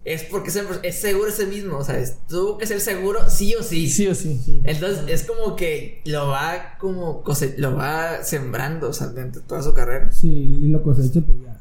es 0.04 0.22
porque 0.24 0.50
es, 0.50 0.58
es 0.82 0.96
seguro 1.00 1.26
de 1.26 1.32
sí 1.32 1.46
mismo, 1.46 1.78
o 1.78 1.84
sea, 1.84 1.98
tuvo 2.28 2.58
que 2.58 2.66
ser 2.66 2.78
seguro 2.80 3.30
sí 3.30 3.54
o 3.54 3.62
sí. 3.62 3.88
Sí 3.88 4.06
o 4.06 4.14
sí, 4.14 4.38
sí. 4.44 4.60
Entonces 4.64 5.04
es 5.08 5.22
como 5.24 5.56
que 5.56 6.02
lo 6.04 6.28
va 6.28 6.76
como 6.78 7.22
cose- 7.22 7.54
lo 7.56 7.74
va 7.74 8.22
sembrando, 8.22 8.90
o 8.90 8.92
sea, 8.92 9.06
dentro 9.08 9.40
de 9.40 9.48
toda 9.48 9.62
su 9.62 9.72
carrera. 9.72 10.12
Sí, 10.12 10.28
y 10.60 10.68
lo 10.68 10.82
cosecha 10.82 11.20
pues 11.24 11.38
ya. 11.42 11.58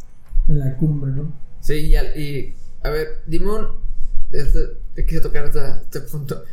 En 0.50 0.60
la 0.60 0.76
cumbre, 0.76 1.12
¿no? 1.14 1.32
Sí, 1.62 1.74
y 1.76 1.96
a 2.86 2.90
ver, 2.90 3.22
dime 3.28 3.50
un, 3.50 3.68
este, 4.34 4.60
te 4.96 5.06
quise 5.06 5.22
tocar 5.22 5.46
hasta 5.46 5.82
este 5.82 6.02
punto. 6.02 6.44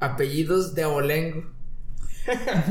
Apellidos 0.00 0.74
de 0.74 0.82
abolengo. 0.82 1.44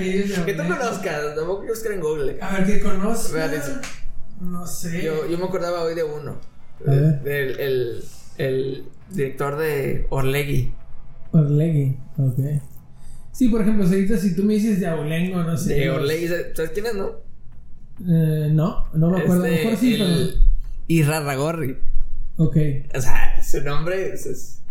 Que 0.45 0.53
tú 0.53 0.63
conozcas, 0.67 1.35
tampoco 1.35 1.63
que 1.63 1.69
buscar 1.69 1.91
en 1.93 2.01
Google. 2.01 2.37
A 2.41 2.57
ver, 2.57 2.67
que 2.67 2.79
conozco. 2.79 3.35
No 4.39 4.67
sé. 4.67 5.03
Yo, 5.03 5.27
yo 5.27 5.37
me 5.39 5.45
acordaba 5.45 5.81
hoy 5.81 5.95
de 5.95 6.03
uno. 6.03 6.37
Del 6.85 7.59
el, 7.59 8.03
el 8.37 8.85
director 9.09 9.57
de 9.57 10.05
Orlegui. 10.09 10.73
Orlegui, 11.31 11.97
ok. 12.17 12.61
Sí, 13.31 13.49
por 13.49 13.61
ejemplo, 13.61 13.85
ahorita 13.85 14.17
si 14.17 14.35
tú 14.35 14.43
me 14.43 14.53
dices 14.53 14.79
de 14.79 14.87
Abolengo, 14.87 15.41
no 15.41 15.57
sé. 15.57 15.73
De 15.75 15.89
Orlegui, 15.89 16.27
¿sabes 16.27 16.71
quién 16.71 16.85
es, 16.85 16.93
no? 16.95 17.07
Eh, 18.07 18.49
no, 18.51 18.87
no 18.93 19.09
me 19.09 19.21
acuerdo. 19.21 19.43
A 19.43 19.47
lo 19.47 19.53
mejor 19.55 19.77
sí, 19.77 19.95
el 19.95 20.39
Irarragorri. 20.87 21.77
pero. 21.77 21.96
Ok, 22.37 22.57
O 22.95 23.01
sea, 23.01 23.41
su 23.43 23.61
nombre 23.61 24.13
es, 24.13 24.25
es 24.25 24.61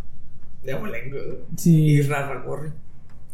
de 0.65 0.73
abolengo. 0.73 1.19
sí. 1.57 1.87
Irarragorri. 1.93 2.71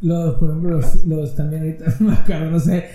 Los, 0.01 0.35
por 0.37 0.51
ejemplo, 0.51 0.71
los, 0.79 1.05
los 1.05 1.35
también 1.37 1.63
ahorita 1.63 1.97
me 2.01 2.13
acuerdo, 2.15 2.51
no 2.51 2.59
sé. 2.61 2.89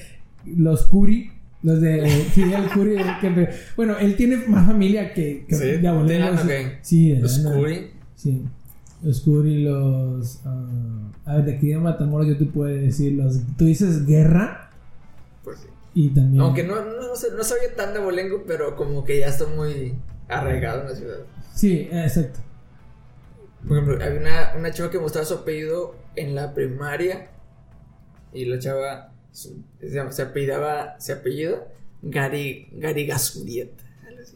Los 0.45 0.85
Curi, 0.87 1.31
los 1.63 1.79
de 1.81 2.05
Fidel 2.33 2.69
Curi. 2.73 2.95
que- 3.21 3.49
bueno, 3.75 3.97
él 3.97 4.15
tiene 4.15 4.37
más 4.47 4.65
familia 4.67 5.13
que, 5.13 5.45
que 5.47 5.55
Sí, 5.55 5.65
de 5.77 5.87
Abolengo. 5.87 6.31
de 6.31 6.37
sí. 6.37 6.47
Lana, 6.47 6.67
ok. 6.69 6.73
Sí, 6.81 7.11
de 7.13 7.19
Los. 7.21 7.39
Curi. 7.39 7.87
Sí. 8.15 8.43
Los 9.03 9.21
Curi, 9.21 9.63
los. 9.63 10.41
ah, 10.45 10.67
a 11.25 11.35
ver, 11.35 11.45
de 11.45 11.55
aquí 11.55 11.67
de 11.67 11.77
Matamoros 11.77 12.27
yo 12.27 12.37
te 12.37 12.45
puedo 12.45 12.69
decir 12.73 13.13
los. 13.13 13.39
Tú 13.57 13.65
dices 13.65 14.05
guerra 14.05 14.71
Pues 15.43 15.59
sí. 15.59 15.67
y 15.93 16.09
también. 16.09 16.41
Aunque 16.41 16.63
no, 16.63 16.75
no, 16.75 16.91
no, 16.91 17.07
no 17.37 17.43
sabía 17.43 17.75
tan 17.75 17.93
de 17.93 17.99
abolengo, 17.99 18.43
pero 18.47 18.75
como 18.75 19.03
que 19.05 19.19
ya 19.19 19.27
está 19.27 19.45
muy 19.47 19.93
arraigado 20.27 20.81
en 20.81 20.87
la 20.89 20.95
ciudad. 20.95 21.17
Sí, 21.55 21.87
exacto. 21.91 22.39
Por 23.67 23.77
ejemplo, 23.77 24.03
había 24.05 24.19
una, 24.19 24.53
una 24.57 24.71
chava 24.71 24.91
que 24.91 24.99
mostraba 24.99 25.25
su 25.25 25.33
apellido 25.35 25.95
en 26.15 26.35
la 26.35 26.53
primaria. 26.53 27.29
Y 28.33 28.45
la 28.45 28.59
chava 28.59 29.13
se, 29.31 29.51
apellidaba, 30.21 30.99
se 30.99 31.13
así. 31.13 31.67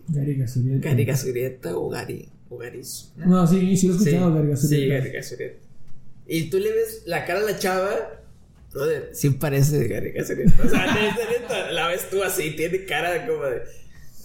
Gary 0.08 0.36
Gasurieta. 0.38 0.90
Gary 0.90 1.06
Gasurieta 1.06 1.78
o 1.78 1.90
Gary, 1.90 2.30
o 2.50 2.58
Gary 2.58 2.84
Su- 2.84 3.12
No, 3.18 3.46
sí, 3.46 3.78
sí 3.78 3.88
lo 3.88 3.94
he 3.94 3.98
Sí, 4.00 4.04
escuchado, 4.10 4.42
sí, 4.42 4.48
Gasurieta. 4.50 4.96
Gary 4.98 5.12
Gasurieta. 5.12 5.60
Y 6.28 6.50
tú 6.50 6.58
le 6.60 6.72
ves 6.72 7.04
la 7.06 7.26
cara 7.26 7.40
a 7.40 7.44
la 7.44 7.60
chava, 7.60 7.92
brother, 8.74 9.10
sí 9.14 9.30
parece 9.32 9.78
de 9.80 9.88
Gary 9.88 10.12
Gasurieta. 10.12 10.54
O 10.66 10.70
sea, 10.70 10.86
la 11.72 11.88
ves 11.90 12.10
tú 12.10 12.24
así, 12.24 12.52
tiene 12.56 12.86
cara 12.86 13.26
como 13.28 13.44
de. 13.44 13.62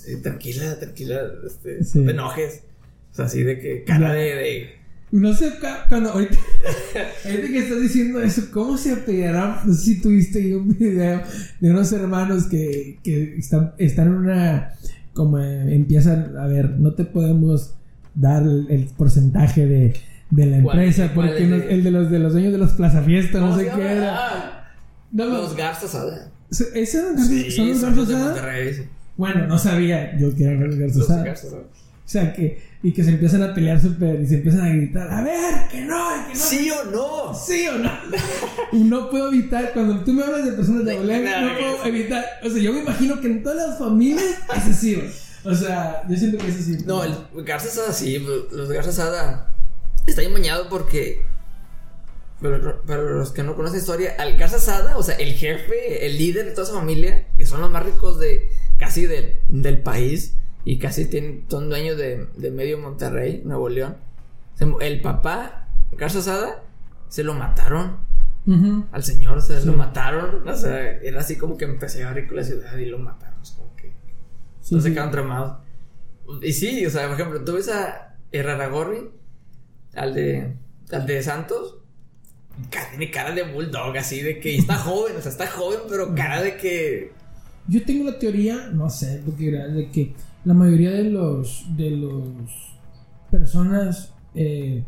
Sí, 0.07 0.17
tranquila, 0.23 0.79
tranquila, 0.79 1.21
este, 1.47 1.85
Sí. 1.85 1.99
no 1.99 2.05
te 2.07 2.11
enojes. 2.13 2.63
O 3.13 3.15
sea, 3.17 3.25
así 3.27 3.43
de 3.43 3.59
que 3.59 3.85
cara 3.85 4.13
de. 4.13 4.21
de 4.23 4.69
No 5.11 5.33
sé, 5.35 5.53
cuando 5.89 6.11
ahorita, 6.11 6.37
ahorita 7.25 7.49
que 7.49 7.59
estás 7.59 7.81
diciendo 7.81 8.21
eso, 8.21 8.43
¿cómo 8.53 8.77
se? 8.77 8.91
No 8.97 9.73
sé 9.75 9.81
si 9.85 10.01
tuviste 10.01 10.55
un 10.57 10.77
video 10.77 11.23
de 11.61 11.71
unos 11.71 11.93
hermanos 11.93 12.45
que, 12.47 12.99
que 13.03 13.37
están, 13.39 13.73
están 13.79 14.09
en 14.09 14.15
una, 14.15 14.73
como 15.15 15.39
eh, 15.39 15.75
empiezan, 15.75 16.37
a 16.37 16.47
ver, 16.47 16.71
no 16.71 16.93
te 16.95 17.05
podemos 17.05 17.75
dar 18.15 18.43
el, 18.43 18.67
el 18.71 18.85
porcentaje 18.97 19.67
de, 19.67 19.95
de 20.31 20.47
la 20.47 20.57
empresa, 20.59 21.13
¿Cuál 21.15 21.29
porque 21.29 21.47
no- 21.47 21.57
el 21.57 21.85
de 21.85 21.91
los 21.91 22.11
de 22.11 22.19
los 22.19 22.33
dueños 22.33 22.53
de 22.53 22.59
los 22.59 22.73
Plaza 22.73 23.03
Fiesta, 23.03 23.39
no 23.41 23.51
¿Cómo 23.51 23.59
sé 23.59 23.71
qué 23.75 23.83
era. 23.93 24.15
Ah, 24.17 24.75
No, 25.13 25.25
los 25.27 25.57
Garzas 25.57 25.91
Sada. 25.93 26.31
¿Esos 26.51 26.75
son, 27.03 27.19
Sí, 27.19 27.45
los 27.75 27.81
garzas 28.09 28.37
Bueno, 29.17 29.47
no 29.47 29.59
sabía 29.59 30.17
yo 30.19 30.35
que 30.35 30.45
eran 30.45 30.67
los 30.67 30.77
garzas 30.77 30.97
Los 30.97 31.07
Sada. 31.07 31.25
Garzas 31.25 31.51
Sada. 31.51 31.63
O 31.63 32.09
sea, 32.09 32.33
que, 32.33 32.63
y 32.85 32.93
que 32.93 33.03
se 33.03 33.11
empiezan 33.11 33.43
a 33.43 33.53
pelear 33.53 33.81
súper, 33.81 34.21
y 34.21 34.29
se 34.29 34.37
empiezan 34.37 34.61
a 34.61 34.69
gritar, 34.69 35.11
a 35.11 35.23
ver, 35.23 35.69
que 35.69 35.81
no, 35.81 36.09
que 36.29 36.35
no. 36.35 36.41
¿Sí 36.41 36.71
o 36.71 36.85
no? 36.85 37.35
¿Sí 37.35 37.67
o 37.67 37.79
no? 37.79 37.91
Y 38.71 38.85
no 38.85 39.11
puedo 39.11 39.33
evitar, 39.33 39.73
cuando 39.73 40.05
tú 40.05 40.13
me 40.13 40.23
hablas 40.23 40.45
de 40.45 40.53
personas 40.53 40.85
de 40.85 40.97
claro 40.97 41.41
no 41.41 41.59
puedo 41.59 41.85
evitar. 41.85 42.25
O 42.45 42.49
sea, 42.49 42.63
yo 42.63 42.73
me 42.73 42.79
imagino 42.79 43.21
que 43.21 43.27
en 43.27 43.43
todas 43.43 43.71
las 43.71 43.79
familias 43.79 44.23
es 44.57 44.67
así. 44.67 45.03
O 45.43 45.55
sea, 45.55 46.03
yo 46.09 46.17
siento 46.17 46.39
que 46.39 46.49
es 46.49 46.61
así. 46.61 46.79
No, 46.87 47.03
el 47.03 47.17
Garza 47.45 47.69
Sada 47.69 47.93
sí, 47.93 48.25
los 48.53 48.71
Garza 48.71 48.93
Sada 48.93 49.53
está 50.07 50.21
bien 50.21 50.33
bañado 50.33 50.69
porque. 50.69 51.25
Pero 52.41 53.15
los 53.15 53.33
que 53.33 53.43
no 53.43 53.57
conocen 53.57 53.79
historia, 53.79 54.15
al 54.19 54.37
Garza 54.37 54.59
Sada, 54.59 54.99
o 54.99 55.03
sea, 55.03 55.17
el 55.17 55.33
jefe, 55.33 56.07
el 56.07 56.19
líder 56.19 56.45
de 56.47 56.51
toda 56.53 56.67
su 56.67 56.75
familia, 56.75 57.27
que 57.39 57.47
son 57.47 57.61
los 57.61 57.71
más 57.71 57.85
ricos 57.85 58.19
de, 58.19 58.51
casi 58.79 59.07
del 59.07 59.79
país 59.83 60.37
y 60.65 60.79
casi 60.79 61.07
tienen, 61.07 61.47
son 61.49 61.71
dueños 61.71 61.97
de, 61.97 62.27
de 62.37 62.51
medio 62.51 62.79
Monterrey, 62.79 63.43
Nuevo 63.45 63.69
León. 63.69 63.97
El 64.81 65.01
papá, 65.01 65.69
Carlos 65.97 66.25
Sada, 66.25 66.63
se 67.09 67.23
lo 67.23 67.35
mataron. 67.35 68.05
Al 68.93 69.03
señor 69.03 69.43
se 69.43 69.65
lo 69.65 69.73
mataron. 69.73 70.47
O 70.49 70.57
sea, 70.57 70.93
era 71.01 71.21
así 71.21 71.37
como 71.37 71.57
que 71.57 71.65
empecé 71.65 72.05
a 72.05 72.15
con 72.27 72.37
la 72.37 72.45
ciudad 72.45 72.77
y 72.77 72.87
lo 72.87 72.99
mataron. 72.99 73.41
Es 73.43 73.51
como 73.53 73.75
que. 73.75 73.93
no 74.71 74.81
se 74.81 74.91
quedaron 74.93 75.11
tramados. 75.11 75.59
Y 76.43 76.53
sí, 76.53 76.85
o 76.87 76.91
sea, 76.91 77.07
por 77.07 77.15
ejemplo, 77.19 77.45
tú 77.45 77.55
ves 77.55 77.69
a 77.69 78.17
Gorri, 78.71 79.11
al 79.95 80.15
de, 80.15 80.57
al 80.93 81.07
de 81.07 81.23
Santos, 81.23 81.79
tiene 82.91 83.11
cara 83.11 83.33
de 83.33 83.43
bulldog, 83.43 83.97
así 83.97 84.21
de 84.21 84.41
que 84.41 84.57
está 84.57 84.77
joven, 84.77 85.17
o 85.17 85.21
sea, 85.21 85.31
está 85.31 85.47
joven, 85.47 85.81
pero 85.89 86.15
cara 86.15 86.43
de 86.43 86.57
que. 86.57 87.13
Yo 87.69 87.85
tengo 87.85 88.05
la 88.05 88.19
teoría, 88.19 88.71
no 88.73 88.89
sé, 88.89 89.23
de 89.23 89.91
que 89.91 90.15
la 90.45 90.55
mayoría 90.55 90.93
de 90.93 91.11
los 91.11 91.65
de 91.77 91.91
los 91.91 92.23
personas 93.31 94.13
eh, 94.35 94.85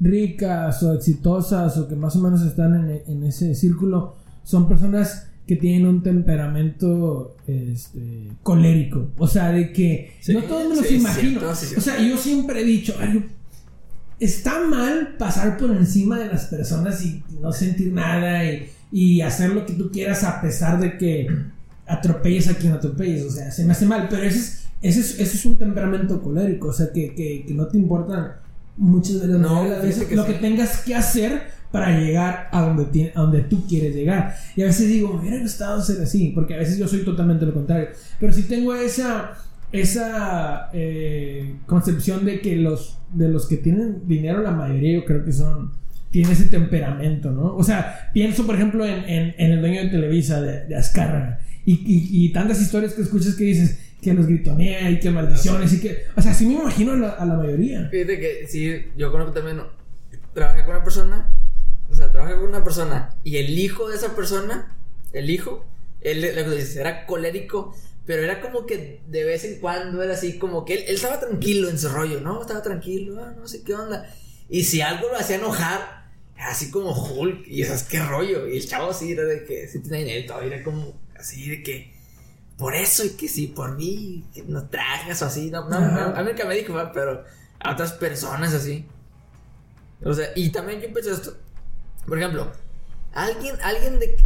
ricas 0.00 0.82
o 0.82 0.94
exitosas 0.94 1.76
o 1.78 1.88
que 1.88 1.96
más 1.96 2.14
o 2.16 2.20
menos 2.20 2.42
están 2.42 3.02
en, 3.06 3.24
ese 3.24 3.54
círculo 3.54 4.14
son 4.44 4.68
personas 4.68 5.30
que 5.46 5.56
tienen 5.56 5.86
un 5.86 6.02
temperamento 6.02 7.36
este, 7.46 8.28
colérico. 8.42 9.08
O 9.16 9.26
sea, 9.26 9.50
de 9.50 9.72
que 9.72 10.12
no 10.28 10.42
todos 10.42 10.68
me 10.68 10.76
los 10.76 10.92
imagino. 10.92 11.40
o 11.48 11.54
sea, 11.54 11.98
yo 12.00 12.18
siempre 12.18 12.60
he 12.60 12.64
dicho, 12.64 12.94
está 14.20 14.60
mal 14.60 15.16
pasar 15.18 15.56
por 15.56 15.70
encima 15.70 16.18
de 16.18 16.26
las 16.26 16.46
personas 16.46 17.04
y 17.04 17.22
no 17.40 17.52
sentir 17.52 17.92
nada 17.92 18.44
y, 18.44 18.70
y, 18.90 19.20
hacer 19.20 19.50
lo 19.50 19.64
que 19.64 19.74
tú 19.74 19.90
quieras 19.90 20.24
a 20.24 20.40
pesar 20.40 20.80
de 20.80 20.98
que 20.98 21.28
atropelles 21.86 22.48
a 22.48 22.54
quien 22.54 22.72
atropelles. 22.72 23.24
O 23.24 23.30
sea, 23.30 23.50
se 23.50 23.64
me 23.64 23.72
hace 23.72 23.86
mal. 23.86 24.08
Pero 24.10 24.22
ese 24.22 24.38
es, 24.38 24.64
ese 24.82 25.00
es, 25.00 25.10
ese 25.18 25.36
es 25.36 25.44
un 25.46 25.56
temperamento 25.56 26.20
colérico. 26.22 26.68
O 26.68 26.72
sea, 26.72 26.92
que, 26.92 27.14
que, 27.14 27.44
que 27.46 27.54
no 27.54 27.66
te 27.66 27.78
importa 27.78 28.40
muchas 28.76 29.20
veces, 29.20 29.38
no, 29.38 29.64
veces 29.64 30.12
lo 30.12 30.24
que 30.24 30.34
tengas 30.34 30.82
que 30.82 30.94
hacer 30.94 31.58
para 31.70 31.98
llegar 31.98 32.48
a 32.52 32.62
donde, 32.62 33.12
a 33.14 33.20
donde 33.20 33.42
tú 33.42 33.66
quieres 33.66 33.94
llegar. 33.94 34.34
Y 34.56 34.62
a 34.62 34.66
veces 34.66 34.88
digo, 34.88 35.12
me 35.12 35.20
hubiera 35.20 35.38
gustado 35.38 35.82
ser 35.82 36.00
así, 36.00 36.32
porque 36.34 36.54
a 36.54 36.58
veces 36.58 36.78
yo 36.78 36.88
soy 36.88 37.04
totalmente 37.04 37.44
lo 37.44 37.52
contrario. 37.52 37.88
Pero 38.18 38.32
si 38.32 38.42
tengo 38.42 38.74
esa, 38.74 39.32
esa 39.72 40.70
eh, 40.72 41.56
concepción 41.66 42.24
de 42.24 42.40
que 42.40 42.56
los, 42.56 42.98
de 43.12 43.28
los 43.28 43.46
que 43.46 43.56
tienen 43.56 44.06
dinero, 44.06 44.42
la 44.42 44.50
mayoría 44.50 44.98
yo 44.98 45.04
creo 45.04 45.24
que 45.24 45.32
son, 45.32 45.72
tienen 46.10 46.32
ese 46.32 46.44
temperamento, 46.44 47.30
¿no? 47.30 47.54
O 47.54 47.62
sea, 47.62 48.10
pienso 48.12 48.46
por 48.46 48.54
ejemplo 48.54 48.86
en, 48.86 49.04
en, 49.06 49.52
el 49.52 49.60
dueño 49.60 49.82
de 49.82 49.88
Televisa, 49.88 50.40
de, 50.40 50.66
de 50.66 50.76
Azcárraga, 50.76 51.40
y, 51.64 51.80
y, 51.84 52.32
tantas 52.32 52.62
historias 52.62 52.94
que 52.94 53.02
escuchas 53.02 53.34
que 53.34 53.44
dices, 53.44 53.78
que 54.00 54.14
los 54.14 54.26
gritonea 54.26 54.90
y 54.90 55.00
que 55.00 55.10
maldiciones 55.10 55.72
y 55.74 55.80
que... 55.80 56.04
O 56.16 56.22
sea, 56.22 56.32
sí 56.32 56.46
me 56.46 56.54
imagino 56.54 56.92
a 56.92 57.24
la, 57.26 57.34
mayoría. 57.34 57.88
Fíjate 57.90 58.18
que 58.18 58.46
sí, 58.46 58.86
yo 58.96 59.12
conozco 59.12 59.32
también... 59.32 59.60
Trabajé 60.32 60.64
con 60.64 60.76
una 60.76 60.84
persona, 60.84 61.32
o 61.90 61.94
sea, 61.94 62.10
trabajé 62.10 62.36
con 62.36 62.44
una 62.44 62.64
persona 62.64 63.10
y 63.24 63.36
el 63.36 63.58
hijo 63.58 63.88
de 63.88 63.96
esa 63.96 64.14
persona, 64.14 64.74
el 65.12 65.30
hijo, 65.30 65.66
él 66.00 66.24
era 66.24 67.06
colérico, 67.06 67.74
pero 68.08 68.22
era 68.22 68.40
como 68.40 68.64
que 68.64 69.02
de 69.06 69.24
vez 69.24 69.44
en 69.44 69.60
cuando 69.60 70.02
era 70.02 70.14
así, 70.14 70.38
como 70.38 70.64
que 70.64 70.72
él, 70.72 70.84
él 70.88 70.94
estaba 70.94 71.20
tranquilo 71.20 71.68
en 71.68 71.78
su 71.78 71.90
rollo, 71.90 72.22
¿no? 72.22 72.40
Estaba 72.40 72.62
tranquilo, 72.62 73.22
ah, 73.22 73.34
no 73.36 73.46
sé 73.46 73.62
qué 73.62 73.74
onda. 73.74 74.10
Y 74.48 74.64
si 74.64 74.80
algo 74.80 75.10
lo 75.10 75.18
hacía 75.18 75.36
enojar, 75.36 76.08
así 76.38 76.70
como 76.70 76.92
Hulk, 76.92 77.46
y 77.46 77.60
esas 77.60 77.82
qué 77.82 78.02
rollo. 78.02 78.48
Y 78.48 78.56
el 78.56 78.66
chavo 78.66 78.92
así 78.92 79.12
era 79.12 79.24
de 79.24 79.44
que, 79.44 79.68
sí 79.68 79.80
tiene 79.80 79.98
dinero, 79.98 80.26
todavía 80.26 80.54
era 80.54 80.64
como 80.64 80.98
así 81.18 81.50
de 81.50 81.62
que 81.62 81.92
por 82.56 82.74
eso 82.74 83.04
y 83.04 83.10
que 83.10 83.28
sí, 83.28 83.48
por 83.48 83.76
mí, 83.76 84.24
que 84.32 84.42
no 84.42 84.70
tragas 84.70 85.20
o 85.20 85.26
así. 85.26 85.50
No, 85.50 85.68
no, 85.68 85.76
a 85.76 86.22
mí 86.22 86.30
nunca 86.30 86.46
me 86.46 86.54
dijo, 86.54 86.74
pero 86.94 87.24
a 87.60 87.72
otras 87.74 87.92
personas 87.92 88.54
así. 88.54 88.86
O 90.02 90.14
sea, 90.14 90.30
y 90.34 90.50
también 90.50 90.80
yo 90.80 90.90
pienso 90.94 91.12
esto. 91.12 91.36
Por 92.06 92.18
ejemplo, 92.18 92.50
alguien, 93.12 93.54
alguien 93.62 93.98
de. 93.98 94.16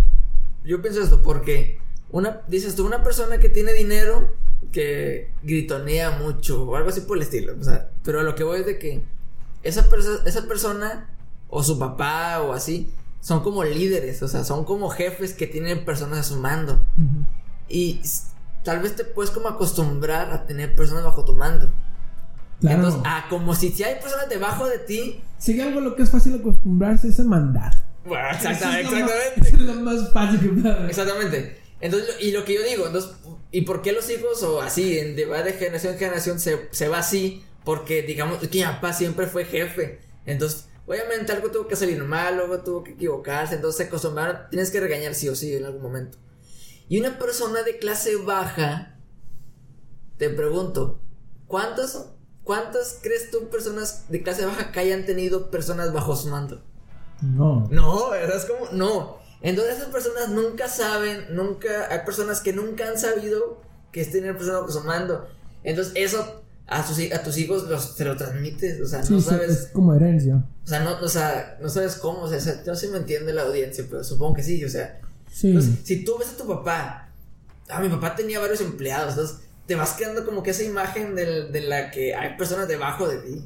Yo 0.62 0.80
pienso 0.80 1.02
esto 1.02 1.20
porque, 1.20 1.81
una, 2.12 2.42
dices 2.46 2.76
tú, 2.76 2.86
una 2.86 3.02
persona 3.02 3.38
que 3.38 3.48
tiene 3.48 3.72
dinero, 3.72 4.34
que 4.70 5.32
gritonea 5.42 6.12
mucho 6.12 6.64
o 6.64 6.76
algo 6.76 6.90
así 6.90 7.00
por 7.00 7.16
el 7.16 7.24
estilo. 7.24 7.54
O 7.58 7.64
sea, 7.64 7.90
pero 8.04 8.20
a 8.20 8.22
lo 8.22 8.34
que 8.34 8.44
voy 8.44 8.60
es 8.60 8.66
de 8.66 8.78
que 8.78 9.02
esa, 9.62 9.88
esa 10.26 10.46
persona, 10.46 11.10
o 11.48 11.62
su 11.62 11.78
papá, 11.78 12.40
o 12.42 12.52
así, 12.52 12.92
son 13.20 13.42
como 13.42 13.64
líderes, 13.64 14.22
o 14.22 14.28
sea, 14.28 14.44
son 14.44 14.64
como 14.64 14.90
jefes 14.90 15.32
que 15.32 15.46
tienen 15.46 15.84
personas 15.84 16.18
a 16.18 16.22
su 16.22 16.36
mando. 16.36 16.82
Y 17.68 18.02
tal 18.62 18.80
vez 18.80 18.94
te 18.94 19.04
puedes 19.04 19.30
como 19.30 19.48
acostumbrar 19.48 20.32
a 20.32 20.46
tener 20.46 20.74
personas 20.74 21.04
bajo 21.04 21.24
tu 21.24 21.34
mando. 21.34 21.70
Claro. 22.60 22.76
Entonces, 22.76 23.00
ah, 23.04 23.24
como 23.28 23.54
si, 23.54 23.70
si 23.70 23.82
hay 23.82 24.00
personas 24.00 24.28
debajo 24.28 24.66
de 24.66 24.78
ti. 24.78 25.22
Si 25.38 25.60
algo 25.60 25.80
lo 25.80 25.96
que 25.96 26.02
es 26.02 26.10
fácil 26.10 26.36
acostumbrarse 26.36 27.08
es 27.08 27.18
a 27.18 27.24
mandar. 27.24 27.72
Bueno, 28.04 28.28
exactamente. 28.30 28.80
exactamente. 29.00 29.48
es 29.48 29.60
lo 29.60 29.74
más 29.74 30.12
fácil 30.12 30.40
que 30.40 30.48
puede 30.48 30.86
Exactamente. 30.88 31.61
Entonces, 31.82 32.14
y 32.20 32.30
lo 32.30 32.44
que 32.44 32.54
yo 32.54 32.62
digo, 32.62 32.86
entonces, 32.86 33.10
¿y 33.50 33.62
por 33.62 33.82
qué 33.82 33.92
los 33.92 34.08
hijos 34.08 34.40
o 34.44 34.62
así, 34.62 34.94
de, 34.94 35.26
va 35.26 35.42
de 35.42 35.52
generación 35.52 35.94
en 35.94 35.98
generación, 35.98 36.38
se, 36.38 36.68
se 36.70 36.86
va 36.86 36.98
así? 36.98 37.44
Porque, 37.64 38.02
digamos, 38.02 38.38
que 38.38 38.58
mi 38.58 38.62
papá 38.62 38.92
siempre 38.92 39.26
fue 39.26 39.44
jefe. 39.44 40.00
Entonces, 40.24 40.66
obviamente 40.86 41.32
algo 41.32 41.50
tuvo 41.50 41.66
que 41.66 41.74
salir 41.74 42.02
mal, 42.04 42.38
algo 42.38 42.60
tuvo 42.60 42.84
que 42.84 42.92
equivocarse, 42.92 43.56
entonces 43.56 43.78
se 43.78 43.82
acostumbraron, 43.88 44.48
tienes 44.48 44.70
que 44.70 44.78
regañar 44.78 45.16
sí 45.16 45.28
o 45.28 45.34
sí 45.34 45.56
en 45.56 45.64
algún 45.64 45.82
momento. 45.82 46.18
Y 46.88 47.00
una 47.00 47.18
persona 47.18 47.64
de 47.64 47.78
clase 47.78 48.14
baja, 48.14 49.00
te 50.18 50.30
pregunto, 50.30 51.00
¿cuántas, 51.48 52.12
cuántas 52.44 53.00
crees 53.02 53.32
tú 53.32 53.48
personas 53.48 54.08
de 54.08 54.22
clase 54.22 54.46
baja 54.46 54.70
que 54.70 54.78
hayan 54.78 55.04
tenido 55.04 55.50
personas 55.50 55.92
bajo 55.92 56.14
su 56.14 56.28
mando? 56.28 56.62
No. 57.22 57.66
No, 57.72 58.14
es 58.14 58.44
como, 58.44 58.70
no. 58.70 59.21
Entonces 59.42 59.76
esas 59.76 59.88
personas 59.88 60.28
nunca 60.28 60.68
saben, 60.68 61.34
nunca, 61.34 61.88
hay 61.90 62.00
personas 62.04 62.40
que 62.40 62.52
nunca 62.52 62.88
han 62.88 62.98
sabido 62.98 63.60
que 63.90 64.00
es 64.00 64.10
tener 64.10 64.36
personas 64.36 64.62
bajo 64.62 64.72
su 64.72 64.84
mando. 64.84 65.26
Entonces 65.64 65.92
eso 65.96 66.42
a, 66.66 66.80
a 66.80 67.22
tus 67.22 67.38
hijos 67.38 67.68
los, 67.68 67.96
te 67.96 68.04
lo 68.04 68.16
transmites, 68.16 68.80
o 68.80 68.86
sea, 68.86 69.02
no 69.08 69.20
sabes. 69.20 69.50
Es 69.50 69.66
como 69.68 69.94
herencia. 69.94 70.44
O 70.64 70.66
sea, 70.66 70.80
no, 70.80 70.98
o 71.00 71.08
sea, 71.08 71.58
no 71.60 71.68
sabes 71.68 71.96
cómo, 71.96 72.20
o 72.20 72.28
sea, 72.28 72.62
no 72.66 72.74
sé 72.74 72.86
si 72.86 72.92
me 72.92 72.98
entiende 72.98 73.32
la 73.32 73.42
audiencia, 73.42 73.84
pero 73.90 74.04
supongo 74.04 74.34
que 74.34 74.42
sí, 74.42 74.64
o 74.64 74.68
sea, 74.68 75.00
si 75.30 76.04
tú 76.04 76.18
ves 76.18 76.30
a 76.34 76.36
tu 76.36 76.46
papá, 76.46 77.08
ah, 77.68 77.80
mi 77.80 77.88
papá 77.88 78.14
tenía 78.14 78.38
varios 78.38 78.60
empleados, 78.60 79.10
entonces 79.10 79.38
te 79.66 79.74
vas 79.74 79.92
quedando 79.94 80.24
como 80.24 80.42
que 80.42 80.50
esa 80.50 80.62
imagen 80.62 81.14
de, 81.14 81.60
la 81.66 81.90
que 81.90 82.14
hay 82.14 82.36
personas 82.36 82.68
debajo 82.68 83.08
de 83.08 83.18
ti. 83.18 83.44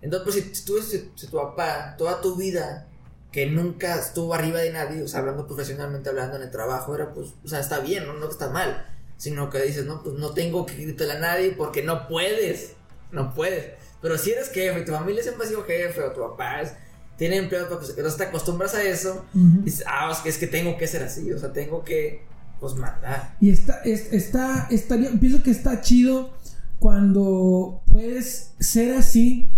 Entonces, 0.00 0.22
pues 0.24 0.58
si, 0.58 0.64
tú 0.64 0.74
ves 0.74 0.86
si, 0.86 1.26
tu 1.26 1.36
papá 1.36 1.94
toda 1.96 2.20
tu 2.20 2.36
vida 2.36 2.88
que 3.32 3.46
nunca 3.46 3.98
estuvo 3.98 4.34
arriba 4.34 4.60
de 4.60 4.72
nadie, 4.72 5.02
o 5.02 5.08
sea, 5.08 5.20
hablando 5.20 5.46
profesionalmente, 5.46 6.10
hablando 6.10 6.36
en 6.36 6.42
el 6.42 6.50
trabajo, 6.50 6.94
era 6.94 7.14
pues, 7.14 7.28
o 7.42 7.48
sea, 7.48 7.60
está 7.60 7.80
bien, 7.80 8.06
no, 8.06 8.12
no 8.12 8.28
está 8.28 8.50
mal, 8.50 8.86
sino 9.16 9.48
que 9.48 9.62
dices, 9.62 9.86
no, 9.86 10.02
pues 10.02 10.16
no 10.16 10.32
tengo 10.32 10.66
que 10.66 10.74
gritarle 10.74 11.14
a 11.14 11.18
nadie 11.18 11.52
porque 11.52 11.82
no 11.82 12.06
puedes, 12.06 12.72
no 13.10 13.34
puedes. 13.34 13.72
Pero 14.02 14.18
si 14.18 14.32
eres 14.32 14.50
jefe, 14.50 14.82
tu 14.82 14.92
familia 14.92 15.22
siempre 15.22 15.46
ha 15.46 15.48
sido 15.48 15.64
jefe, 15.64 16.02
o 16.02 16.12
tu 16.12 16.20
papá 16.20 16.60
es, 16.60 16.72
tiene 17.16 17.36
empleados, 17.36 17.68
pues, 17.78 17.90
entonces 17.90 18.18
te 18.18 18.24
acostumbras 18.24 18.74
a 18.74 18.82
eso, 18.82 19.24
y 19.34 19.62
dices, 19.62 19.84
ah, 19.86 20.10
es 20.12 20.18
que, 20.18 20.28
es 20.28 20.36
que 20.36 20.46
tengo 20.46 20.76
que 20.76 20.86
ser 20.86 21.02
así, 21.02 21.32
o 21.32 21.38
sea, 21.38 21.54
tengo 21.54 21.82
que, 21.84 22.24
pues, 22.60 22.74
mandar. 22.74 23.36
Y 23.40 23.50
está, 23.50 23.80
está, 23.84 24.66
estaría, 24.70 25.10
pienso 25.18 25.42
que 25.42 25.52
está 25.52 25.80
chido 25.80 26.34
cuando 26.78 27.80
puedes 27.86 28.52
ser 28.58 28.96
así, 28.96 29.50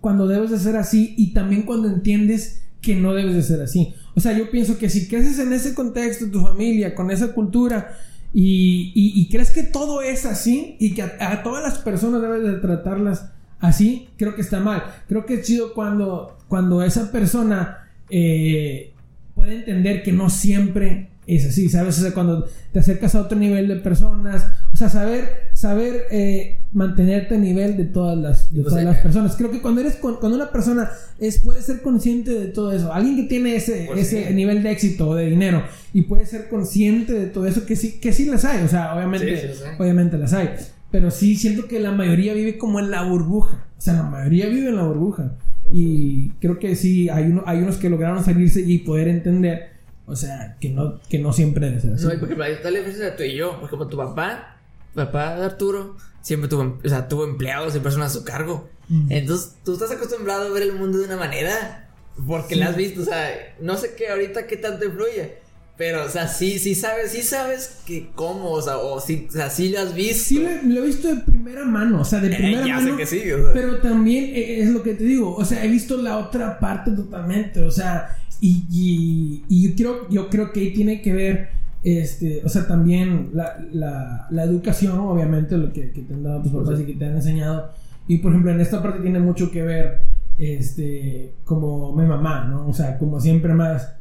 cuando 0.00 0.26
debes 0.26 0.50
de 0.50 0.58
ser 0.58 0.76
así, 0.76 1.14
y 1.16 1.32
también 1.32 1.62
cuando 1.62 1.88
entiendes 1.88 2.62
que 2.80 2.94
no 2.94 3.14
debes 3.14 3.34
de 3.34 3.42
ser 3.42 3.60
así. 3.60 3.94
O 4.14 4.20
sea, 4.20 4.36
yo 4.36 4.50
pienso 4.50 4.78
que 4.78 4.90
si 4.90 5.08
creces 5.08 5.38
en 5.38 5.52
ese 5.52 5.74
contexto, 5.74 6.30
tu 6.30 6.40
familia, 6.40 6.94
con 6.94 7.10
esa 7.10 7.32
cultura, 7.32 7.96
y, 8.32 8.92
y, 8.94 9.28
crees 9.30 9.50
que 9.50 9.62
todo 9.62 10.02
es 10.02 10.26
así, 10.26 10.76
y 10.78 10.94
que 10.94 11.02
a, 11.02 11.42
todas 11.42 11.62
las 11.62 11.78
personas 11.78 12.20
debes 12.20 12.42
de 12.42 12.58
tratarlas 12.60 13.30
así, 13.58 14.08
creo 14.18 14.34
que 14.34 14.42
está 14.42 14.60
mal. 14.60 14.82
Creo 15.08 15.24
que 15.24 15.34
es 15.34 15.46
chido 15.46 15.72
cuando, 15.72 16.36
cuando 16.46 16.82
esa 16.82 17.10
persona 17.10 17.88
eh, 18.10 18.92
puede 19.34 19.56
entender 19.56 20.02
que 20.02 20.12
no 20.12 20.28
siempre 20.28 21.08
es 21.36 21.46
así, 21.46 21.68
¿sabes? 21.68 21.98
O 21.98 22.02
sea, 22.02 22.14
cuando 22.14 22.48
te 22.72 22.78
acercas 22.78 23.14
a 23.14 23.20
otro 23.20 23.38
nivel 23.38 23.68
de 23.68 23.76
personas, 23.76 24.46
o 24.72 24.76
sea, 24.76 24.88
saber, 24.88 25.50
saber 25.52 26.04
eh, 26.10 26.58
mantenerte 26.72 27.34
a 27.34 27.38
nivel 27.38 27.76
de 27.76 27.84
todas 27.84 28.16
las, 28.16 28.52
de 28.52 28.62
todas 28.62 28.82
las 28.82 28.98
personas. 28.98 29.36
Creo 29.36 29.50
que 29.50 29.60
cuando 29.60 29.82
eres 29.82 29.96
cuando 29.96 30.34
una 30.34 30.50
persona 30.50 30.90
es, 31.18 31.40
puede 31.40 31.60
ser 31.60 31.82
consciente 31.82 32.32
de 32.32 32.46
todo 32.46 32.72
eso, 32.72 32.92
alguien 32.92 33.16
que 33.16 33.22
tiene 33.24 33.56
ese, 33.56 33.84
pues 33.86 34.12
ese 34.12 34.32
nivel 34.32 34.62
de 34.62 34.70
éxito 34.70 35.08
o 35.08 35.14
de 35.14 35.26
dinero 35.26 35.62
y 35.92 36.02
puede 36.02 36.24
ser 36.24 36.48
consciente 36.48 37.12
de 37.12 37.26
todo 37.26 37.46
eso, 37.46 37.66
que 37.66 37.76
sí, 37.76 38.00
que 38.00 38.12
sí 38.12 38.24
las 38.24 38.46
hay, 38.46 38.64
o 38.64 38.68
sea, 38.68 38.94
obviamente, 38.94 39.52
obviamente 39.78 40.16
las 40.16 40.32
hay. 40.32 40.48
Pero 40.90 41.10
sí 41.10 41.36
siento 41.36 41.68
que 41.68 41.78
la 41.80 41.92
mayoría 41.92 42.32
vive 42.32 42.56
como 42.56 42.80
en 42.80 42.90
la 42.90 43.02
burbuja. 43.02 43.66
O 43.76 43.80
sea, 43.80 43.92
la 43.92 44.02
mayoría 44.04 44.46
vive 44.46 44.70
en 44.70 44.76
la 44.76 44.84
burbuja. 44.84 45.32
Y 45.70 46.30
creo 46.40 46.58
que 46.58 46.74
sí, 46.76 47.10
hay, 47.10 47.24
uno, 47.24 47.42
hay 47.44 47.58
unos 47.58 47.76
que 47.76 47.90
lograron 47.90 48.24
salirse 48.24 48.62
y 48.62 48.78
poder 48.78 49.08
entender 49.08 49.77
O 50.08 50.16
sea, 50.16 50.56
que 50.60 50.70
no, 50.70 50.98
que 51.08 51.18
no 51.18 51.32
siempre 51.32 51.80
ser 51.80 51.92
así. 51.94 52.04
No, 52.06 52.12
y 52.14 52.16
por 52.16 52.24
ejemplo, 52.24 52.44
está 52.46 52.70
la 52.70 52.78
diferencia 52.78 53.04
de 53.06 53.10
tú 53.12 53.22
y 53.24 53.34
yo. 53.36 53.56
Por 53.60 53.66
ejemplo, 53.66 53.88
tu 53.88 53.96
papá, 53.96 54.56
papá 54.94 55.36
de 55.36 55.44
Arturo, 55.44 55.96
siempre 56.22 56.48
tuvo, 56.48 56.78
o 56.84 56.88
sea, 56.88 57.06
tuvo 57.08 57.24
empleados 57.24 57.76
y 57.76 57.80
personas 57.80 58.12
a 58.16 58.18
su 58.18 58.24
cargo. 58.24 58.68
Ujú. 58.90 59.06
Entonces, 59.10 59.54
tú 59.64 59.74
estás 59.74 59.90
acostumbrado 59.90 60.48
a 60.48 60.50
ver 60.50 60.62
el 60.64 60.72
mundo 60.74 60.98
de 60.98 61.04
una 61.04 61.16
manera. 61.16 61.84
Porque 62.26 62.54
Sí. 62.54 62.60
la 62.60 62.66
has 62.70 62.76
visto, 62.76 63.02
o 63.02 63.04
sea, 63.04 63.28
no 63.60 63.76
sé 63.76 63.94
qué 63.96 64.08
ahorita 64.08 64.46
qué 64.48 64.56
tanto 64.56 64.84
influye. 64.84 65.36
Pero, 65.76 66.04
o 66.04 66.08
sea, 66.08 66.26
sí, 66.26 66.58
sí 66.58 66.74
sabes, 66.74 67.12
sí 67.12 67.22
sabes 67.22 67.78
que 67.86 68.10
cómo, 68.16 68.50
o 68.50 68.60
sea, 68.60 68.78
o 68.78 68.98
sí, 69.00 69.28
o 69.28 69.32
sea, 69.32 69.48
sí 69.50 69.68
lo 69.68 69.78
has 69.78 69.94
visto. 69.94 70.24
Sí, 70.24 70.38
lo, 70.40 70.50
lo 70.74 70.82
he 70.82 70.86
visto 70.86 71.06
de 71.06 71.20
primera 71.20 71.64
mano, 71.64 72.00
o 72.00 72.04
sea, 72.04 72.18
de 72.18 72.32
Eh, 72.32 72.36
primera 72.36 72.66
ya 72.66 72.74
mano. 72.74 72.90
sé 72.90 72.96
que 72.96 73.06
sí, 73.06 73.30
o 73.30 73.44
sea. 73.44 73.52
Pero 73.52 73.78
también 73.78 74.24
eh, 74.34 74.62
es 74.62 74.70
lo 74.70 74.82
que 74.82 74.94
te 74.94 75.04
digo, 75.04 75.36
o 75.36 75.44
sea, 75.44 75.64
he 75.64 75.68
visto 75.68 75.96
la 75.96 76.18
otra 76.18 76.58
parte 76.58 76.90
totalmente, 76.90 77.60
o 77.62 77.70
sea, 77.70 78.18
y, 78.40 78.64
y, 78.70 79.44
y 79.48 79.68
yo, 79.68 79.74
creo, 79.76 80.08
yo 80.10 80.28
creo 80.30 80.52
que 80.52 80.60
ahí 80.60 80.72
tiene 80.72 81.02
que 81.02 81.12
ver, 81.12 81.48
este, 81.82 82.42
o 82.44 82.48
sea, 82.48 82.66
también 82.66 83.30
la, 83.34 83.56
la, 83.72 84.26
la 84.30 84.42
educación, 84.44 84.98
obviamente, 84.98 85.56
lo 85.56 85.72
que, 85.72 85.90
que 85.92 86.02
te 86.02 86.14
han 86.14 86.22
dado 86.22 86.42
tus 86.42 86.52
papás 86.52 86.80
y 86.80 86.84
que 86.84 86.94
te 86.94 87.04
han 87.06 87.14
enseñado. 87.16 87.70
Y 88.06 88.18
por 88.18 88.32
ejemplo, 88.32 88.50
en 88.52 88.60
esta 88.60 88.82
parte 88.82 89.00
tiene 89.00 89.18
mucho 89.20 89.50
que 89.50 89.62
ver, 89.62 90.00
este, 90.38 91.34
como 91.44 91.94
mi 91.94 92.04
mamá, 92.06 92.44
¿no? 92.44 92.68
O 92.68 92.72
sea, 92.72 92.96
como 92.98 93.20
siempre 93.20 93.54
más, 93.54 93.94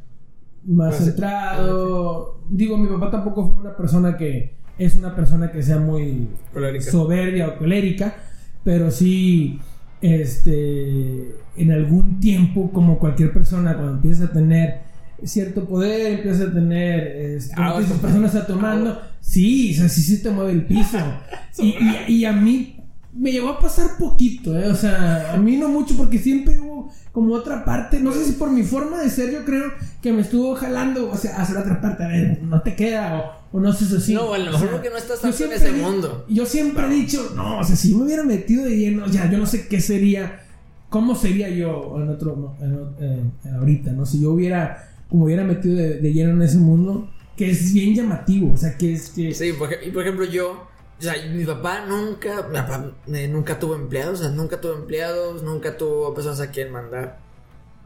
más 0.65 0.95
Pues, 0.95 1.05
centrado. 1.09 2.39
Digo, 2.49 2.77
mi 2.77 2.88
papá 2.88 3.09
tampoco 3.11 3.49
fue 3.49 3.61
una 3.61 3.75
persona 3.75 4.15
que, 4.17 4.55
es 4.77 4.95
una 4.95 5.15
persona 5.15 5.51
que 5.51 5.63
sea 5.63 5.79
muy 5.79 6.27
Colérica. 6.53 6.91
soberbia 6.91 7.47
o 7.49 7.57
colérica, 7.57 8.15
pero 8.63 8.91
sí, 8.91 9.59
este, 10.01 11.35
en 11.57 11.71
algún 11.71 12.19
tiempo, 12.19 12.71
como 12.71 12.99
cualquier 12.99 13.31
persona, 13.33 13.73
cuando 13.75 13.93
empieza 13.93 14.25
a 14.25 14.31
tener 14.31 14.75
cierto 15.23 15.65
poder, 15.65 16.13
empieza 16.19 16.43
a 16.45 16.53
tener, 16.53 17.07
este, 17.37 17.53
Ah, 17.57 17.71
cuando 17.71 17.77
o 17.77 17.81
sea, 17.81 17.91
esa 17.95 18.01
persona 18.01 18.27
está 18.27 18.45
tomando, 18.47 19.01
sí, 19.19 19.71
o 19.73 19.77
sea, 19.79 19.89
sí 19.89 20.01
se 20.01 20.17
te 20.23 20.29
mueve 20.29 20.51
el 20.51 20.65
piso. 20.65 20.97
y, 21.59 21.67
y- 22.09 22.13
y 22.19 22.25
a 22.25 22.33
mí 22.33 22.76
me 23.18 23.32
llegó 23.32 23.49
a 23.49 23.59
pasar 23.59 23.97
poquito, 23.97 24.57
¿eh? 24.57 24.68
o 24.70 24.76
sea, 24.76 25.34
a 25.34 25.38
mí 25.38 25.57
no 25.57 25.70
mucho, 25.70 25.95
porque 25.97 26.20
siempre 26.20 26.59
hubo 26.59 26.91
como 27.11 27.34
otra 27.34 27.65
parte, 27.65 27.99
no 27.99 28.11
sé 28.13 28.26
si 28.26 28.34
por 28.34 28.51
mi 28.51 28.63
forma 28.63 29.01
de 29.01 29.09
ser, 29.09 29.32
yo 29.32 29.43
creo 29.43 29.72
que 30.01 30.11
me 30.13 30.22
estuvo 30.22 30.53
jalando, 30.55 31.09
o 31.09 31.18
sea, 31.18 31.38
hacia 31.41 31.55
la 31.55 31.61
otra 31.61 31.82
parte, 31.82 32.03
a 32.03 32.07
ver, 32.09 32.43
no 32.43 32.61
te 32.61 32.76
queda, 32.76 33.41
o, 33.51 33.57
o 33.57 33.59
no 33.59 33.74
sé 33.74 33.99
si 33.99 34.13
No, 34.13 34.34
a 34.34 34.38
lo 34.38 34.51
mejor 34.51 34.70
porque 34.70 34.89
no 34.91 34.97
estás 34.97 35.22
tanto 35.22 35.43
en 35.45 35.51
ese 35.53 35.72
mundo. 35.72 36.26
Yo 36.30 36.45
siempre 36.45 36.86
he 36.86 36.89
dicho, 36.89 37.32
no, 37.36 37.59
o 37.59 37.63
sea, 37.63 37.76
si 37.76 37.95
me 37.95 38.03
hubiera 38.03 38.24
metido 38.24 38.65
de 38.65 38.78
lleno, 38.78 39.07
ya, 39.07 39.30
yo 39.32 39.38
no 39.39 39.47
sé 39.47 39.68
qué 39.68 39.82
sería, 39.82 40.43
cómo 40.89 41.15
sería 41.15 41.49
yo 41.49 41.95
en 41.97 42.09
otro, 42.09 42.36
no, 42.36 42.65
en 42.65 42.74
o- 42.76 42.93
eh, 42.99 43.24
ahorita, 43.57 43.91
¿no? 43.93 44.05
Si 44.05 44.22
yo 44.22 44.32
hubiera, 44.32 44.88
como 45.09 45.26
hubiera 45.26 45.43
metido 45.43 45.76
de, 45.76 45.99
de 45.99 46.13
lleno 46.13 46.32
en 46.34 46.41
ese 46.43 46.57
mundo, 46.59 47.09
que 47.36 47.49
es 47.49 47.74
bien 47.74 47.95
llamativo, 47.95 48.53
o 48.53 48.57
sea, 48.57 48.78
que 48.78 48.93
es 48.93 49.09
que... 49.09 49.34
Sí, 49.34 49.53
por 49.57 49.70
y 49.86 49.89
por 49.91 50.03
ejemplo 50.03 50.26
yo, 50.26 50.68
o 50.99 51.01
sea, 51.01 51.13
mi 51.27 51.45
papá 51.45 51.85
nunca, 51.85 52.43
mi 52.47 52.55
papá 52.55 52.91
eh, 53.13 53.27
nunca 53.27 53.59
tuvo 53.59 53.75
empleados, 53.75 54.19
o 54.19 54.23
sea, 54.23 54.31
nunca 54.31 54.59
tuvo 54.61 54.73
empleados, 54.73 55.43
nunca 55.43 55.77
tuvo 55.77 56.13
personas 56.13 56.39
a 56.41 56.51
quien 56.51 56.71
mandar. 56.71 57.19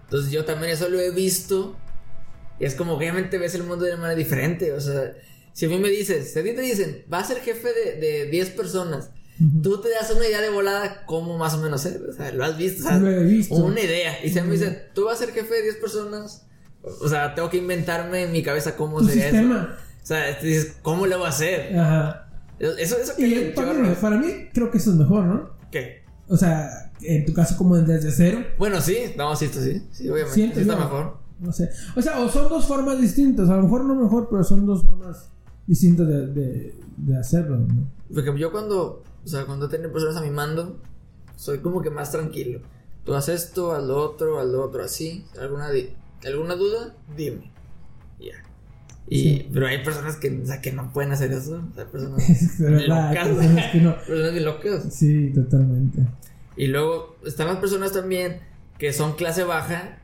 Entonces 0.05 0.31
yo 0.31 0.45
también 0.45 0.71
eso 0.73 0.89
lo 0.89 0.99
he 0.99 1.11
visto 1.11 1.75
y 2.59 2.65
es 2.65 2.75
como 2.75 2.93
obviamente 2.93 3.37
ves 3.37 3.55
el 3.55 3.63
mundo 3.63 3.85
de 3.85 3.91
una 3.93 4.01
manera 4.01 4.17
diferente, 4.17 4.71
o 4.73 4.79
sea, 4.81 5.13
si 5.53 5.65
a 5.65 5.69
mí 5.69 5.79
me 5.79 5.89
dices, 5.89 6.31
si 6.31 6.39
a 6.39 6.43
ti 6.43 6.53
te 6.53 6.61
dicen, 6.61 7.03
va 7.11 7.19
a 7.19 7.23
ser 7.23 7.39
jefe 7.41 7.69
de, 7.73 7.95
de 7.99 8.25
10 8.27 8.49
personas, 8.51 9.09
tú 9.63 9.81
te 9.81 9.89
das 9.89 10.11
una 10.11 10.27
idea 10.27 10.39
de 10.41 10.49
volada 10.49 11.03
cómo 11.05 11.37
más 11.37 11.53
o 11.55 11.57
menos 11.57 11.81
ser, 11.81 12.01
o 12.09 12.13
sea, 12.13 12.31
lo 12.31 12.43
has 12.45 12.57
visto, 12.57 12.83
o 12.83 12.87
sea, 12.87 12.97
Lo 12.99 13.09
he 13.09 13.23
visto. 13.23 13.55
una 13.55 13.81
idea. 13.81 14.23
Y 14.23 14.29
si 14.29 14.37
a 14.39 14.43
mí 14.43 14.49
me 14.49 14.55
dicen, 14.55 14.83
tú 14.93 15.05
vas 15.05 15.15
a 15.21 15.25
ser 15.25 15.33
jefe 15.33 15.55
de 15.55 15.61
10 15.63 15.75
personas, 15.77 16.45
o 16.83 17.09
sea, 17.09 17.33
tengo 17.35 17.49
que 17.49 17.57
inventarme 17.57 18.23
en 18.23 18.31
mi 18.31 18.43
cabeza 18.43 18.75
cómo 18.75 18.99
Tu 18.99 19.05
sería 19.09 19.27
eso. 19.29 19.37
sistema. 19.37 19.77
O 20.01 20.05
sea, 20.05 20.31
dices, 20.41 20.75
¿cómo 20.81 21.05
le 21.07 21.15
voy 21.15 21.25
a 21.25 21.29
hacer? 21.29 21.77
Ajá. 21.77 22.20
Eso, 22.77 22.97
eso 22.97 23.15
que 23.15 23.27
Y 23.27 23.33
es- 23.33 23.55
para, 23.55 23.73
mí, 23.73 23.89
para 23.99 24.17
mí 24.17 24.27
creo 24.53 24.69
que 24.71 24.77
eso 24.77 24.91
es 24.91 24.97
mejor, 24.97 25.25
¿no? 25.25 25.49
¿Qué? 25.71 26.03
O 26.27 26.37
sea, 26.37 26.91
en 27.01 27.25
tu 27.25 27.33
caso 27.33 27.57
como 27.57 27.75
desde 27.77 28.11
cero, 28.11 28.43
Bueno, 28.57 28.79
sí, 28.81 28.97
no, 29.17 29.35
sí, 29.35 29.45
esto 29.45 29.59
sí. 29.61 29.81
Sí, 29.91 30.09
obviamente. 30.09 30.33
Siento 30.35 30.55
sí 30.55 30.61
está 30.61 30.75
mejor. 30.77 31.17
no 31.39 31.51
sé. 31.51 31.69
O 31.95 32.01
sea, 32.01 32.19
o 32.19 32.29
son 32.29 32.49
dos 32.49 32.65
formas 32.67 33.01
distintas, 33.01 33.49
a 33.49 33.55
lo 33.57 33.63
mejor 33.63 33.83
no 33.85 33.95
mejor, 33.95 34.27
pero 34.29 34.43
son 34.43 34.65
dos 34.65 34.83
formas 34.83 35.29
distintas 35.67 36.07
de, 36.07 36.27
de, 36.27 36.75
de 36.97 37.17
hacerlo, 37.17 37.57
¿no? 37.57 37.89
Porque 38.13 38.37
yo 38.39 38.51
cuando, 38.51 39.03
o 39.23 39.27
sea, 39.27 39.45
cuando 39.45 39.67
tengo 39.67 39.91
personas 39.91 40.17
a 40.17 40.21
mi 40.21 40.29
mando, 40.29 40.77
soy 41.35 41.59
como 41.59 41.81
que 41.81 41.89
más 41.89 42.11
tranquilo. 42.11 42.59
Tú 43.03 43.15
haces 43.15 43.45
esto, 43.45 43.79
lo 43.81 43.97
otro, 43.97 44.43
lo 44.45 44.63
otro, 44.63 44.83
así. 44.83 45.25
¿Alguna, 45.39 45.69
¿alguna 46.23 46.55
duda? 46.55 46.93
Dime. 47.17 47.51
Ya. 48.19 48.33
Y, 49.07 49.21
Sí. 49.23 49.49
Pero 49.53 49.67
hay 49.67 49.83
personas 49.83 50.15
que, 50.15 50.29
o 50.41 50.45
sea, 50.45 50.61
que 50.61 50.71
no 50.71 50.91
pueden 50.93 51.11
hacer 51.11 51.31
eso. 51.31 51.63
O 51.71 51.75
sea, 51.75 51.85
personas 51.85 52.23
verdad, 52.59 53.09
locas. 53.11 53.27
personas 53.27 53.71
que 53.71 53.77
no. 53.79 53.95
personas 54.07 54.41
locas. 54.41 54.93
Sí, 54.93 55.31
totalmente. 55.33 56.01
Y 56.55 56.67
luego 56.67 57.15
están 57.25 57.47
las 57.47 57.57
personas 57.57 57.91
también 57.93 58.39
que 58.77 58.93
son 58.93 59.13
clase 59.15 59.43
baja 59.43 59.97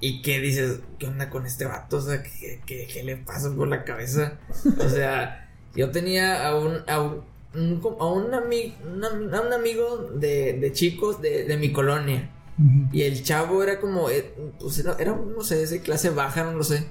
y 0.00 0.22
que 0.22 0.40
dices, 0.40 0.80
¿qué 0.98 1.06
onda 1.06 1.28
con 1.30 1.46
este 1.46 1.64
vato? 1.66 1.98
O 1.98 2.00
sea, 2.00 2.22
¿qué, 2.22 2.60
qué, 2.66 2.86
qué 2.92 3.02
le 3.04 3.16
pasa 3.16 3.50
por 3.54 3.68
la 3.68 3.84
cabeza? 3.84 4.38
O 4.78 4.88
sea, 4.88 5.48
yo 5.74 5.90
tenía 5.90 6.46
a 6.48 6.56
un, 6.58 6.78
a 6.88 7.00
un, 7.00 7.22
a 7.98 8.06
un, 8.06 8.30
ami- 8.32 8.74
un 8.84 9.34
a 9.34 9.40
un 9.42 9.52
amigo 9.52 10.10
de, 10.16 10.54
de 10.54 10.72
chicos 10.72 11.20
de, 11.20 11.44
de 11.44 11.56
mi 11.56 11.72
colonia. 11.72 12.30
Y 12.92 13.02
el 13.02 13.22
chavo 13.22 13.62
era 13.62 13.80
como, 13.80 14.10
eh, 14.10 14.34
pues 14.58 14.78
era, 14.80 14.94
era, 14.98 15.12
no 15.16 15.42
sé, 15.42 15.64
de 15.66 15.80
clase 15.80 16.10
baja, 16.10 16.44
no 16.44 16.52
lo 16.52 16.62
sé. 16.64 16.84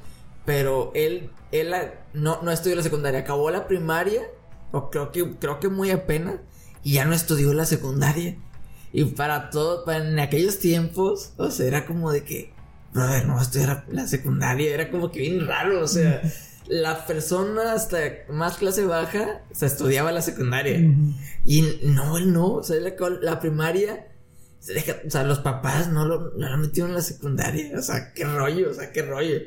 Pero 0.50 0.92
él, 0.96 1.30
él 1.52 1.76
no, 2.16 2.42
no 2.42 2.50
estudió 2.50 2.76
la 2.76 2.82
secundaria, 2.82 3.20
acabó 3.20 3.52
la 3.52 3.68
primaria, 3.68 4.24
o 4.72 4.90
creo 4.90 5.12
que, 5.12 5.36
creo 5.38 5.60
que 5.60 5.70
muy 5.70 5.92
apenas, 5.92 6.38
y 6.84 6.94
ya 6.94 7.06
no 7.06 7.14
estudió 7.14 7.54
la 7.54 7.68
secundaria. 7.68 8.36
Y 8.92 9.04
para 9.06 9.52
todo, 9.52 9.86
para 9.86 10.10
en 10.10 10.18
aquellos 10.18 10.58
tiempos, 10.58 11.34
o 11.38 11.52
sea, 11.52 11.68
era 11.68 11.86
como 11.86 12.12
de 12.12 12.24
que, 12.24 12.52
brother, 12.92 13.28
no 13.28 13.40
estudiar 13.40 13.86
la, 13.90 14.02
la 14.02 14.08
secundaria, 14.08 14.74
era 14.74 14.90
como 14.90 15.12
que 15.12 15.20
bien 15.20 15.46
raro, 15.46 15.84
o 15.84 15.88
sea, 15.88 16.20
la 16.66 17.06
persona 17.06 17.74
hasta 17.74 18.00
más 18.32 18.58
clase 18.58 18.88
baja, 18.88 19.44
se 19.52 19.68
estudiaba 19.68 20.12
la 20.12 20.24
secundaria. 20.24 20.80
Y 21.46 21.78
no, 21.84 22.18
él 22.18 22.34
no, 22.34 22.54
o 22.54 22.64
sea, 22.64 22.78
acabó 22.88 23.12
la 23.12 23.40
primaria, 23.40 24.08
se 24.60 24.74
deja, 24.74 24.96
o 25.06 25.12
sea, 25.12 25.24
los 25.26 25.42
papás 25.42 25.90
no 25.90 26.06
lo, 26.06 26.32
no 26.32 26.50
lo 26.50 26.58
metieron 26.58 26.90
en 26.90 26.96
la 26.96 27.04
secundaria, 27.04 27.78
o 27.78 27.84
sea, 27.84 28.14
qué 28.16 28.26
rollo, 28.26 28.72
o 28.72 28.74
sea, 28.74 28.92
qué 28.92 29.04
rollo. 29.04 29.38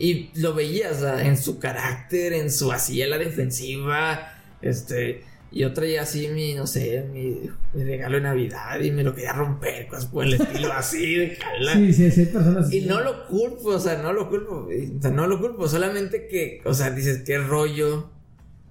Y 0.00 0.30
lo 0.36 0.54
veías, 0.54 1.02
en 1.02 1.36
su 1.36 1.58
carácter, 1.58 2.32
en 2.32 2.52
su 2.52 2.70
así, 2.70 3.02
en 3.02 3.10
la 3.10 3.18
defensiva, 3.18 4.32
este, 4.62 5.24
yo 5.50 5.72
traía 5.72 6.02
así 6.02 6.28
mi, 6.28 6.54
no 6.54 6.68
sé, 6.68 7.04
mi, 7.12 7.50
mi 7.72 7.84
regalo 7.84 8.16
de 8.16 8.22
Navidad 8.22 8.78
y 8.80 8.92
me 8.92 9.02
lo 9.02 9.12
quería 9.12 9.32
romper, 9.32 9.88
cosas 9.88 10.06
por 10.06 10.24
el 10.24 10.34
estilo 10.34 10.72
así, 10.72 11.16
de 11.16 11.36
jala. 11.36 11.74
Sí, 11.74 11.92
sí, 11.92 12.10
sí, 12.12 12.26
personas 12.26 12.72
Y 12.72 12.82
no 12.82 13.00
lo 13.00 13.26
culpo, 13.26 13.70
o 13.70 13.80
sea, 13.80 14.00
no 14.00 14.12
lo 14.12 14.28
culpo, 14.28 14.68
o 14.68 15.02
sea, 15.02 15.10
no 15.10 15.26
lo 15.26 15.40
culpo, 15.40 15.68
solamente 15.68 16.28
que, 16.28 16.60
o 16.64 16.74
sea, 16.74 16.90
dices, 16.90 17.22
qué 17.24 17.38
rollo, 17.38 18.10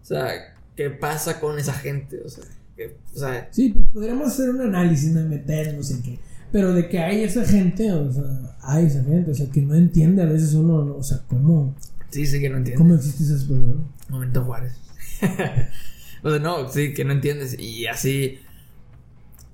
o 0.01 0.05
sea, 0.05 0.55
qué 0.77 0.91
pasa 0.91 1.41
con 1.41 1.59
esa 1.59 1.73
gente, 1.73 2.21
o 2.23 2.29
sea, 2.29 2.45
que, 2.77 2.95
o 3.13 3.19
sea, 3.19 3.49
Sí, 3.51 3.69
pues 3.69 3.85
podríamos 3.91 4.27
hacer 4.27 4.49
un 4.49 4.61
análisis, 4.61 5.11
no 5.11 5.27
meternos 5.27 5.91
en 5.91 6.03
qué. 6.03 6.19
Pero 6.51 6.73
de 6.73 6.87
que 6.89 6.99
hay 6.99 7.23
esa 7.23 7.45
gente, 7.45 7.91
o 7.91 8.11
sea, 8.11 8.23
hay 8.61 8.85
esa 8.85 9.03
gente, 9.03 9.31
o 9.31 9.33
sea, 9.35 9.49
que 9.49 9.61
no 9.61 9.75
entiende 9.75 10.21
a 10.23 10.25
veces 10.25 10.53
uno, 10.53 10.83
¿no? 10.85 10.95
o 10.95 11.03
sea, 11.03 11.19
cómo, 11.27 11.75
sí, 12.09 12.25
sí 12.25 12.39
que 12.39 12.49
no 12.49 12.57
entiendes. 12.57 12.79
cómo 12.79 12.95
existe 12.95 13.23
esas 13.23 13.43
personas. 13.43 13.77
Momento 14.09 14.43
Juárez. 14.43 14.73
o 16.23 16.29
sea, 16.29 16.39
no, 16.39 16.69
sí, 16.69 16.93
que 16.93 17.03
no 17.05 17.11
entiendes, 17.13 17.59
y 17.59 17.87
así, 17.87 18.39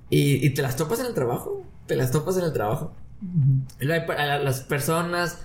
y, 0.10 0.46
y 0.46 0.50
te 0.52 0.62
las 0.62 0.76
topas 0.76 1.00
en 1.00 1.08
el 1.08 1.14
trabajo, 1.14 1.66
te 1.88 1.96
las 1.96 2.12
topas 2.12 2.38
en 2.38 2.44
el 2.44 2.54
trabajo. 2.54 2.94
Pa- 4.08 4.14
a 4.14 4.38
las 4.39 4.62
personas 4.62 5.39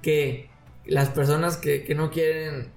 que. 0.00 0.48
Las 0.86 1.08
personas 1.08 1.56
que, 1.56 1.84
que 1.84 1.94
no 1.94 2.10
quieren. 2.10 2.68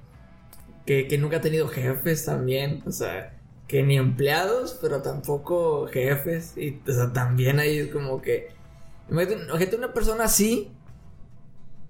Que, 0.86 1.08
que 1.08 1.18
nunca 1.18 1.38
han 1.38 1.42
tenido 1.42 1.68
jefes 1.68 2.26
también. 2.26 2.82
O 2.86 2.92
sea, 2.92 3.37
que 3.68 3.84
ni 3.84 3.98
empleados, 3.98 4.78
pero 4.82 5.02
tampoco 5.02 5.88
jefes. 5.88 6.58
Y 6.58 6.80
o 6.88 6.94
sea, 6.94 7.12
también 7.14 7.60
hay 7.60 7.90
como 7.90 8.22
que. 8.22 8.50
Imagínate, 9.10 9.76
una 9.76 9.94
persona 9.94 10.26
así. 10.26 10.72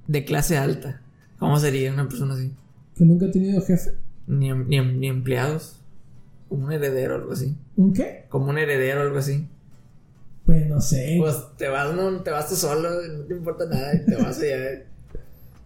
De 0.08 0.24
clase 0.26 0.58
alta. 0.58 1.02
¿Cómo 1.38 1.60
sería 1.60 1.92
una 1.92 2.08
persona 2.08 2.34
así? 2.34 2.54
Que 2.96 3.04
nunca 3.06 3.26
ha 3.28 3.32
tenido 3.32 3.62
jefe. 3.62 3.92
Ni, 4.26 4.50
em- 4.50 4.68
ni, 4.68 4.78
em- 4.78 5.00
ni 5.00 5.08
empleados. 5.08 5.82
Como 6.50 6.66
un 6.66 6.72
heredero 6.72 7.16
o 7.16 7.18
algo 7.18 7.34
así. 7.34 7.56
¿Un 7.76 7.94
qué? 7.94 8.26
Como 8.30 8.48
un 8.50 8.58
heredero 8.58 9.02
o 9.02 9.04
algo 9.04 9.18
así. 9.18 9.48
Pues 10.46 10.66
no 10.66 10.80
sé. 10.80 11.18
Pues 11.20 11.36
te 11.58 11.68
vas, 11.68 11.94
no, 11.94 12.22
te 12.24 12.32
vas 12.32 12.48
tú 12.48 12.56
solo, 12.56 12.90
no 12.90 13.26
te 13.26 13.34
importa 13.34 13.66
nada, 13.66 13.92
te 14.06 14.16
vas 14.16 14.40
allá. 14.40 14.86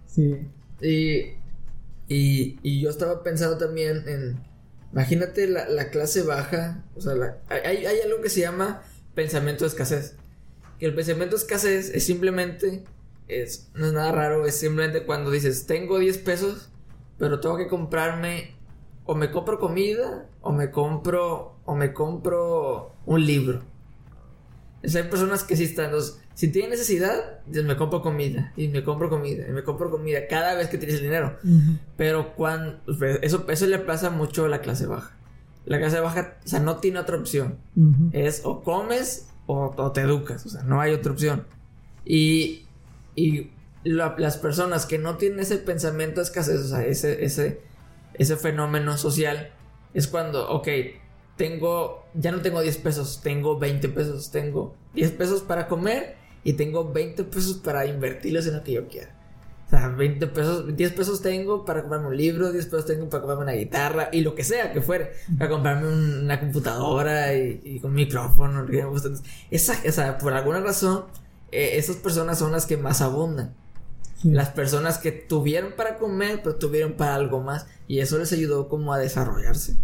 Sí. 0.08 0.48
Y, 0.82 1.36
y, 2.08 2.58
y 2.64 2.82
yo 2.82 2.90
estaba 2.90 3.22
pensando 3.22 3.60
también 3.60 4.04
en, 4.08 4.40
imagínate 4.92 5.48
la, 5.48 5.68
la 5.70 5.90
clase 5.90 6.24
baja, 6.24 6.84
o 6.96 7.02
sea, 7.02 7.16
la- 7.16 7.38
hay, 7.50 7.86
hay 7.86 8.00
algo 8.02 8.22
que 8.22 8.30
se 8.30 8.42
llama 8.42 8.84
pensamiento 9.16 9.64
de 9.64 9.70
escasez. 9.70 10.16
Que 10.80 10.86
el 10.88 10.96
pensamiento 10.96 11.36
de 11.36 11.42
escasez 11.42 11.90
es 11.94 12.06
simplemente 12.06 12.84
es, 13.28 13.70
no 13.76 13.86
es 13.88 13.94
nada 13.94 14.12
raro, 14.12 14.46
es 14.46 14.56
simplemente 14.58 15.06
cuando 15.06 15.32
dices, 15.32 15.66
tengo 15.66 16.00
10 16.00 16.18
pesos, 16.18 16.70
pero 17.18 17.40
tengo 17.40 17.56
que 17.58 17.68
comprarme, 17.68 18.56
o 19.06 19.16
me 19.16 19.32
compro 19.32 19.60
comida, 19.60 20.28
o 20.42 20.52
me 20.52 20.72
compro, 20.72 21.56
o 21.66 21.76
me 21.76 21.94
compro 21.94 22.96
un 23.06 23.26
libro. 23.26 23.64
Es, 24.82 24.96
hay 24.96 25.04
personas 25.04 25.44
que 25.44 25.56
sí 25.56 25.66
están, 25.66 25.92
los, 25.92 26.20
si 26.34 26.48
tienen 26.50 26.72
necesidad, 26.72 27.40
dices, 27.46 27.66
me 27.66 27.78
compro 27.78 28.02
comida, 28.02 28.52
y 28.56 28.68
me 28.68 28.84
compro 28.84 29.10
comida, 29.10 29.48
y 29.48 29.52
me 29.52 29.64
compro 29.64 29.92
comida 29.92 30.28
cada 30.28 30.56
vez 30.56 30.70
que 30.70 30.78
tienes 30.78 30.98
el 30.98 31.04
dinero. 31.04 31.38
Pero 31.98 32.34
cuando, 32.36 32.80
eso, 33.22 33.46
eso 33.48 33.68
le 33.68 33.80
pasa 33.80 34.10
mucho 34.10 34.46
a 34.46 34.50
la 34.50 34.62
clase 34.62 34.88
baja. 34.88 35.16
La 35.66 35.78
clase 35.78 36.00
baja, 36.00 36.38
o 36.44 36.48
sea, 36.48 36.60
no 36.60 36.78
tiene 36.78 37.00
otra 37.00 37.18
opción. 37.18 37.58
Es 38.12 38.42
o 38.44 38.64
comes 38.64 39.28
o, 39.46 39.74
o, 39.76 39.92
te 39.92 40.02
educas, 40.02 40.46
o 40.46 40.50
sea, 40.50 40.64
no 40.64 40.82
hay 40.82 40.94
otra 40.94 41.12
opción. 41.12 41.46
Y, 42.06 42.66
y 43.16 43.52
las 43.84 44.38
personas 44.38 44.86
que 44.86 44.98
no 44.98 45.18
tienen 45.18 45.40
ese 45.40 45.58
pensamiento 45.58 46.22
de 46.22 46.24
escasez, 46.24 46.60
o 46.62 46.68
sea, 46.68 46.86
ese, 46.86 47.24
ese, 47.24 47.62
ese 48.14 48.36
fenómeno 48.36 48.98
social, 48.98 49.52
es 49.94 50.08
cuando, 50.08 50.50
ok, 50.50 50.68
tengo, 51.42 52.06
ya 52.14 52.32
no 52.32 52.42
tengo 52.42 52.62
10 52.62 52.78
pesos, 52.78 53.22
tengo 53.24 53.58
20 53.58 53.90
pesos, 53.90 54.30
tengo 54.30 54.76
10 54.94 55.12
pesos 55.14 55.42
para 55.42 55.68
comer 55.68 56.16
y 56.44 56.54
tengo 56.54 56.92
20 56.92 57.24
pesos 57.24 57.58
para 57.58 57.88
invertirlos 57.88 58.46
en 58.46 58.58
lo 58.58 58.64
que 58.64 58.74
yo 58.74 58.88
quiera. 58.88 59.18
O 59.66 59.70
sea, 59.72 59.88
20 59.88 60.28
pesos, 60.28 60.78
10 60.78 60.92
pesos 60.92 61.24
tengo 61.24 61.66
para 61.66 61.82
comprarme 61.82 62.10
un 62.10 62.18
libro, 62.18 62.52
10 62.52 62.66
pesos 62.68 62.86
tengo 62.86 63.10
para 63.10 63.24
comprarme 63.24 63.44
una 63.46 63.54
guitarra 63.54 64.10
y 64.12 64.22
lo 64.22 64.36
que 64.36 64.44
sea 64.44 64.72
que 64.72 64.82
fuere. 64.82 65.14
Para 65.36 65.50
comprarme 65.50 65.88
una 65.88 66.40
computadora 66.40 67.34
y, 67.34 67.60
y 67.64 67.82
un 67.84 67.94
micrófono. 67.96 68.68
Esa, 69.50 69.82
o 69.88 69.92
sea, 69.92 70.20
por 70.20 70.34
alguna 70.34 70.60
razón, 70.60 71.06
eh, 71.52 71.72
esas 71.78 71.96
personas 71.96 72.38
son 72.38 72.52
las 72.52 72.68
que 72.68 72.78
más 72.78 73.02
abundan. 73.02 73.56
Las 74.24 74.50
personas 74.50 75.00
que 75.00 75.12
tuvieron 75.12 75.72
para 75.76 75.98
comer, 75.98 76.42
pero 76.44 76.58
tuvieron 76.58 76.94
para 76.94 77.16
algo 77.16 77.42
más. 77.42 77.66
Y 77.88 78.00
eso 78.00 78.20
les 78.20 78.32
ayudó 78.32 78.70
como 78.70 78.94
a 78.94 79.00
desarrollarse. 79.00 79.76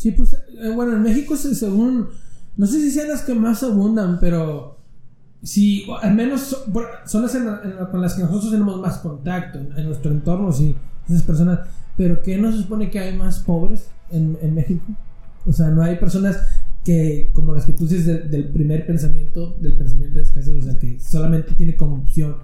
Sí, 0.00 0.12
pues, 0.12 0.32
eh, 0.32 0.70
bueno, 0.74 0.94
en 0.94 1.02
México 1.02 1.36
según, 1.36 2.08
no 2.56 2.66
sé 2.66 2.80
si 2.80 2.90
sean 2.90 3.08
las 3.08 3.20
que 3.20 3.34
más 3.34 3.62
abundan, 3.62 4.18
pero 4.18 4.78
sí, 5.42 5.86
al 6.00 6.14
menos 6.14 6.56
son, 7.04 7.22
las 7.22 7.32
con 7.90 8.00
las 8.00 8.14
que 8.14 8.22
nosotros 8.22 8.50
tenemos 8.50 8.80
más 8.80 8.96
contacto 9.00 9.58
en, 9.58 9.84
nuestro 9.84 10.10
entorno, 10.10 10.50
sí, 10.52 10.74
esas 11.06 11.22
personas. 11.22 11.68
Pero 11.98 12.22
¿qué 12.22 12.38
no 12.38 12.50
se 12.50 12.62
supone 12.62 12.90
que 12.90 12.98
hay 12.98 13.14
más 13.14 13.40
pobres 13.40 13.90
en, 14.10 14.38
en 14.40 14.54
México? 14.54 14.86
O 15.44 15.52
sea, 15.52 15.68
no 15.68 15.82
hay 15.82 15.96
personas 15.96 16.38
que 16.82 17.28
como 17.34 17.54
las 17.54 17.66
que 17.66 17.74
tú 17.74 17.86
dices 17.86 18.06
del, 18.06 18.48
primer 18.48 18.86
pensamiento, 18.86 19.54
del 19.60 19.76
pensamiento 19.76 20.16
de 20.16 20.22
escasez, 20.22 20.54
o 20.54 20.62
sea, 20.62 20.78
que 20.78 20.98
solamente 20.98 21.52
tiene 21.52 21.76
como 21.76 21.96
opción 21.96 22.38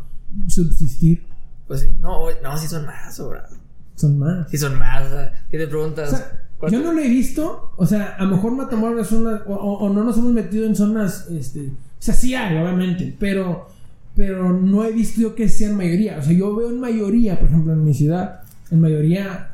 subsistir. 0.46 1.26
Pues 1.66 1.80
sí, 1.80 1.96
no, 2.00 2.26
no, 2.42 2.58
sí 2.58 2.68
son 2.68 2.84
más, 2.84 3.16
sobrado. 3.16 3.56
Son 3.94 4.18
más. 4.18 4.50
Sí 4.50 4.58
son 4.58 4.78
más, 4.78 5.06
o 5.06 5.08
sea, 5.08 5.46
si 5.50 5.56
te 5.56 5.66
preguntas... 5.66 6.22
yo 6.70 6.80
no 6.80 6.92
lo 6.92 7.00
he 7.00 7.08
visto, 7.08 7.72
o 7.76 7.86
sea, 7.86 8.16
a 8.18 8.24
lo 8.24 8.36
mejor 8.36 8.52
Matamoros 8.52 9.06
es 9.06 9.12
una, 9.12 9.42
o, 9.46 9.88
no 9.90 10.04
nos 10.04 10.16
hemos 10.18 10.32
metido 10.32 10.66
en 10.66 10.74
zonas, 10.74 11.28
este, 11.30 11.68
o 11.68 11.72
sea, 11.98 12.14
sí 12.14 12.34
hay, 12.34 12.56
obviamente, 12.56 13.14
pero, 13.18 13.68
pero 14.14 14.52
no 14.52 14.84
he 14.84 14.92
visto 14.92 15.20
yo 15.20 15.34
que 15.34 15.48
sean 15.48 15.76
mayoría, 15.76 16.18
o 16.18 16.22
sea, 16.22 16.32
yo 16.32 16.56
veo 16.56 16.70
en 16.70 16.80
mayoría, 16.80 17.38
por 17.38 17.48
ejemplo, 17.48 17.72
en 17.72 17.84
mi 17.84 17.94
ciudad, 17.94 18.40
en 18.70 18.80
mayoría, 18.80 19.50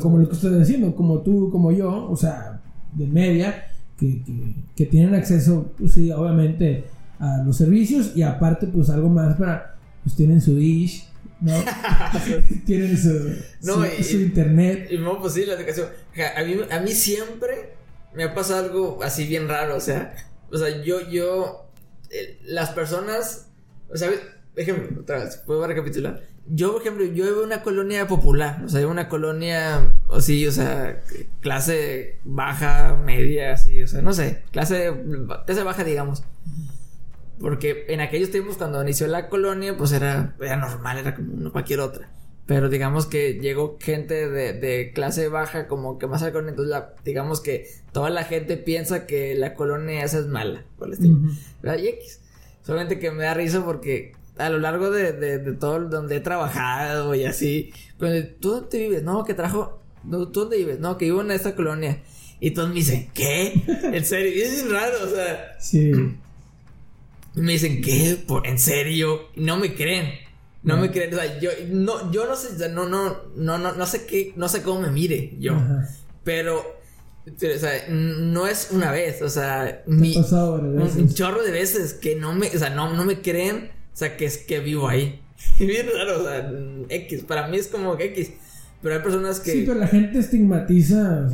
como 0.00 0.18
lo 0.18 0.28
que 0.28 0.34
estoy 0.34 0.58
diciendo, 0.58 0.94
como 0.94 1.20
tú, 1.20 1.50
como 1.50 1.70
yo, 1.72 2.10
o 2.10 2.16
sea, 2.16 2.60
de 2.92 3.06
media, 3.06 3.68
que, 4.74 4.86
tienen 4.86 5.14
acceso, 5.14 5.72
pues 5.78 5.92
sí, 5.92 6.10
obviamente 6.10 6.84
a 7.18 7.38
los 7.44 7.56
servicios 7.56 8.16
y 8.16 8.22
aparte 8.22 8.66
pues 8.66 8.90
algo 8.90 9.08
más 9.08 9.36
para, 9.36 9.76
pues 10.02 10.16
tienen 10.16 10.40
su 10.40 10.56
dish, 10.56 11.06
¿no? 11.42 11.52
tienen 12.66 12.96
su, 12.96 13.36
su, 13.60 14.16
internet. 14.16 14.88
Y 14.90 14.98
no, 14.98 15.20
pues 15.20 15.34
sí, 15.34 15.44
la 15.44 15.54
educación. 15.54 15.88
A 16.36 16.44
mí, 16.44 16.60
a 16.70 16.80
mí 16.80 16.92
siempre 16.92 17.74
me 18.14 18.24
ha 18.24 18.34
pasado 18.34 18.64
algo 18.64 19.02
así 19.02 19.26
bien 19.26 19.48
raro, 19.48 19.76
o 19.76 19.80
sea, 19.80 20.14
o 20.50 20.58
sea, 20.58 20.82
yo, 20.82 21.08
yo, 21.08 21.66
eh, 22.10 22.38
las 22.44 22.70
personas, 22.70 23.48
o 23.90 23.96
sea, 23.96 24.10
ejemplo, 24.54 25.00
otra 25.00 25.24
vez, 25.24 25.36
puedo 25.38 25.66
recapitular. 25.66 26.22
Yo, 26.46 26.72
por 26.72 26.82
ejemplo, 26.82 27.04
yo 27.04 27.24
vivo 27.24 27.40
en 27.40 27.46
una 27.46 27.62
colonia 27.62 28.06
popular, 28.06 28.62
o 28.64 28.68
sea, 28.68 28.86
una 28.86 29.08
colonia, 29.08 29.94
o 30.08 30.20
sí, 30.20 30.46
o 30.46 30.52
sea, 30.52 31.02
clase 31.40 32.18
baja, 32.24 32.96
media, 32.96 33.52
así, 33.54 33.82
o 33.82 33.88
sea, 33.88 34.02
no 34.02 34.12
sé, 34.12 34.42
clase, 34.50 34.92
clase 35.46 35.62
baja, 35.62 35.84
digamos. 35.84 36.24
Porque 37.40 37.86
en 37.88 38.00
aquellos 38.00 38.30
tiempos, 38.30 38.56
cuando 38.56 38.82
inició 38.82 39.06
la 39.06 39.28
colonia, 39.28 39.76
pues 39.76 39.92
era, 39.92 40.36
era 40.40 40.56
normal, 40.56 40.98
era 40.98 41.14
como 41.14 41.50
cualquier 41.50 41.80
otra. 41.80 42.10
Pero 42.46 42.68
digamos 42.68 43.06
que 43.06 43.34
llegó 43.34 43.78
gente 43.80 44.28
de, 44.28 44.52
de 44.52 44.92
clase 44.92 45.28
baja, 45.28 45.68
como 45.68 45.98
que 45.98 46.06
más 46.06 46.22
al 46.22 46.32
colonia, 46.32 46.50
entonces 46.50 46.76
digamos 47.04 47.40
que 47.40 47.68
toda 47.92 48.10
la 48.10 48.24
gente 48.24 48.56
piensa 48.56 49.06
que 49.06 49.34
la 49.34 49.54
colonia 49.54 50.04
esa 50.04 50.18
es 50.18 50.26
mala, 50.26 50.64
por 50.76 50.88
el 50.88 50.94
estilo. 50.94 51.18
Y 51.62 51.86
X. 51.86 52.20
Solamente 52.62 52.98
que 52.98 53.10
me 53.10 53.24
da 53.24 53.34
risa 53.34 53.64
porque 53.64 54.12
a 54.38 54.48
lo 54.48 54.58
largo 54.58 54.90
de, 54.90 55.12
de, 55.12 55.38
de, 55.38 55.52
todo 55.52 55.80
donde 55.88 56.16
he 56.16 56.20
trabajado 56.20 57.14
y 57.14 57.24
así. 57.24 57.72
Pero, 57.98 58.26
¿tú 58.40 58.50
dónde 58.50 58.78
vives? 58.78 59.02
No, 59.02 59.24
que 59.24 59.34
trajo. 59.34 59.80
¿Tú 60.08 60.26
dónde 60.26 60.56
vives? 60.56 60.80
No, 60.80 60.98
que 60.98 61.06
vivo 61.06 61.20
en 61.20 61.30
esta 61.30 61.54
colonia. 61.54 62.02
Y 62.40 62.52
todos 62.52 62.70
me 62.70 62.76
dicen, 62.76 63.08
¿qué? 63.14 63.52
¿En 63.92 64.04
serio? 64.04 64.44
es 64.44 64.68
raro, 64.70 64.96
o 65.04 65.08
sea. 65.08 65.56
Sí. 65.60 65.92
Me 67.34 67.52
dicen, 67.52 67.80
¿qué? 67.80 68.24
¿En 68.44 68.58
serio? 68.58 69.28
no 69.36 69.56
me 69.56 69.74
creen. 69.74 70.12
No, 70.62 70.76
me 70.76 70.90
creen. 70.90 71.12
O 71.12 71.16
sea, 71.16 71.40
yo 71.40 71.50
no, 71.70 72.12
yo 72.12 72.26
no 72.26 72.36
sé, 72.36 72.68
no, 72.68 72.88
no, 72.88 73.16
no, 73.36 73.58
no, 73.58 73.72
no 73.72 73.86
sé 73.86 74.06
qué, 74.06 74.32
no 74.36 74.48
sé 74.48 74.62
cómo 74.62 74.82
me 74.82 74.90
mire 74.90 75.36
yo. 75.40 75.56
Pero, 76.24 76.58
o 77.26 77.58
sea, 77.58 77.86
no 77.88 78.46
es 78.46 78.68
una 78.70 78.92
vez, 78.92 79.22
o 79.22 79.28
sea, 79.28 79.82
mi, 79.86 80.16
un, 80.16 81.14
chorro 81.14 81.42
de 81.42 81.50
veces 81.50 81.94
que 81.94 82.14
no 82.14 82.32
me, 82.32 82.46
o 82.48 82.58
sea, 82.58 82.70
no, 82.70 82.94
no 82.94 83.04
me 83.04 83.20
creen 83.22 83.70
o 83.92 83.96
sea, 83.96 84.16
que 84.16 84.24
es 84.24 84.38
que 84.38 84.60
vivo 84.60 84.88
ahí. 84.88 85.20
Bien 85.58 85.86
raro, 85.94 86.22
o 86.22 86.24
sea, 86.24 86.50
X. 86.88 87.24
Para 87.24 87.48
mí 87.48 87.58
es 87.58 87.68
como 87.68 87.96
que 87.96 88.06
X. 88.06 88.32
Pero 88.80 88.96
hay 88.96 89.02
personas 89.02 89.38
que. 89.40 89.52
Sí, 89.52 89.64
pero 89.66 89.78
la 89.78 89.86
gente 89.86 90.18
estigmatiza, 90.18 91.26
o 91.26 91.30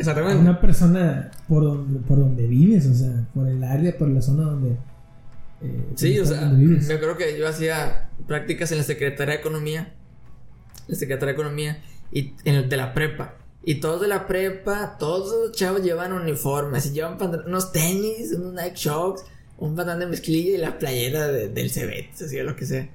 sea, 0.00 0.14
a 0.14 0.36
una 0.36 0.60
persona 0.60 1.30
por 1.48 1.64
donde, 1.64 1.98
por 2.00 2.18
donde 2.18 2.46
vives, 2.46 2.86
o 2.86 2.94
sea, 2.94 3.26
por 3.34 3.48
el 3.48 3.64
área, 3.64 3.96
por 3.96 4.08
la 4.08 4.22
zona 4.22 4.44
donde. 4.44 4.76
Eh, 5.62 5.84
sí, 5.94 6.18
o 6.18 6.26
sea, 6.26 6.42
me 6.48 6.78
acuerdo 6.94 7.16
que 7.16 7.38
yo 7.38 7.48
hacía 7.48 8.10
prácticas 8.26 8.72
en 8.72 8.78
la 8.78 8.84
Secretaría 8.84 9.34
de 9.34 9.40
Economía. 9.40 9.94
La 10.88 10.96
Secretaría 10.96 11.34
de 11.34 11.40
Economía. 11.40 11.82
Y 12.10 12.34
en 12.44 12.56
el 12.56 12.68
de 12.68 12.76
la 12.76 12.94
prepa. 12.94 13.36
Y 13.64 13.76
todos 13.76 14.00
de 14.00 14.08
la 14.08 14.26
prepa, 14.26 14.96
todos 14.98 15.48
los 15.48 15.56
chavos 15.56 15.82
llevan 15.82 16.12
uniformes. 16.12 16.86
Y 16.86 16.92
llevan 16.92 17.18
unos 17.46 17.72
tenis, 17.72 18.32
unos 18.32 18.52
Nike 18.54 18.76
Shocks 18.76 19.24
un 19.62 19.76
pantalón 19.76 20.00
de 20.00 20.06
mezclilla 20.06 20.50
y 20.50 20.56
la 20.56 20.76
playera 20.76 21.28
del 21.28 21.70
Cebet, 21.70 22.10
así 22.20 22.36
o 22.38 22.42
lo 22.42 22.56
que 22.56 22.66
sea. 22.66 22.90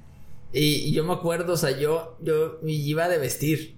Y, 0.52 0.92
yo 0.92 1.06
me 1.06 1.14
acuerdo, 1.14 1.54
o 1.54 1.58
sea, 1.58 1.72
yo, 1.72 2.18
yo 2.22 2.60
iba 2.66 3.08
de 3.08 3.18
vestir. 3.18 3.77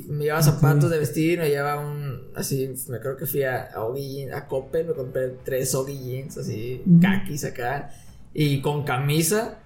Me 0.00 0.24
llevaba 0.24 0.42
zapatos 0.42 0.90
de 0.90 0.98
vestir, 0.98 1.38
me 1.38 1.48
llevaba 1.48 1.80
un, 1.80 2.30
así, 2.34 2.74
me 2.88 3.00
creo 3.00 3.16
que 3.16 3.26
fui 3.26 3.42
a, 3.42 3.70
a 3.74 3.94
Jeans, 3.94 4.34
a 4.34 4.46
Coppel, 4.46 4.86
me 4.86 4.94
compré 4.94 5.36
tres 5.44 5.74
Oggy 5.74 5.98
Jeans, 5.98 6.38
así, 6.38 6.82
kakis 7.00 7.44
acá, 7.44 7.90
y 8.32 8.60
con 8.60 8.84
camisa 8.84 9.58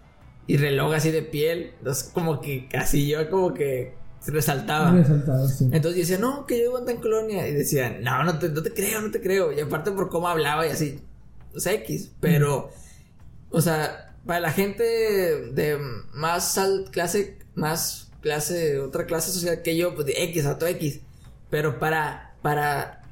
y 0.47 0.57
reloj 0.57 0.95
así 0.95 1.11
de 1.11 1.23
piel. 1.23 1.73
Entonces, 1.79 2.11
como 2.13 2.41
que 2.41 2.69
casi 2.69 3.07
yo, 3.09 3.29
como 3.31 3.55
que 3.55 3.95
resaltaba. 4.27 4.93
Resaltaba, 4.93 5.47
sí. 5.49 5.65
Entonces 5.65 5.95
yo 5.95 6.01
decía, 6.01 6.19
no, 6.19 6.47
que 6.47 6.59
yo 6.59 6.77
vivo 6.77 6.89
en 6.89 6.97
colonia. 6.99 7.47
Y 7.49 7.55
decían, 7.55 8.03
no, 8.03 8.25
no 8.25 8.39
te, 8.39 8.49
no 8.49 8.63
te 8.63 8.73
creo, 8.73 9.01
no 9.01 9.11
te 9.11 9.21
creo. 9.21 9.53
Y 9.53 9.61
aparte 9.61 9.93
por 9.93 10.09
cómo 10.09 10.29
hablaba 10.29 10.67
y 10.67 10.71
así, 10.71 11.01
sea, 11.57 11.73
X, 11.75 12.13
pero, 12.21 12.71
o 13.51 13.61
sea, 13.61 14.15
para 14.27 14.41
la 14.41 14.53
gente 14.53 14.85
de 14.85 15.79
más 16.13 16.59
clase, 16.91 17.39
más 17.55 18.06
clase, 18.27 18.81
otra 18.81 19.07
clase 19.07 19.31
social 19.31 19.63
que 19.63 19.77
yo, 19.77 19.95
pues 19.95 20.07
de 20.07 20.15
X, 20.25 20.47
a 20.47 20.59
todo 20.59 20.69
X, 20.71 21.01
pero 21.49 21.79
para, 21.79 22.35
para, 22.43 23.03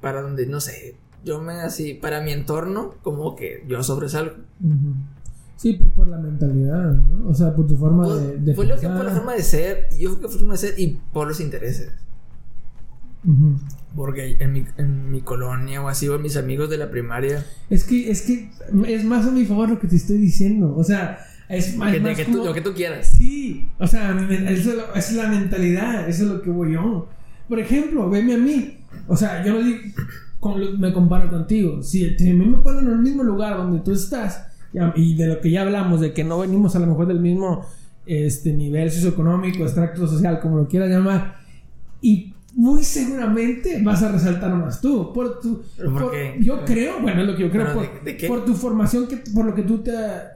para 0.00 0.22
donde, 0.22 0.46
no 0.46 0.60
sé, 0.60 0.96
yo 1.26 1.42
me 1.42 1.52
así, 1.60 1.92
para 1.92 2.22
mi 2.22 2.32
entorno, 2.32 2.94
como 3.02 3.36
que 3.36 3.64
yo 3.68 3.82
sobresalgo. 3.82 4.36
Sí, 5.56 5.74
pues 5.74 5.90
por 5.90 6.08
la 6.08 6.16
mentalidad, 6.16 6.94
¿no? 6.94 7.28
O 7.28 7.34
sea, 7.34 7.54
por 7.54 7.66
tu 7.66 7.76
forma 7.76 8.04
pues, 8.04 8.22
de, 8.22 8.38
de 8.38 8.54
Fue 8.54 8.64
lo 8.64 8.78
que 8.78 8.88
por 8.88 9.04
la 9.04 9.12
forma 9.12 9.34
de 9.34 9.42
ser, 9.42 9.88
yo 9.98 10.16
creo 10.16 10.20
que 10.20 10.28
fue 10.28 10.34
la 10.34 10.38
forma 10.38 10.52
de 10.52 10.58
ser 10.58 10.74
y 10.78 10.98
por 11.12 11.28
los 11.28 11.40
intereses. 11.40 11.90
Porque 13.94 14.36
en 14.38 14.52
mi, 14.52 14.64
en 14.78 15.10
mi 15.10 15.20
colonia 15.20 15.82
o 15.82 15.88
así, 15.88 16.08
o 16.08 16.18
mis 16.18 16.36
amigos 16.38 16.70
de 16.70 16.78
la 16.78 16.90
primaria. 16.90 17.44
Es 17.68 17.84
que, 17.84 18.10
es 18.10 18.22
que 18.22 18.50
es 18.86 19.04
más 19.04 19.26
a 19.26 19.32
mi 19.32 19.44
favor 19.44 19.68
lo 19.68 19.78
que 19.80 19.88
te 19.88 19.96
estoy 19.96 20.16
diciendo. 20.16 20.74
O 20.76 20.84
sea, 20.84 21.18
es 21.48 21.76
más. 21.76 21.92
Que, 21.94 22.24
tú, 22.24 22.44
lo 22.44 22.52
que 22.52 22.60
tú 22.60 22.72
quieras. 22.74 23.14
Sí, 23.16 23.68
o 23.78 23.86
sea, 23.86 24.16
eso 24.50 24.72
es 24.94 25.12
la 25.12 25.28
mentalidad, 25.28 26.08
eso 26.08 26.24
es 26.24 26.30
lo 26.30 26.42
que 26.42 26.50
voy 26.50 26.72
yo. 26.72 27.08
Por 27.48 27.60
ejemplo, 27.60 28.08
veme 28.10 28.34
a 28.34 28.38
mí. 28.38 28.78
O 29.06 29.16
sea, 29.16 29.44
yo 29.44 29.54
no 29.54 29.62
digo, 29.62 29.78
me 30.78 30.92
comparo 30.92 31.30
contigo. 31.30 31.82
Si, 31.82 32.04
a 32.04 32.34
mí 32.34 32.46
me 32.46 32.58
ponen 32.58 32.86
en 32.86 32.92
el 32.92 32.98
mismo 32.98 33.22
lugar 33.22 33.56
donde 33.56 33.80
tú 33.80 33.92
estás, 33.92 34.46
y 34.94 35.16
de 35.16 35.26
lo 35.28 35.40
que 35.40 35.50
ya 35.50 35.62
hablamos, 35.62 36.00
de 36.00 36.12
que 36.12 36.24
no 36.24 36.38
venimos 36.40 36.76
a 36.76 36.80
lo 36.80 36.86
mejor 36.86 37.06
del 37.06 37.20
mismo 37.20 37.64
este, 38.04 38.52
nivel 38.52 38.90
socioeconómico, 38.90 39.62
extracto 39.62 40.06
social, 40.06 40.40
como 40.40 40.58
lo 40.58 40.68
quieras 40.68 40.90
llamar, 40.90 41.36
y 42.00 42.34
muy 42.56 42.82
seguramente 42.84 43.80
vas 43.82 44.02
a 44.02 44.10
resaltar 44.10 44.52
más 44.54 44.80
tú. 44.80 45.12
Por 45.12 45.40
tu, 45.40 45.62
¿Por 45.76 46.10
qué? 46.10 46.36
Yo 46.40 46.64
creo, 46.64 47.00
bueno, 47.00 47.20
es 47.20 47.26
lo 47.28 47.36
que 47.36 47.42
yo 47.42 47.50
creo, 47.50 47.64
¿Pero 47.66 47.74
por, 47.74 48.04
de- 48.04 48.12
de 48.14 48.28
por 48.28 48.44
tu 48.44 48.54
formación, 48.54 49.06
que, 49.06 49.18
por 49.18 49.44
lo 49.44 49.54
que 49.54 49.62
tú 49.62 49.78
te, 49.84 49.92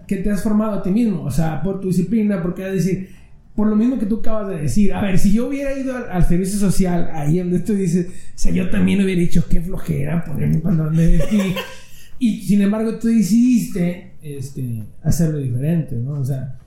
que 0.06 0.16
te 0.16 0.30
has 0.30 0.42
formado 0.42 0.72
a 0.78 0.82
ti 0.82 0.90
mismo, 0.90 1.22
o 1.24 1.30
sea, 1.30 1.62
por 1.62 1.80
tu 1.80 1.88
disciplina, 1.88 2.42
porque 2.42 2.66
es 2.66 2.72
decir, 2.84 3.10
por 3.56 3.66
lo 3.68 3.74
mismo 3.74 3.98
que 3.98 4.04
tú 4.06 4.18
acabas 4.20 4.48
de 4.48 4.58
decir, 4.62 4.92
a 4.92 5.00
ver, 5.00 5.18
si 5.18 5.32
yo 5.32 5.48
hubiera 5.48 5.76
ido 5.78 5.96
al, 5.96 6.10
al 6.10 6.24
servicio 6.28 6.58
social, 6.58 7.10
ahí 7.14 7.38
donde 7.38 7.60
tú 7.60 7.74
dices, 7.74 8.06
o 8.08 8.38
sea, 8.38 8.52
yo 8.52 8.68
también 8.70 9.02
hubiera 9.02 9.20
dicho, 9.20 9.44
qué 9.48 9.60
flojera 9.62 10.24
poner 10.24 10.48
mi 10.48 10.58
pantalón 10.58 10.94
de 10.96 11.16
vestir. 11.18 11.54
y 12.18 12.42
sin 12.42 12.60
embargo, 12.60 12.98
tú 12.98 13.08
decidiste 13.08 14.12
este, 14.22 14.84
hacerlo 15.02 15.38
diferente, 15.38 15.96
¿no? 15.96 16.20
O 16.20 16.24
sea, 16.24 16.58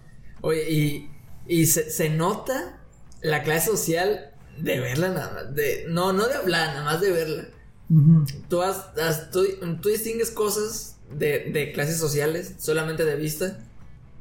Oye, 0.41 0.70
y, 0.70 1.08
y 1.47 1.66
se, 1.68 1.89
se 1.89 2.10
nota 2.10 2.80
la 3.22 3.43
clase 3.43 3.68
social 3.70 4.20
de 4.62 4.80
verla 4.80 5.10
nada 5.10 5.32
más. 5.34 5.56
De, 5.56 5.86
no, 5.89 6.14
no 6.14 6.28
de 6.28 6.36
hablar, 6.36 6.70
nada 6.70 6.84
más 6.86 7.01
de 7.01 7.12
verla. 7.12 7.43
ujú. 7.89 8.26
Tú, 8.49 8.62
has, 8.62 8.78
has- 9.01 9.30
tú, 9.32 9.43
tú 9.82 9.89
distingues 9.89 10.32
cosas 10.32 10.97
de, 11.18 11.49
de 11.54 11.72
clases 11.74 11.97
sociales 11.97 12.54
solamente 12.60 13.06
de 13.06 13.16
vista. 13.16 13.60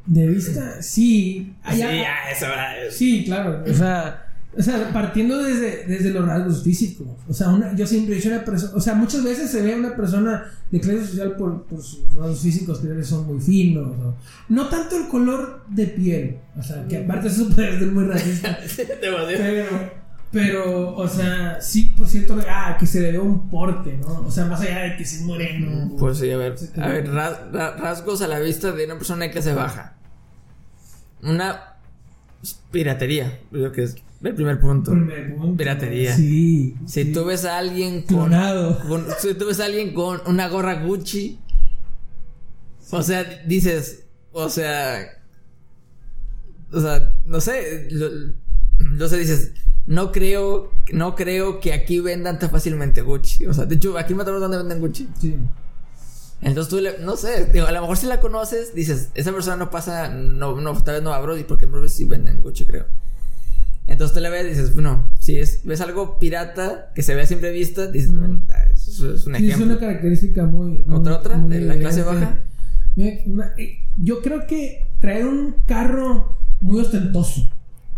de 0.07 0.27
vista, 0.27 0.83
sí. 0.83 1.55
Sí, 1.71 1.79
ya, 1.79 2.31
eso 2.31 2.47
claro. 3.27 3.63
O 3.71 3.75
sea, 3.75 4.29
o 4.55 4.63
sea 4.63 4.93
partiendo 4.93 5.39
desde, 5.39 5.85
desde 5.87 6.11
los 6.11 6.27
rasgos 6.27 6.63
físicos. 6.63 7.07
O 7.29 7.33
sea, 7.33 7.49
una- 7.49 7.75
yo 7.75 7.87
siempre 7.87 8.13
he 8.15 8.17
dicho 8.17 8.29
una 8.29 8.45
persona. 8.45 8.73
O 8.75 8.81
sea, 8.81 8.95
muchas 8.95 9.23
veces 9.25 9.51
se 9.51 9.63
ve 9.63 9.73
a 9.75 9.77
una 9.77 9.97
persona 9.97 10.51
de 10.71 10.81
clase 10.81 11.07
social 11.07 11.37
por, 11.37 11.65
por 11.65 11.83
sus 11.83 12.01
rasgos 12.15 12.41
físicos 12.41 12.81
que 12.81 13.03
son 13.05 13.27
muy 13.27 13.41
finos. 13.41 13.89
o- 13.99 14.15
no 14.51 14.69
tanto 14.69 14.97
el 14.97 15.09
color 15.09 15.65
de 15.69 15.87
piel. 15.87 16.39
O 16.59 16.63
sea, 16.63 16.87
que 16.89 16.99
aparte 16.99 17.29
eso 17.29 17.49
puede 17.49 17.79
ser 17.79 17.89
muy 17.89 18.05
racista. 18.05 18.59
Pero, 19.01 20.02
pero, 20.33 20.97
o 20.97 21.07
sea, 21.09 21.61
sí, 21.61 21.93
por 21.97 22.09
cierto, 22.09 22.39
ah, 22.49 22.77
que 22.81 22.87
se 22.87 23.01
le 23.01 23.13
ve 23.13 23.19
un 23.19 23.51
porte, 23.51 23.97
¿no? 23.99 24.21
O 24.27 24.31
sea, 24.31 24.47
más 24.47 24.61
allá 24.63 24.79
de 24.81 24.97
que 24.97 25.03
es 25.03 25.21
moreno. 25.23 25.95
Pues 25.99 26.19
sí, 26.19 26.31
a 26.31 26.37
ver, 26.39 26.57
a 26.81 26.89
ver, 26.89 27.11
ra- 27.13 27.49
ra- 27.53 27.77
rasgos 27.77 28.23
a 28.23 28.29
la 28.29 28.39
vista 28.39 28.73
de 28.73 28.87
una 28.87 28.95
persona 28.97 29.25
de 29.27 29.31
clase 29.31 29.53
baja. 29.53 29.97
Una 31.23 31.75
piratería, 32.71 33.39
creo 33.51 33.71
que 33.73 33.83
es 33.85 33.97
el 34.25 34.35
primer 34.35 34.59
punto. 34.59 34.91
Primer 34.93 35.37
punto. 35.37 35.57
Piratería. 35.57 36.17
Sí. 36.17 36.75
Si 36.87 37.05
sí. 37.05 37.13
tú 37.13 37.25
ves 37.27 37.45
a 37.45 37.59
alguien 37.59 38.03
con, 38.03 38.17
Clonado. 38.29 38.79
con- 38.89 39.07
si 39.21 39.35
tú 39.35 39.47
ves 39.47 39.61
a 39.61 39.67
alguien 39.67 39.93
con 39.95 40.21
una 40.27 40.49
gorra 40.49 40.83
Gucci, 40.83 41.39
o 42.91 43.03
sea, 43.03 43.23
dices, 43.47 44.05
o 44.33 44.49
sea, 44.49 44.99
o 46.73 46.81
sea, 46.81 47.19
no 47.27 47.41
sé, 47.41 47.89
lo- 47.91 48.35
no 48.81 49.07
sé, 49.09 49.19
dices, 49.19 49.53
no 49.87 50.13
creo, 50.13 50.71
no 50.93 51.15
creo 51.15 51.61
que 51.61 51.73
aquí 51.73 52.01
vendan 52.01 52.39
tan 52.39 52.51
fácilmente 52.51 53.03
Gucci. 53.03 53.47
O 53.47 53.55
sea, 53.55 53.65
de 53.67 53.75
hecho, 53.77 53.97
aquí 53.99 54.13
en 54.13 54.19
Matamoros 54.19 54.43
donde 54.43 54.59
venden 54.59 54.81
Gucci. 54.81 55.09
Sí. 55.21 55.37
Entonces 56.41 56.71
tú, 56.71 56.81
le- 56.81 56.99
no 56.99 57.17
sé, 57.17 57.47
digo, 57.53 57.67
a 57.67 57.73
lo 57.73 57.81
mejor 57.81 57.97
si 57.97 58.07
la 58.07 58.21
conoces, 58.21 58.75
dices, 58.75 59.11
esa 59.15 59.33
persona 59.33 59.57
no 59.57 59.71
pasa, 59.71 60.09
no, 60.09 60.61
no, 60.61 60.83
tal 60.83 60.95
vez 60.97 61.03
no 61.03 61.11
va 61.11 61.17
a 61.17 61.21
Brody, 61.21 61.45
porque 61.45 61.67
en 61.67 61.73
Brody 61.73 61.89
sí 61.89 62.05
venden 62.05 62.43
Gucci, 62.43 62.65
creo. 62.65 62.87
Entonces 63.87 64.15
tú 64.15 64.21
la 64.21 64.29
ves 64.31 64.47
y 64.47 64.49
dices, 64.51 64.77
no, 64.77 65.11
si 65.19 65.39
es, 65.39 65.61
ves 65.65 65.81
algo 65.81 66.19
pirata 66.19 66.91
que 66.95 67.03
se 67.03 67.15
ve 67.15 67.23
a 67.23 67.27
simple 67.27 67.51
vista, 67.51 67.87
dices, 67.89 68.11
ah, 68.53 68.65
eso 68.73 69.13
es 69.13 69.27
un 69.27 69.35
Sí, 69.37 69.45
es 69.49 69.55
ejemplo. 69.55 69.67
una 69.73 69.79
característica 69.79 70.45
muy. 70.45 70.79
muy- 70.87 70.97
¿Otra, 70.99 71.17
otra? 71.19 71.37
muy 71.37 71.53
¿De 71.53 71.61
la 71.63 71.77
clase 71.79 72.03
baja? 72.03 72.39
Eh, 72.97 73.79
yo 74.01 74.21
creo 74.23 74.47
que 74.47 74.85
traer 75.01 75.27
un 75.27 75.57
carro 75.67 76.39
muy 76.61 76.81
ostentoso. 76.81 77.49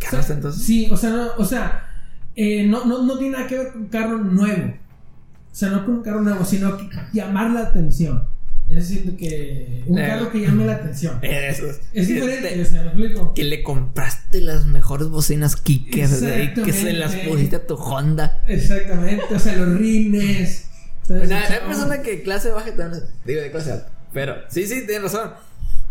¿Carros, 0.05 0.21
O 0.25 0.27
sea, 0.27 0.37
entonces? 0.37 0.63
Sí, 0.63 0.89
o 0.91 0.97
sea, 0.97 1.11
no, 1.11 1.29
o 1.39 1.45
sea 1.45 1.89
eh, 2.37 2.67
no, 2.67 2.85
no, 2.85 3.03
no 3.05 3.17
tiene 3.19 3.37
nada 3.37 3.47
que 3.49 3.57
ver 3.59 3.73
con 3.73 3.83
un 3.83 3.89
carro 3.89 4.19
nuevo. 4.19 4.69
O 4.71 5.55
sea, 5.57 5.71
no 5.71 5.85
con 5.85 5.95
un 5.97 6.03
carro 6.03 6.21
nuevo, 6.21 6.45
sino 6.45 6.77
que 6.77 6.89
llamar 7.13 7.51
la 7.51 7.61
atención. 7.61 8.25
Es 8.69 8.89
decir, 8.89 9.17
que 9.17 9.85
un 9.87 9.99
Eh. 9.99 10.07
carro 10.09 10.33
que 10.33 10.41
llame 10.41 10.67
la 10.67 10.73
atención. 10.75 11.19
Eso 11.23 11.67
es. 11.71 11.81
Es 11.93 12.09
Que 12.09 12.15
diferente, 12.15 12.49
te- 12.49 12.63
o 12.63 12.65
sea, 12.65 12.81
¿me 12.83 12.87
explico? 12.89 13.35
Que 13.35 13.45
le 13.45 13.63
compraste 13.63 14.41
las 14.41 14.65
mejores 14.65 15.09
bocinas 15.09 15.55
Kickers 15.55 16.21
que 16.65 16.73
se 16.73 16.93
las 16.95 17.15
pusiste 17.15 17.57
a 17.57 17.67
tu 17.67 17.75
Honda. 17.75 18.43
Exactamente, 18.49 19.23
o 19.33 19.39
sea, 19.39 19.55
los 19.57 19.79
rines. 19.79 20.69
Entonces, 21.03 21.29
Una, 21.29 21.41
hay 21.47 21.61
persona 21.69 22.03
que 22.03 22.23
clase 22.23 22.51
baja 22.51 22.75
también, 22.75 23.05
digo 23.27 23.43
de 23.43 23.51
clase 23.51 23.73
alta. 23.73 23.91
Pero 24.13 24.37
sí, 24.49 24.67
sí, 24.67 24.87
tienes 24.87 25.03
razón. 25.13 25.31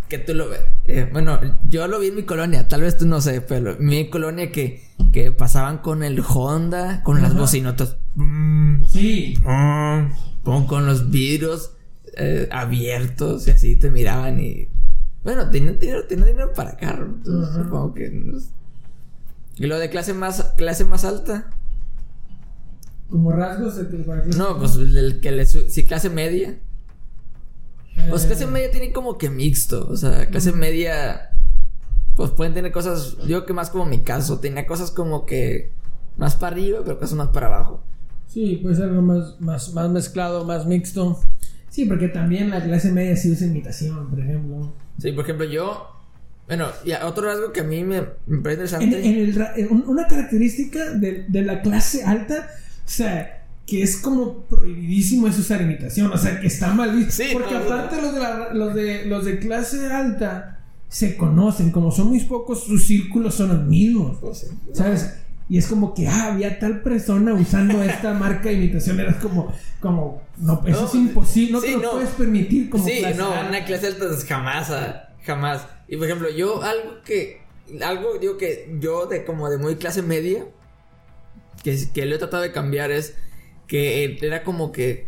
Que 0.10 0.20
tú 0.20 0.34
lo 0.36 0.50
ves. 0.50 0.62
Eh, 0.86 1.10
bueno, 1.12 1.40
yo 1.70 1.88
lo 1.88 2.00
vi 2.00 2.08
en 2.10 2.16
mi 2.16 2.24
colonia, 2.24 2.68
tal 2.68 2.82
vez 2.82 2.98
tú 2.98 3.06
no 3.08 3.20
sé, 3.22 3.42
pero 3.42 3.76
mi 3.80 4.10
colonia 4.10 4.52
que, 4.52 4.84
que 5.12 5.32
pasaban 5.32 5.80
con 5.80 6.04
el 6.04 6.22
Honda, 6.28 7.02
con 7.04 7.22
las 7.22 7.36
bocinotas. 7.36 7.98
mm, 8.16 8.84
Sí, 8.88 9.36
mm, 9.44 10.44
pon 10.44 10.68
con 10.68 10.86
los 10.86 11.10
vidrios 11.10 11.72
eh, 12.16 12.48
abiertos 12.52 13.48
y 13.48 13.52
así 13.52 13.76
te 13.76 13.90
miraban 13.90 14.40
y. 14.40 14.68
Bueno, 15.24 15.50
tenían 15.50 15.80
dinero, 15.80 16.06
tenían 16.06 16.28
dinero 16.28 16.52
para 16.54 16.76
carro. 16.78 17.06
Entonces, 17.06 17.56
supongo 17.56 17.94
que. 17.94 18.10
no 18.12 18.38
es- 18.38 18.52
Y 19.56 19.66
lo 19.68 19.80
de 19.80 19.90
clase 19.90 20.14
más, 20.14 20.44
clase 20.58 20.84
más 20.86 21.06
alta. 21.06 21.50
como 23.10 23.32
rasgos 23.32 23.78
de 23.78 23.86
No, 24.38 24.58
pues 24.60 24.76
el 24.76 25.20
que 25.22 25.32
le 25.32 25.46
si 25.46 25.86
clase 25.86 26.10
media. 26.10 26.58
Pues 28.10 28.26
clase 28.26 28.48
media 28.48 28.72
tiene 28.72 28.92
como 28.92 29.18
que 29.18 29.30
mixto. 29.30 29.88
O 29.90 29.96
sea, 29.96 30.28
clase 30.28 30.52
media. 30.52 31.32
Pues 32.16 32.32
pueden 32.32 32.54
tener 32.54 32.72
cosas. 32.72 33.18
Yo 33.28 33.46
que 33.46 33.54
más 33.54 33.70
como 33.70 33.86
mi 33.86 34.00
caso. 34.00 34.40
Tenía 34.40 34.66
cosas 34.66 34.92
como 34.92 35.26
que. 35.26 35.72
Más 36.18 36.36
para 36.36 36.56
arriba, 36.56 36.82
pero 36.84 37.00
cosas 37.00 37.16
más 37.18 37.30
para 37.30 37.48
abajo. 37.48 37.84
Sí, 38.28 38.60
puede 38.62 38.76
ser 38.76 38.86
algo 38.86 39.02
más, 39.02 39.40
más, 39.40 39.74
más 39.74 39.90
mezclado, 39.90 40.46
más 40.46 40.66
mixto. 40.66 41.20
Sí, 41.70 41.86
porque 41.86 42.08
también 42.08 42.52
la 42.52 42.64
clase 42.64 42.92
media 42.92 43.16
sí 43.16 43.32
usa 43.32 43.48
imitación, 43.48 44.10
por 44.10 44.20
ejemplo. 44.20 44.74
Sí, 45.00 45.12
por 45.12 45.24
ejemplo, 45.24 45.46
yo. 45.46 45.90
Bueno, 46.48 46.68
y 46.86 46.92
otro 46.92 47.26
rasgo 47.26 47.52
que 47.52 47.62
a 47.62 47.64
mí 47.64 47.84
me, 47.84 48.02
me 48.28 48.42
parece 48.42 48.64
interesante. 48.64 49.00
en 49.06 49.66
el 49.70 49.84
una 49.88 50.06
característica 50.06 50.92
de, 50.92 51.26
de 51.28 51.42
la 51.42 51.62
clase 51.62 52.04
alta, 52.04 52.48
o 52.86 52.90
sea, 52.90 53.43
que 53.66 53.82
es 53.82 53.98
como 53.98 54.42
prohibidísimo 54.46 55.28
es 55.28 55.40
usar 55.40 55.62
imitación, 55.62 56.12
o 56.12 56.18
sea, 56.18 56.40
que 56.40 56.48
está 56.48 56.74
mal 56.74 56.96
visto. 56.96 57.14
Sí, 57.14 57.30
porque 57.34 57.54
no, 57.54 57.60
aparte 57.62 58.02
los 58.02 58.14
de, 58.14 58.20
la- 58.20 58.54
los, 58.54 58.74
de, 58.76 59.06
los 59.06 59.26
de 59.26 59.40
clase 59.40 59.86
alta 59.92 60.60
se 60.90 61.16
conocen, 61.18 61.72
como 61.72 61.92
son 61.92 62.08
muy 62.10 62.20
pocos, 62.22 62.64
sus 62.66 62.86
círculos 62.86 63.36
son 63.36 63.50
los 63.50 63.64
mismos. 63.66 64.18
Pues. 64.20 64.52
¿Sabes? 64.74 65.14
Y 65.50 65.58
es 65.58 65.68
como 65.68 65.94
que, 65.94 66.08
ah, 66.08 66.34
había 66.34 66.60
tal 66.60 66.82
persona 66.82 67.34
usando 67.34 67.82
esta 67.84 68.14
marca 68.20 68.50
de 68.50 68.54
imitación. 68.56 69.00
Era 69.00 69.18
como, 69.20 69.54
como, 69.80 70.22
no, 70.38 70.62
eso 70.66 70.82
No, 70.82 70.88
es 70.88 70.96
imposible, 70.96 71.52
no 71.54 71.62
sí, 71.62 71.68
te 71.68 71.74
lo 71.74 71.82
no. 71.82 71.92
puedes 71.92 72.10
permitir 72.10 72.70
como 72.70 72.86
Sí, 72.86 73.00
clase 73.00 73.18
no, 73.18 73.32
alta. 73.32 73.48
una 73.50 73.66
clase 73.66 73.88
alta 73.88 74.06
es 74.14 74.26
jamás, 74.26 74.70
ah, 74.72 75.10
jamás. 75.26 75.66
Y 75.88 75.98
por 75.98 76.06
ejemplo, 76.08 76.30
yo 76.30 76.62
algo 76.64 77.02
que, 77.06 77.42
algo 77.84 78.18
digo 78.20 78.38
que 78.38 78.76
yo 78.80 79.06
de 79.06 79.26
como 79.26 79.50
de 79.50 79.58
muy 79.58 79.76
clase 79.78 80.02
media, 80.02 80.46
que, 81.64 81.78
que 81.94 82.06
lo 82.06 82.16
he 82.16 82.18
tratado 82.20 82.44
de 82.44 82.52
cambiar 82.52 82.92
es 82.92 83.16
que 83.68 84.18
era 84.22 84.44
como 84.44 84.72
que 84.72 85.08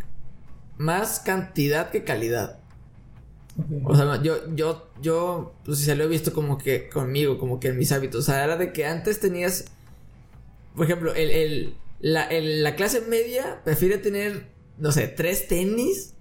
más 0.77 1.19
cantidad 1.21 1.91
que 1.91 2.03
calidad. 2.03 2.59
O 3.83 3.95
sea, 3.95 4.21
yo, 4.21 4.53
yo, 4.55 4.89
yo, 5.01 5.53
pues 5.63 5.79
se 5.79 5.95
lo 5.95 6.03
he 6.03 6.07
visto 6.07 6.33
como 6.33 6.57
que 6.57 6.89
conmigo, 6.89 7.37
como 7.37 7.59
que 7.59 7.69
en 7.69 7.77
mis 7.77 7.91
hábitos. 7.91 8.21
O 8.21 8.23
sea, 8.31 8.43
era 8.43 8.57
de 8.57 8.73
que 8.73 8.85
antes 8.85 9.19
tenías, 9.19 9.65
por 10.75 10.85
ejemplo, 10.85 11.13
el, 11.13 11.29
el, 11.31 11.75
la, 11.99 12.23
el- 12.25 12.63
la 12.63 12.75
clase 12.75 13.01
media 13.01 13.61
prefiere 13.63 13.97
tener, 13.97 14.47
no 14.77 14.91
sé, 14.91 15.07
tres 15.07 15.47
tenis, 15.47 16.13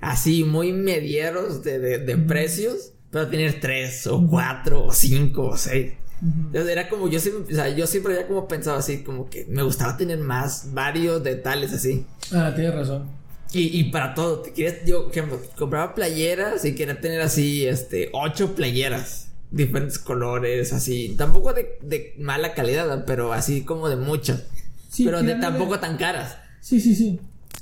así 0.00 0.44
muy 0.44 0.72
medieros 0.72 1.62
de, 1.62 1.78
de, 1.78 2.18
precios, 2.18 2.94
pero 3.10 3.28
tener 3.28 3.60
tres, 3.60 4.06
o 4.06 4.26
cuatro, 4.28 4.84
o 4.86 4.92
cinco, 4.92 5.48
o 5.48 5.56
seis. 5.56 5.92
Ujú. 6.22 6.46
Entonces 6.46 6.70
era 6.70 6.88
como, 6.88 7.08
yo 7.08 7.18
siempre, 7.18 7.52
o 7.52 7.56
sea, 7.56 7.68
yo 7.68 7.86
siempre 7.86 8.14
había 8.14 8.28
como 8.28 8.46
pensado 8.46 8.78
así, 8.78 9.02
como 9.02 9.28
que 9.28 9.44
me 9.46 9.62
gustaba 9.62 9.96
tener 9.96 10.18
más, 10.18 10.72
varios 10.72 11.22
detalles 11.22 11.72
así. 11.72 12.06
Ah, 12.32 12.52
tienes 12.54 12.74
razón. 12.74 13.10
Y, 13.52 13.78
y 13.78 13.84
para 13.90 14.14
todo, 14.14 14.40
te 14.40 14.52
quieres, 14.52 14.84
yo, 14.86 15.08
ejemplo, 15.10 15.40
compraba 15.58 15.94
playeras 15.94 16.64
y 16.64 16.74
quería 16.74 17.00
tener 17.00 17.20
así, 17.20 17.66
este, 17.66 18.08
ocho 18.12 18.54
playeras, 18.54 19.28
diferentes 19.50 19.98
colores, 19.98 20.72
así, 20.72 21.14
tampoco 21.18 21.52
de, 21.52 21.78
de 21.82 22.14
mala 22.18 22.54
calidad, 22.54 23.04
pero 23.04 23.32
así 23.32 23.62
como 23.62 23.88
de 23.88 23.96
muchas, 23.96 24.44
Sí, 24.88 25.04
pero 25.04 25.22
de 25.22 25.34
tampoco 25.36 25.80
tan 25.80 25.96
caras. 25.96 26.36
Sí, 26.60 26.80
sí, 26.80 26.94
sí. 26.94 27.18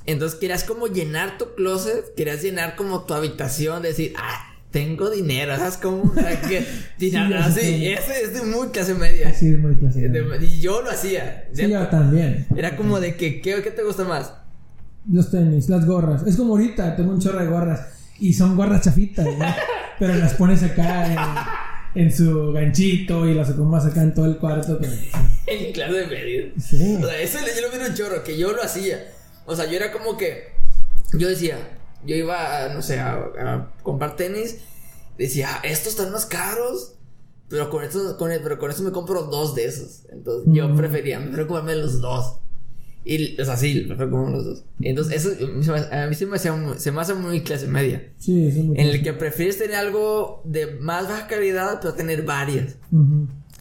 Entonces 0.06 0.38
querías 0.38 0.64
como 0.64 0.86
llenar 0.86 1.38
tu 1.38 1.54
closet, 1.54 2.14
querías 2.14 2.42
llenar 2.42 2.76
como 2.76 3.04
tu 3.04 3.14
habitación, 3.14 3.82
decir, 3.82 4.12
ah, 4.16 4.49
tengo 4.70 5.10
dinero, 5.10 5.56
¿sabes 5.56 5.76
cómo? 5.76 6.02
O 6.10 6.14
sea, 6.14 6.40
que, 6.40 6.58
así, 7.38 7.60
sé. 7.60 7.92
ese 7.92 8.22
es 8.22 8.34
de 8.34 8.42
muy 8.42 8.68
clase 8.68 8.94
media. 8.94 9.34
Sí, 9.34 9.48
es 9.52 9.58
muy 9.58 9.74
clase 9.74 10.08
media. 10.08 10.36
y 10.40 10.60
yo 10.60 10.82
lo 10.82 10.90
hacía. 10.90 11.48
Sí, 11.52 11.68
yo 11.68 11.86
también. 11.88 12.46
Era 12.56 12.76
como 12.76 13.00
de 13.00 13.16
que, 13.16 13.40
¿qué, 13.40 13.62
qué 13.62 13.70
te 13.70 13.82
gusta 13.82 14.04
más? 14.04 14.32
Los 15.10 15.30
tenis, 15.30 15.68
las 15.68 15.86
gorras. 15.86 16.26
Es 16.26 16.36
como 16.36 16.52
ahorita, 16.54 16.94
tengo 16.96 17.12
un 17.12 17.20
chorro 17.20 17.40
de 17.40 17.46
gorras. 17.46 17.80
Y 18.18 18.34
son 18.34 18.54
gorras 18.54 18.82
chafitas, 18.84 19.26
¿no? 19.26 19.46
pero 19.98 20.14
las 20.14 20.34
pones 20.34 20.62
acá 20.62 21.06
en, 21.94 22.02
en 22.02 22.12
su 22.14 22.52
ganchito 22.52 23.26
y 23.26 23.34
las 23.34 23.50
acomodas 23.50 23.86
acá 23.86 24.02
en 24.02 24.14
todo 24.14 24.26
el 24.26 24.36
cuarto. 24.36 24.78
Pero, 24.78 24.92
En 25.46 25.72
clase 25.72 25.92
de 25.94 26.06
medio. 26.06 26.52
sí. 26.60 26.96
O 27.02 27.06
sea, 27.06 27.20
eso 27.20 27.38
yo 27.38 27.66
lo 27.66 27.72
miro 27.72 27.88
un 27.88 27.94
chorro, 27.94 28.22
que 28.22 28.38
yo 28.38 28.52
lo 28.52 28.62
hacía. 28.62 28.98
O 29.46 29.56
sea, 29.56 29.64
yo 29.68 29.76
era 29.76 29.90
como 29.90 30.16
que. 30.16 30.50
Yo 31.14 31.28
decía, 31.28 31.56
yo 32.06 32.16
iba, 32.16 32.64
a, 32.64 32.74
no 32.74 32.82
sé, 32.82 32.98
a, 33.00 33.14
a 33.14 33.72
comprar 33.82 34.16
tenis. 34.16 34.58
Decía, 35.18 35.48
"Ah, 35.52 35.60
estos 35.64 35.92
están 35.94 36.12
más 36.12 36.26
caros. 36.26 36.94
Pero 37.48 37.68
con 37.68 37.82
estos, 37.82 38.14
con 38.14 38.30
el- 38.30 38.40
pero 38.42 38.58
con 38.58 38.70
eso 38.70 38.82
me 38.84 38.92
compro 38.92 39.24
dos 39.24 39.54
de 39.56 39.64
esos. 39.64 40.02
Entonces 40.12 40.48
yo 40.52 40.74
prefería, 40.76 41.18
me 41.18 41.26
prefiero 41.26 41.48
comprarme 41.48 41.74
los 41.74 42.00
dos. 42.00 42.36
Y, 43.04 43.40
o 43.40 43.44
sea, 43.44 43.56
sí, 43.56 43.74
me 43.82 43.88
prefiero 43.88 44.10
comprarme 44.12 44.36
los 44.36 44.44
dos. 44.46 44.64
Entonces, 44.80 45.24
eso 45.26 45.44
a 45.44 45.48
mí 45.48 45.64
se 45.64 45.72
me, 45.72 46.06
mí 46.08 46.14
se 46.78 46.92
me, 46.92 47.00
hace 47.00 47.14
muy 47.14 47.40
clase 47.42 47.66
media. 47.66 48.12
Sí, 48.18 48.46
eso 48.46 48.60
En 48.60 48.78
el 48.78 49.02
que 49.02 49.12
prefieres 49.14 49.58
tener 49.58 49.74
algo 49.76 50.42
de 50.44 50.66
más 50.76 51.08
baja 51.08 51.26
calidad, 51.26 51.80
pero 51.82 51.94
tener 51.94 52.22
varias. 52.22 52.76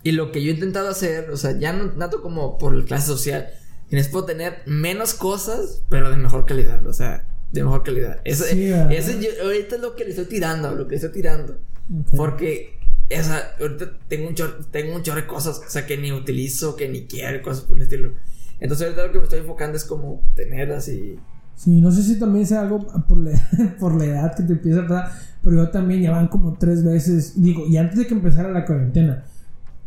Y 0.03 0.11
lo 0.11 0.31
que 0.31 0.43
yo 0.43 0.51
he 0.51 0.53
intentado 0.53 0.87
hacer, 0.89 1.31
o 1.31 1.37
sea, 1.37 1.57
ya 1.57 1.73
no 1.73 1.89
tanto 1.89 2.21
como 2.21 2.57
por 2.59 2.75
la 2.75 2.85
clase 2.85 3.07
social, 3.07 3.49
es 3.89 4.07
puedo 4.07 4.25
tener 4.25 4.61
menos 4.67 5.15
cosas, 5.15 5.81
pero 5.89 6.11
de 6.11 6.17
mejor 6.17 6.45
calidad, 6.45 6.85
o 6.85 6.93
sea, 6.93 7.25
de 7.51 7.63
mejor 7.63 7.83
calidad. 7.83 8.21
Eso, 8.25 8.43
Sí, 8.45 8.69
¿verdad? 8.69 8.91
eso 8.91 9.11
yo- 9.19 9.43
ahorita 9.43 9.75
es 9.75 9.81
lo 9.81 9.95
que 9.95 10.03
le 10.05 10.09
estoy 10.11 10.25
tirando, 10.25 10.71
lo 10.75 10.85
que 10.85 10.91
le 10.91 10.95
estoy 10.97 11.11
tirando. 11.11 11.53
Ok. 11.53 12.15
Porque, 12.15 12.77
esa, 13.09 13.41
ahorita 13.59 13.97
tengo 14.07 14.27
un, 14.29 14.35
chorro, 14.35 14.53
tengo 14.71 14.95
un 14.95 15.01
chorro 15.03 15.21
de 15.21 15.27
cosas, 15.27 15.59
o 15.65 15.69
sea, 15.69 15.85
que 15.87 15.97
ni 15.97 16.11
utilizo, 16.11 16.75
que 16.75 16.87
ni 16.89 17.05
quiero, 17.07 17.41
cosas 17.41 17.63
por 17.63 17.77
el 17.77 17.83
estilo. 17.83 18.11
Entonces 18.59 18.85
ahorita 18.87 19.05
lo 19.07 19.11
que 19.11 19.17
me 19.19 19.23
estoy 19.23 19.39
enfocando 19.39 19.77
es 19.77 19.85
como 19.85 20.23
tener 20.35 20.71
así... 20.71 21.17
Sí, 21.55 21.81
no 21.81 21.91
sé 21.91 22.03
si 22.03 22.17
también 22.19 22.45
sea 22.45 22.61
algo 22.61 22.85
por 23.07 23.17
la, 23.17 23.31
por 23.79 23.95
la 23.95 24.05
edad 24.05 24.35
que 24.35 24.43
te 24.43 24.53
empieza 24.53 24.81
a 24.81 24.87
pasar, 24.87 25.11
pero 25.43 25.57
yo 25.57 25.69
también 25.69 26.01
ya 26.01 26.11
van 26.11 26.27
como 26.27 26.57
tres 26.57 26.83
veces, 26.85 27.41
digo, 27.41 27.65
y 27.67 27.75
antes 27.77 27.97
de 27.99 28.07
que 28.07 28.13
empezara 28.13 28.49
la 28.49 28.65
cuarentena, 28.65 29.25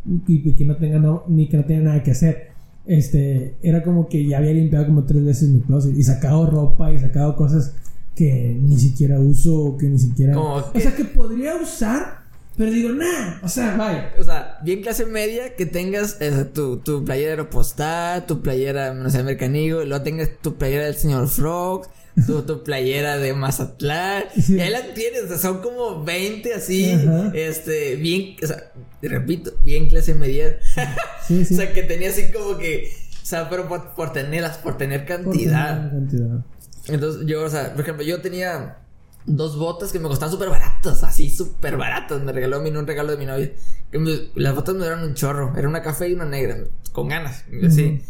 y, 0.04 0.20
y 0.48 0.54
que 0.54 0.64
no 0.64 0.76
tenga 0.76 0.98
no- 0.98 1.24
ni 1.28 1.48
que 1.48 1.56
no 1.56 1.64
tenga 1.64 1.82
nada 1.82 2.02
que 2.02 2.10
hacer, 2.10 2.51
este, 2.86 3.56
era 3.62 3.82
como 3.82 4.08
que 4.08 4.26
ya 4.26 4.38
había 4.38 4.52
limpiado 4.52 4.86
como 4.86 5.04
tres 5.04 5.24
veces 5.24 5.48
mi 5.50 5.60
closet 5.60 5.96
y 5.96 6.02
sacado 6.02 6.46
ropa 6.50 6.92
y 6.92 6.98
sacado 6.98 7.36
cosas 7.36 7.74
que 8.14 8.58
ni 8.60 8.76
siquiera 8.78 9.18
uso 9.20 9.58
o 9.58 9.76
que 9.76 9.86
ni 9.88 9.98
siquiera, 9.98 10.34
Como 10.34 10.54
o 10.56 10.72
que- 10.72 10.80
sea, 10.80 10.94
que 10.94 11.04
podría 11.04 11.56
usar, 11.56 12.21
pero 12.56 12.70
digo, 12.70 12.90
nah, 12.90 13.40
o 13.42 13.48
sea, 13.48 13.76
vaya. 13.76 14.14
O 14.18 14.24
sea, 14.24 14.58
bien 14.62 14.82
clase 14.82 15.06
media 15.06 15.56
que 15.56 15.64
tengas 15.66 16.18
eh, 16.20 16.44
tu, 16.52 16.78
tu 16.78 17.04
playera 17.04 17.30
Aeropostal, 17.32 18.26
tu 18.26 18.42
playera, 18.42 18.92
no 18.94 19.08
sé, 19.10 19.18
Americanigo, 19.18 19.82
y 19.82 19.86
luego 19.86 20.02
tengas 20.04 20.28
tu 20.42 20.56
playera 20.56 20.84
del 20.84 20.94
señor 20.96 21.28
Frog, 21.28 21.88
tu, 22.26 22.42
tu 22.42 22.62
playera 22.62 23.16
de 23.16 23.32
Mazatlán. 23.32 24.24
Sí. 24.40 24.56
Y 24.56 24.60
ahí 24.60 24.70
la 24.70 24.82
tienes, 24.94 25.22
o 25.24 25.28
sea, 25.28 25.38
son 25.38 25.62
como 25.62 26.04
20 26.04 26.52
así, 26.54 26.92
Ajá. 26.92 27.30
este, 27.34 27.96
bien, 27.96 28.36
o 28.42 28.46
sea, 28.46 28.70
te 29.00 29.08
repito, 29.08 29.52
bien 29.64 29.88
clase 29.88 30.14
media. 30.14 30.58
Sí, 31.26 31.44
sí. 31.44 31.54
o 31.54 31.56
sea, 31.56 31.72
que 31.72 31.82
tenía 31.84 32.10
así 32.10 32.30
como 32.32 32.58
que, 32.58 32.92
o 33.22 33.24
sea, 33.26 33.48
pero 33.48 33.68
por, 33.68 33.94
por 33.94 34.12
tenerlas, 34.12 34.58
por 34.58 34.76
tener 34.76 35.06
Por 35.06 35.22
cantidad. 35.24 35.76
tener 35.76 35.90
cantidad. 35.92 36.44
Entonces, 36.88 37.22
yo, 37.26 37.44
o 37.44 37.48
sea, 37.48 37.72
por 37.72 37.82
ejemplo, 37.82 38.04
yo 38.04 38.20
tenía 38.20 38.78
dos 39.26 39.58
botas 39.58 39.92
que 39.92 39.98
me 39.98 40.08
costaban 40.08 40.32
súper 40.32 40.48
baratas, 40.50 41.02
así 41.04 41.30
súper 41.30 41.76
baratas. 41.76 42.22
Me 42.22 42.32
regaló 42.32 42.60
mi, 42.60 42.70
un 42.70 42.86
regalo 42.86 43.12
de 43.12 43.16
mi 43.18 43.26
novia. 43.26 43.52
Que 43.90 43.98
me- 43.98 44.30
las 44.34 44.54
botas 44.54 44.74
me 44.74 44.82
dieron 44.82 45.02
un 45.02 45.14
chorro. 45.14 45.54
Era 45.56 45.68
una 45.68 45.82
café 45.82 46.08
y 46.08 46.14
una 46.14 46.24
negra, 46.24 46.58
con 46.92 47.08
ganas. 47.08 47.44
Así. 47.66 48.00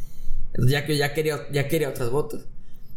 Entonces, 0.54 0.70
ya 0.72 0.84
que 0.86 0.96
ya 0.96 1.14
quería, 1.14 1.38
ya 1.52 1.68
quería 1.68 1.88
otras 1.88 2.10
botas. 2.10 2.46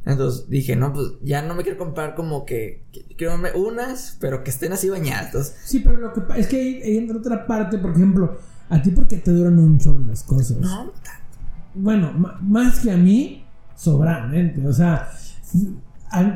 Entonces 0.05 0.47
dije, 0.49 0.76
no, 0.76 0.93
pues 0.93 1.07
ya 1.24 1.41
no 1.41 1.55
me 1.55 1.63
quiero 1.63 1.80
comprar 1.80 2.13
como 2.16 2.45
que. 2.45 2.84
Quiero 3.18 3.36
unas, 3.55 4.18
pero 4.20 4.43
que 4.43 4.51
estén 4.51 4.72
así 4.74 4.89
bañadas. 4.89 5.55
Sí, 5.66 5.80
pero 5.80 5.97
lo 5.97 6.13
que 6.13 6.22
es 6.39 6.47
que 6.47 6.57
ahí, 6.57 6.82
ahí 6.84 6.97
entra 6.97 7.18
otra 7.18 7.47
parte, 7.47 7.78
por 7.80 7.91
ejemplo, 7.91 8.38
a 8.70 8.82
ti 8.82 8.91
porque 8.91 9.18
te 9.18 9.32
duran 9.32 9.57
un 9.57 9.80
chorro 9.80 9.99
las 10.05 10.22
cosas. 10.24 10.57
no, 10.57 10.93
Bueno, 11.74 12.11
más 12.41 12.80
que 12.82 12.91
a 12.91 12.97
mí, 12.97 13.45
sobradamente. 13.76 14.66
O 14.68 14.74
sea, 14.74 15.09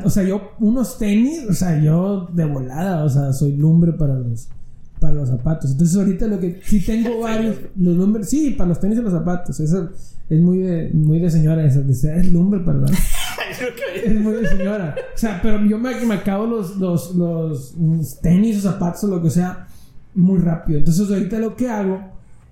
o 0.04 0.10
sea, 0.10 0.24
yo 0.24 0.52
unos 0.60 0.98
tenis, 0.98 1.46
o 1.50 1.54
sea, 1.54 1.82
yo 1.82 2.28
de 2.34 2.46
volada, 2.46 3.04
o 3.04 3.10
sea, 3.10 3.34
soy 3.34 3.56
lumbre 3.56 3.94
para 3.94 4.16
los 4.16 4.50
para 5.00 5.14
los 5.14 5.30
zapatos. 5.30 5.72
Entonces 5.72 5.96
ahorita 5.96 6.28
lo 6.28 6.40
que 6.40 6.60
sí 6.64 6.82
tengo 6.86 7.20
varios 7.22 7.58
los 7.76 7.96
lumbre, 7.96 8.24
sí, 8.24 8.52
para 8.52 8.70
los 8.70 8.80
tenis 8.80 9.00
y 9.00 9.02
los 9.02 9.14
zapatos. 9.14 9.60
Eso 9.60 9.90
es 10.30 10.42
muy 10.42 10.60
de 10.60 10.92
muy 10.94 11.20
de 11.20 11.30
señora 11.30 11.64
esa, 11.66 11.82
de 11.82 11.94
ser 11.94 12.18
es 12.18 12.32
lumbre 12.32 12.60
para 12.60 12.80
los 12.80 12.92
es 14.06 14.16
muy 14.20 14.34
de 14.34 14.48
señora. 14.48 14.96
O 15.16 15.18
sea, 15.18 15.40
pero 15.42 15.64
yo 15.66 15.78
me, 15.78 15.96
me 16.06 16.16
acabo 16.16 16.46
los, 16.46 16.78
los, 16.78 17.16
los 17.16 17.74
mm, 17.78 18.02
tenis 18.22 18.58
o 18.58 18.72
zapatos 18.72 19.04
o 19.06 19.08
lo 19.08 19.22
que 19.22 19.30
sea 19.30 19.68
muy 20.16 20.40
rápido. 20.40 20.80
Entonces 20.80 21.10
ahorita 21.10 21.40
lo 21.40 21.56
que 21.56 21.70
hago 21.70 22.00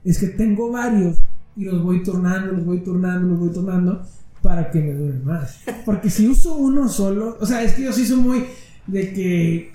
es 0.04 0.20
que 0.20 0.28
tengo 0.28 0.72
varios 0.72 1.18
y 1.56 1.66
los 1.66 1.84
voy 1.84 2.04
turnando, 2.04 2.54
los 2.54 2.66
voy 2.66 2.80
turnando, 2.82 3.28
los 3.28 3.40
voy 3.40 3.50
turnando 3.50 4.02
para 4.42 4.70
que 4.72 4.80
me 4.80 4.94
duren 4.94 5.24
más. 5.26 5.60
Porque 5.86 6.10
si 6.10 6.28
uso 6.28 6.56
uno 6.56 6.88
solo, 6.90 7.38
o 7.40 7.46
sea, 7.46 7.64
es 7.64 7.74
que 7.74 7.84
yo 7.84 7.94
sí 7.94 8.06
soy 8.06 8.18
muy 8.18 8.46
de 8.86 9.14
que 9.14 9.72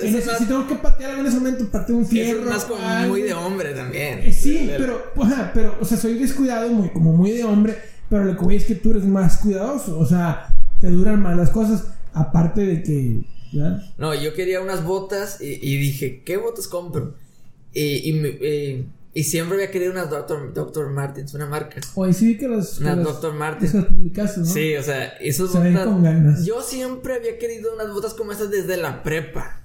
si, 0.00 0.16
es 0.16 0.26
tengo 0.48 0.66
que 0.66 0.74
patear 0.76 1.10
algo 1.10 1.20
en 1.22 1.26
ese 1.28 1.36
momento, 1.38 1.68
pateo 1.70 1.96
un 1.96 2.06
fierro. 2.06 2.40
es 2.40 2.46
más 2.46 2.64
como 2.64 2.82
algo. 2.84 3.10
muy 3.12 3.22
de 3.22 3.32
hombre 3.34 3.72
también. 3.74 4.20
Eh, 4.20 4.32
Sí, 4.32 4.68
pero, 4.76 5.02
ajá, 5.22 5.50
pero, 5.54 5.76
o 5.80 5.84
sea, 5.84 5.96
soy 5.96 6.14
descuidado, 6.14 6.68
muy, 6.70 6.88
como 6.90 7.12
muy 7.12 7.30
de 7.30 7.44
hombre, 7.44 7.76
pero 8.08 8.24
lo 8.24 8.36
que 8.36 8.44
voy 8.44 8.56
es 8.56 8.64
que 8.64 8.74
tú 8.74 8.90
eres 8.90 9.04
más 9.04 9.36
cuidadoso, 9.38 9.98
o 9.98 10.06
sea, 10.06 10.48
te 10.80 10.88
duran 10.90 11.20
más 11.22 11.36
las 11.36 11.50
cosas, 11.50 11.84
aparte 12.12 12.60
de 12.62 12.82
que, 12.82 13.20
¿verdad? 13.52 13.82
No, 13.98 14.14
yo 14.14 14.34
quería 14.34 14.60
unas 14.60 14.82
botas 14.84 15.40
y, 15.40 15.58
y 15.62 15.76
dije, 15.76 16.22
¿qué 16.24 16.36
botas 16.36 16.66
compro? 16.66 17.14
Y, 17.72 18.08
y, 18.10 18.12
me- 18.14 18.38
eh, 18.40 18.84
y 19.18 19.24
siempre 19.24 19.56
había 19.56 19.70
querido 19.70 19.92
unas 19.92 20.10
Dr. 20.10 20.52
Dr. 20.52 20.90
Martens, 20.90 21.32
una 21.32 21.46
marca. 21.46 21.80
Oye, 21.94 22.12
sí 22.12 22.26
vi 22.26 22.36
que 22.36 22.46
que 22.48 22.80
Unas 22.80 23.02
Dr. 23.02 23.32
Martens. 23.32 23.72
las 23.74 23.86
publicaste, 23.86 24.40
¿no? 24.40 24.46
Sí, 24.46 24.76
o 24.76 24.82
sea, 24.82 25.06
esas 25.20 25.50
Se 25.52 25.58
botas. 25.58 25.84
con 25.86 26.02
ganas. 26.02 26.44
Yo 26.44 26.60
siempre 26.60 27.14
había 27.14 27.38
querido 27.38 27.72
unas 27.74 27.90
botas 27.92 28.12
como 28.12 28.32
estas 28.32 28.50
desde 28.50 28.76
la 28.76 29.02
prepa. 29.02 29.62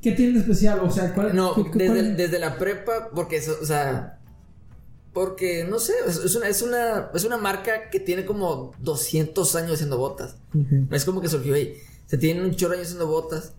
¿Qué 0.00 0.12
tiene 0.12 0.32
de 0.34 0.38
especial? 0.40 0.80
O 0.80 0.90
sea, 0.90 1.12
¿cuál 1.14 1.36
No, 1.36 1.54
qué- 1.54 1.78
desde, 1.78 1.86
cuál- 1.94 2.16
desde 2.16 2.38
la 2.38 2.56
prepa, 2.58 3.10
porque, 3.14 3.38
o 3.60 3.66
sea, 3.66 4.18
porque, 5.12 5.64
no 5.68 5.78
sé, 5.78 5.92
es, 6.06 6.34
una, 6.34 6.48
es, 6.48 6.62
una, 6.62 7.10
es 7.14 7.24
una 7.24 7.36
marca 7.38 7.88
que 7.90 8.00
tiene 8.00 8.24
como 8.24 8.72
200 8.80 9.56
años 9.56 9.72
haciendo 9.74 9.98
botas. 9.98 10.36
No 10.52 10.96
es 10.96 11.04
como 11.04 11.20
que 11.20 11.28
surgió 11.28 11.54
ahí. 11.54 11.74
Se 12.06 12.18
tienen 12.18 12.44
un 12.44 12.54
chorro 12.54 12.74
años 12.74 12.86
haciendo 12.86 13.06
botas. 13.06 13.52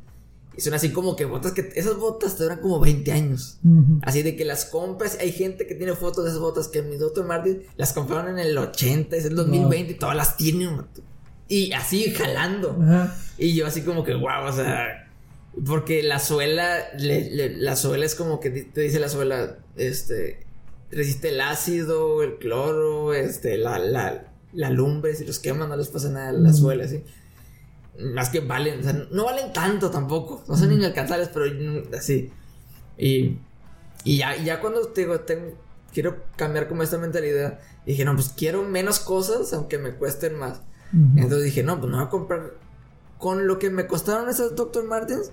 Y 0.57 0.61
son 0.61 0.73
así 0.73 0.91
como 0.91 1.15
que 1.15 1.25
botas 1.25 1.51
que, 1.53 1.69
esas 1.75 1.97
botas 1.97 2.35
te 2.35 2.43
duran 2.43 2.59
como 2.59 2.79
20 2.79 3.11
años. 3.11 3.59
Así 4.01 4.23
de 4.23 4.35
que 4.35 4.43
las 4.43 4.65
compras, 4.65 5.17
hay 5.21 5.31
gente 5.31 5.67
que 5.67 5.75
tiene 5.75 5.93
fotos 5.93 6.23
de 6.23 6.31
esas 6.31 6.41
botas 6.41 6.67
que 6.67 6.81
mi 6.81 6.97
Dr. 6.97 7.25
Martin 7.25 7.61
las 7.77 7.93
compraron 7.93 8.31
en 8.37 8.39
el 8.45 8.57
80, 8.57 9.15
es 9.15 9.25
el 9.25 9.35
2020 9.35 9.91
y 9.93 9.95
todas 9.95 10.15
las 10.15 10.35
tienen. 10.35 10.75
vato. 10.77 11.01
Y 11.47 11.71
así 11.73 12.11
jalando. 12.11 12.75
Y 13.37 13.53
yo 13.55 13.67
así 13.67 13.81
como 13.83 14.03
que, 14.03 14.15
wow, 14.15 14.45
o 14.47 14.51
sea, 14.51 15.07
porque 15.65 16.01
la 16.03 16.19
suela, 16.19 16.77
le- 16.97 17.29
le- 17.29 17.57
la 17.57 17.75
suela 17.75 18.05
es 18.05 18.15
como 18.15 18.39
que 18.39 18.49
te 18.49 18.81
dice 18.81 18.99
la 18.99 19.09
suela, 19.09 19.59
este, 19.75 20.45
resiste 20.91 21.29
el 21.29 21.39
ácido, 21.41 22.23
el 22.23 22.37
cloro, 22.37 23.13
este, 23.13 23.57
la, 23.57 23.77
la, 23.79 24.33
la 24.53 24.69
lumbre, 24.71 25.15
si 25.15 25.23
los 25.25 25.39
queman 25.39 25.69
no 25.69 25.77
les 25.77 25.87
pasa 25.89 26.09
nada 26.09 26.29
a 26.29 26.33
la 26.33 26.51
suela, 26.53 26.85
así. 26.85 27.03
Más 27.99 28.29
que 28.29 28.41
valen, 28.41 28.79
o 28.79 28.83
sea, 28.83 28.93
no 29.11 29.25
valen 29.25 29.53
tanto 29.53 29.89
tampoco, 29.89 30.43
no 30.47 30.55
son 30.55 30.71
inalcanzables, 30.71 31.29
pero 31.29 31.45
así. 31.97 32.31
Y, 32.97 33.39
y 34.03 34.17
ya, 34.17 34.59
cuando 34.61 34.87
te 34.87 35.01
digo, 35.01 35.19
tengo, 35.21 35.53
quiero 35.93 36.23
cambiar 36.35 36.67
como 36.67 36.83
esta 36.83 36.97
mentalidad, 36.97 37.59
dije, 37.85 38.05
no, 38.05 38.13
pues 38.13 38.33
quiero 38.35 38.63
menos 38.63 38.99
cosas, 38.99 39.51
aunque 39.53 39.77
me 39.77 39.95
cuesten 39.95 40.35
más. 40.35 40.61
Entonces 41.15 41.43
dije, 41.43 41.63
no, 41.63 41.79
pues 41.79 41.91
no 41.91 41.97
voy 41.97 42.05
a 42.05 42.09
comprar. 42.09 42.53
Con 43.17 43.47
lo 43.47 43.59
que 43.59 43.69
me 43.69 43.87
costaron 43.87 44.29
esas 44.29 44.55
Dr. 44.55 44.85
Martens, 44.85 45.31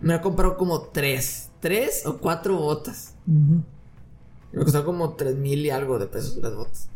me 0.00 0.14
he 0.14 0.20
comprado 0.20 0.56
como 0.56 0.88
tres. 0.88 1.50
Tres 1.60 2.04
o 2.06 2.18
cuatro 2.18 2.56
botas. 2.56 3.14
Me 4.52 4.62
costaron 4.62 4.86
como 4.86 5.14
tres 5.14 5.36
mil 5.36 5.64
y 5.64 5.70
algo 5.70 5.98
de 5.98 6.06
pesos 6.06 6.36
las 6.38 6.54
botas. 6.54 6.88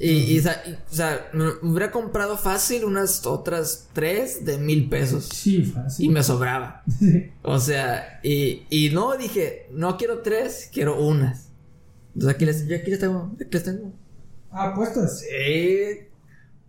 Y, 0.00 0.36
y, 0.36 0.38
o 0.38 0.42
sea, 0.90 1.28
me 1.32 1.48
hubiera 1.62 1.90
comprado 1.90 2.36
fácil 2.36 2.84
unas 2.84 3.26
otras 3.26 3.88
tres 3.92 4.44
de 4.44 4.56
mil 4.58 4.88
pesos. 4.88 5.28
Sí, 5.32 5.64
fácil. 5.64 6.06
Y 6.06 6.08
me 6.08 6.22
sobraba. 6.22 6.82
Sí. 6.98 7.30
O 7.42 7.58
sea, 7.58 8.20
y, 8.22 8.66
y 8.70 8.90
no 8.90 9.16
dije, 9.16 9.66
no 9.72 9.96
quiero 9.96 10.20
tres, 10.20 10.70
quiero 10.72 11.00
unas. 11.00 11.48
Entonces 12.14 12.34
aquí 12.34 12.44
les, 12.44 12.66
yo 12.66 12.76
aquí 12.76 12.90
les 12.90 13.00
tengo, 13.00 13.32
aquí 13.34 13.48
les 13.50 13.64
tengo. 13.64 13.92
Ah, 14.50 14.72
puestas. 14.74 15.20
Sí, 15.20 16.07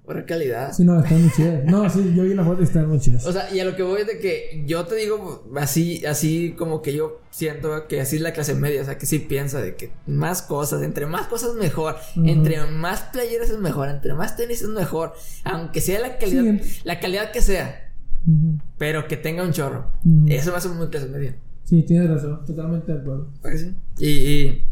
buena 0.09 0.25
calidad. 0.25 0.73
Sí, 0.73 0.83
no, 0.83 0.99
están 0.99 1.21
muy 1.21 1.31
chidas. 1.31 1.63
No, 1.65 1.87
sí, 1.89 2.13
yo 2.15 2.23
vi 2.23 2.33
la 2.33 2.43
foto 2.43 2.61
y 2.61 2.63
están 2.63 2.87
muy 2.87 2.99
chidas. 2.99 3.25
O 3.27 3.31
sea, 3.31 3.53
y 3.53 3.59
a 3.59 3.65
lo 3.65 3.75
que 3.75 3.83
voy 3.83 4.01
es 4.01 4.07
de 4.07 4.17
que 4.19 4.63
yo 4.65 4.85
te 4.85 4.95
digo 4.95 5.47
así, 5.57 6.03
así 6.05 6.55
como 6.57 6.81
que 6.81 6.93
yo 6.93 7.21
siento 7.29 7.87
que 7.87 8.01
así 8.01 8.15
es 8.15 8.21
la 8.23 8.33
clase 8.33 8.55
media, 8.55 8.81
o 8.81 8.85
sea, 8.85 8.97
que 8.97 9.05
sí 9.05 9.19
piensa 9.19 9.61
de 9.61 9.75
que 9.75 9.91
más 10.07 10.41
cosas, 10.41 10.81
entre 10.81 11.05
más 11.05 11.27
cosas 11.27 11.53
mejor, 11.53 11.95
entre 12.25 12.65
más 12.65 13.01
playeras 13.13 13.51
es 13.51 13.59
mejor, 13.59 13.89
entre 13.89 14.15
más 14.15 14.35
tenis 14.35 14.63
es 14.63 14.69
mejor, 14.69 15.13
aunque 15.43 15.79
sea 15.79 15.99
la 15.99 16.17
calidad, 16.17 16.59
Sí. 16.63 16.79
la 16.85 16.99
calidad 16.99 17.31
que 17.31 17.41
sea, 17.41 17.91
pero 18.79 19.07
que 19.07 19.15
tenga 19.15 19.43
un 19.43 19.51
chorro. 19.51 19.91
Ujú. 20.05 20.25
Eso 20.27 20.49
me 20.51 20.57
hace 20.57 20.69
muy 20.69 20.87
clase 20.89 21.07
media. 21.07 21.35
Sí, 21.65 21.83
tienes 21.83 22.09
razón, 22.09 22.43
totalmente 22.45 22.91
de 22.93 22.99
acuerdo. 22.99 23.31
Sí. 23.55 23.75
Y, 23.99 24.09
y, 24.09 24.65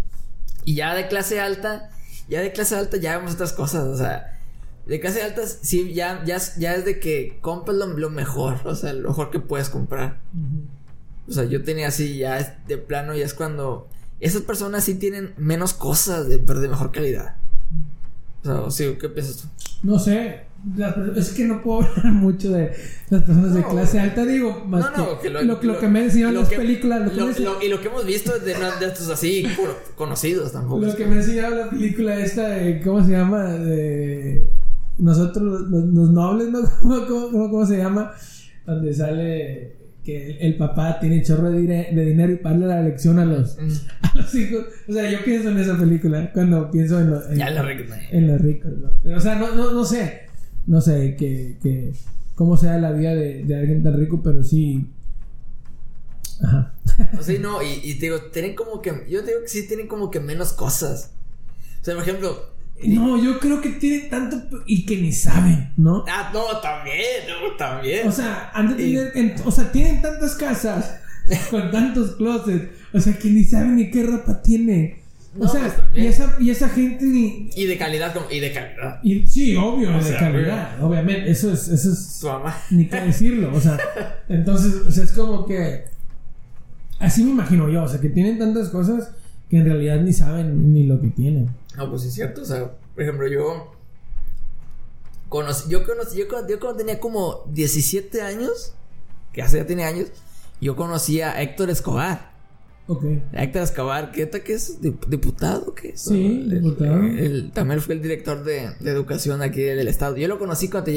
y, 0.65 0.73
ya 0.75 0.95
de 0.95 1.07
clase 1.07 1.39
alta, 1.39 1.91
ya 2.27 2.41
de 2.41 2.51
clase 2.51 2.75
alta 2.75 2.97
ya 2.97 3.17
vemos 3.17 3.35
otras 3.35 3.53
cosas, 3.53 3.83
o 3.85 3.95
sea, 3.95 4.33
de 4.87 4.99
clase 4.99 5.21
alta 5.21 5.41
sí, 5.45 5.93
ya, 5.93 6.23
ya, 6.25 6.37
ya 6.57 6.75
es 6.75 6.85
de 6.85 6.99
que 6.99 7.37
compras 7.41 7.77
lo, 7.77 7.87
lo 7.87 8.09
mejor, 8.09 8.59
o 8.65 8.75
sea, 8.75 8.93
lo 8.93 9.09
mejor 9.09 9.31
que 9.31 9.39
puedes 9.39 9.69
comprar. 9.69 10.19
O 11.27 11.31
sea, 11.31 11.43
yo 11.43 11.63
tenía 11.63 11.89
así, 11.89 12.17
ya 12.17 12.61
de 12.67 12.77
plano, 12.77 13.13
ya 13.13 13.25
es 13.25 13.33
cuando 13.33 13.87
esas 14.19 14.43
personas 14.43 14.85
sí 14.85 14.95
tienen 14.95 15.33
menos 15.37 15.73
cosas, 15.73 16.29
de, 16.29 16.39
pero 16.39 16.61
de 16.61 16.69
mejor 16.69 16.91
calidad. 16.91 17.35
O 18.45 18.71
sea, 18.71 18.97
¿qué 18.97 19.09
piensas 19.09 19.37
tú? 19.37 19.47
No 19.83 19.99
sé, 19.99 20.47
es 21.15 21.29
que 21.31 21.43
no 21.43 21.61
puedo 21.61 21.81
hablar 21.97 22.13
mucho 22.13 22.51
de 22.51 22.71
las 23.09 23.23
personas 23.23 23.53
de 23.53 23.63
clase 23.63 23.99
alta, 23.99 24.25
digo, 24.25 24.63
más 24.65 24.97
no, 24.97 25.19
que, 25.19 25.29
lo, 25.29 25.43
lo, 25.43 25.79
que 25.79 25.87
me 25.89 26.05
enseñaron 26.05 26.35
las 26.35 26.49
películas. 26.49 27.11
y 27.61 27.67
lo 27.67 27.81
que 27.81 27.87
hemos 27.89 28.05
visto 28.05 28.39
de, 28.39 28.53
de 28.53 28.87
estos 28.87 29.09
así 29.09 29.45
conocidos 29.95 30.53
tampoco. 30.53 30.85
Lo 30.85 30.95
que 30.95 31.05
me 31.05 31.17
enseñado 31.17 31.55
la 31.55 31.69
película 31.69 32.17
esta 32.19 32.47
de, 32.47 32.81
¿cómo 32.81 33.03
se 33.03 33.11
llama? 33.11 33.43
De 33.43 34.47
nosotros, 34.97 35.69
los, 35.69 36.11
nobles, 36.11 36.49
¿no? 36.51 36.61
¿Cómo, 37.07 37.49
cómo, 37.49 37.65
se 37.65 37.77
llama? 37.77 38.13
Donde 38.65 38.93
sale 38.93 39.77
que 40.03 40.37
el, 40.39 40.55
papá 40.55 40.99
tiene 40.99 41.21
chorro 41.21 41.51
de, 41.51 41.61
de, 41.61 42.05
dinero 42.05 42.31
y 42.31 42.37
paga 42.37 42.65
la 42.65 42.81
lección 42.81 43.19
a 43.19 43.25
los, 43.25 43.57
mm. 43.57 43.71
a 44.01 44.15
los 44.15 44.35
hijos. 44.35 44.65
O 44.87 44.93
sea, 44.93 45.11
yo 45.11 45.23
pienso 45.23 45.49
en 45.49 45.59
esa 45.59 45.77
película 45.77 46.31
cuando 46.33 46.71
pienso 46.71 46.99
en, 46.99 47.13
en, 47.31 47.37
ya 47.37 47.51
los 47.51 47.65
ricos. 47.65 47.95
En 48.11 48.27
los 48.27 48.41
ricos. 48.41 48.71
O 49.15 49.19
sea, 49.19 49.35
no, 49.35 49.53
no, 49.53 49.71
no 49.73 49.85
sé. 49.85 50.27
No 50.65 50.81
sé 50.81 51.15
que, 51.17 51.57
que, 51.61 51.93
cómo 52.35 52.57
sea 52.57 52.77
la 52.77 52.91
vida 52.91 53.15
de, 53.15 53.43
de 53.43 53.55
alguien 53.55 53.83
tan 53.83 53.97
rico, 53.97 54.21
pero 54.23 54.43
sí. 54.43 54.89
Ajá. 56.41 56.73
O 57.17 57.21
sea, 57.21 57.39
no, 57.39 57.61
y, 57.61 57.81
y 57.83 57.95
te 57.95 58.07
digo, 58.07 58.21
tienen 58.31 58.55
como 58.55 58.81
que. 58.81 59.05
Yo 59.09 59.21
digo 59.21 59.41
que 59.41 59.49
sí 59.49 59.67
tienen 59.67 59.87
como 59.87 60.09
que 60.09 60.19
menos 60.19 60.53
cosas. 60.53 61.11
O 61.81 61.83
sea, 61.83 61.95
por 61.95 62.03
ejemplo, 62.03 62.56
no, 62.85 63.21
yo 63.21 63.39
creo 63.39 63.59
que 63.59 63.69
tienen 63.69 64.09
tanto 64.09 64.61
y 64.65 64.85
que 64.85 64.97
ni 64.97 65.11
saben, 65.11 65.73
¿no? 65.77 66.03
Ah, 66.07 66.29
no, 66.33 66.59
también, 66.59 67.23
no, 67.27 67.55
también. 67.55 68.07
O 68.07 68.11
sea, 68.11 68.51
han 68.53 68.69
de 68.69 68.75
tener, 68.75 69.35
o 69.43 69.51
sea, 69.51 69.71
tienen 69.71 70.01
tantas 70.01 70.35
casas 70.35 70.99
con 71.49 71.71
tantos 71.71 72.15
closets, 72.15 72.69
o 72.93 72.99
sea, 72.99 73.17
que 73.17 73.29
ni 73.29 73.43
saben 73.43 73.75
ni 73.75 73.89
qué 73.89 74.03
ropa 74.03 74.41
tiene. 74.41 75.01
o 75.39 75.47
sea, 75.47 75.61
pues 75.91 76.03
y, 76.03 76.07
esa, 76.07 76.35
y 76.39 76.49
esa 76.51 76.69
gente 76.69 77.05
ni... 77.05 77.49
Y 77.55 77.65
de 77.65 77.77
calidad, 77.77 78.15
y 78.29 78.39
de 78.39 78.51
calidad. 78.53 78.99
Y, 79.03 79.25
sí, 79.27 79.55
obvio, 79.55 79.91
de 79.91 80.15
calidad, 80.15 80.83
obviamente. 80.83 81.31
Eso 81.31 81.51
es, 81.51 81.67
eso 81.67 81.91
es... 81.91 82.19
Tu 82.21 82.27
mamá. 82.27 82.55
Ni 82.69 82.87
qué 82.87 83.01
decirlo, 83.01 83.53
o 83.53 83.59
sea, 83.59 83.77
entonces, 84.29 84.75
o 84.87 84.91
sea, 84.91 85.03
es 85.03 85.11
como 85.13 85.45
que... 85.45 85.85
Así 86.99 87.23
me 87.23 87.31
imagino 87.31 87.69
yo, 87.69 87.83
o 87.83 87.87
sea, 87.87 87.99
que 87.99 88.09
tienen 88.09 88.39
tantas 88.39 88.69
cosas 88.69 89.11
que 89.49 89.57
en 89.57 89.65
realidad 89.65 90.01
ni 90.01 90.13
saben 90.13 90.73
ni 90.73 90.85
lo 90.85 90.99
que 91.01 91.09
tienen. 91.09 91.49
No, 91.77 91.89
pues 91.91 92.03
es 92.05 92.13
cierto, 92.15 92.41
o 92.41 92.45
sea, 92.45 92.71
por 92.95 93.03
ejemplo, 93.03 93.27
yo 93.27 93.71
conocí, 95.29 95.69
yo 95.69 95.85
conocí, 95.85 96.17
yo, 96.17 96.27
cuando 96.27 96.75
tenía 96.75 96.99
como 96.99 97.43
17 97.49 98.23
años, 98.23 98.73
que 99.31 99.43
hace 99.43 99.57
ya 99.57 99.67
tiene 99.67 99.83
años, 99.83 100.07
yo 100.59 100.75
conocí 100.75 101.21
a 101.21 101.39
Héctor 101.39 101.69
Escobar. 101.69 102.35
Ok. 102.87 103.03
Héctor 103.33 103.61
Escobar, 103.61 104.11
¿qué 104.11 104.27
que 104.27 104.53
es? 104.53 104.79
¿Diputado? 104.81 105.75
¿Qué 105.75 105.89
es? 105.89 106.01
Sí, 106.01 106.47
diputado. 106.49 106.99
también 107.53 107.79
fue 107.81 107.93
el 107.93 108.01
director 108.01 108.43
de, 108.43 108.71
educación 108.83 109.43
aquí 109.43 109.61
del 109.61 109.87
estado. 109.87 110.17
Yo 110.17 110.27
lo 110.27 110.39
conocí 110.39 110.69
cuando, 110.69 110.91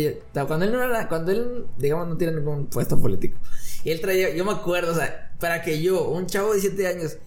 cuando 0.46 0.64
él 0.64 0.72
no 0.72 0.82
era, 0.82 1.08
cuando 1.08 1.32
él, 1.32 1.66
digamos, 1.76 2.08
no 2.08 2.16
tiene 2.16 2.36
ningún 2.36 2.68
puesto 2.68 2.98
político. 2.98 3.36
Y 3.84 3.90
él 3.90 4.00
traía, 4.00 4.34
yo 4.34 4.46
me 4.46 4.52
acuerdo, 4.52 4.92
o 4.92 4.94
sea, 4.94 5.32
para 5.38 5.60
que 5.60 5.82
yo, 5.82 6.08
un 6.08 6.26
chavo 6.26 6.54
de 6.54 6.60
17 6.60 6.86
años, 6.86 7.18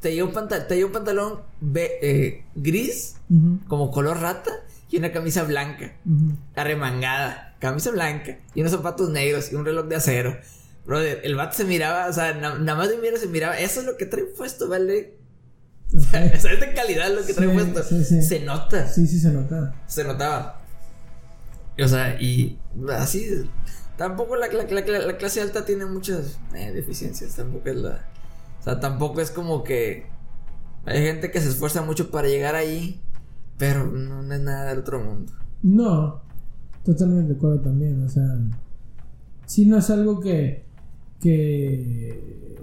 te 0.00 0.22
un, 0.22 0.32
te 0.68 0.84
un 0.84 0.92
pantalón 0.92 1.40
eh, 1.74 2.44
gris, 2.54 3.16
como 3.68 3.90
color 3.90 4.20
rata, 4.20 4.50
y 4.90 4.96
una 4.96 5.12
camisa 5.12 5.44
blanca, 5.44 5.92
arremangada, 6.56 7.56
camisa 7.60 7.90
blanca, 7.90 8.38
y 8.54 8.60
unos 8.60 8.72
zapatos 8.72 9.10
negros 9.10 9.52
y 9.52 9.54
un 9.54 9.64
reloj 9.64 9.86
de 9.86 9.96
acero. 9.96 10.36
Brother, 10.86 11.20
el 11.22 11.36
vato 11.36 11.56
se 11.56 11.64
miraba, 11.64 12.08
o 12.08 12.12
sea, 12.12 12.34
nada 12.34 12.74
más 12.74 12.88
de 12.88 12.96
mirar 12.96 13.18
se 13.18 13.28
miraba, 13.28 13.58
eso 13.58 13.80
es 13.80 13.86
lo 13.86 13.96
que 13.96 14.06
trae 14.06 14.24
puesto, 14.24 14.68
¿vale? 14.68 15.16
O 15.92 16.00
sea, 16.00 16.24
es 16.24 16.42
de 16.42 16.72
calidad 16.72 17.12
lo 17.12 17.24
que 17.24 17.34
trae 17.34 17.48
puesto. 17.48 17.82
Se 17.82 18.40
nota. 18.40 18.88
Sí, 18.88 19.06
sí, 19.06 19.18
se 19.18 19.30
nota. 19.30 19.74
Se 19.86 20.04
notaba. 20.04 20.60
O 21.82 21.88
sea, 21.88 22.20
y 22.20 22.58
así. 22.96 23.50
Tampoco 23.96 24.36
la, 24.36 24.46
la, 24.48 25.16
clase 25.18 25.40
alta 25.40 25.64
tiene 25.64 25.86
muchas 25.86 26.38
eh, 26.54 26.72
deficiencias. 26.72 27.34
Tampoco 27.34 27.68
es 27.68 27.76
la. 27.76 28.08
O 28.60 28.62
sea, 28.62 28.78
tampoco 28.78 29.20
es 29.20 29.30
como 29.30 29.64
que 29.64 30.06
hay 30.84 31.02
gente 31.02 31.30
que 31.30 31.40
se 31.40 31.48
esfuerza 31.48 31.82
mucho 31.82 32.10
para 32.10 32.28
llegar 32.28 32.54
ahí, 32.54 33.00
pero 33.58 33.86
no, 33.86 34.32
es 34.32 34.40
nada 34.40 34.70
del 34.70 34.80
otro 34.80 35.00
mundo. 35.00 35.32
No, 35.62 36.22
totalmente 36.84 37.32
de 37.32 37.38
acuerdo 37.38 37.60
también. 37.60 38.02
O 38.04 38.08
sea, 38.08 38.24
si 39.46 39.66
no 39.66 39.78
es 39.78 39.90
algo 39.90 40.20
que. 40.20 40.64
que. 41.20 42.56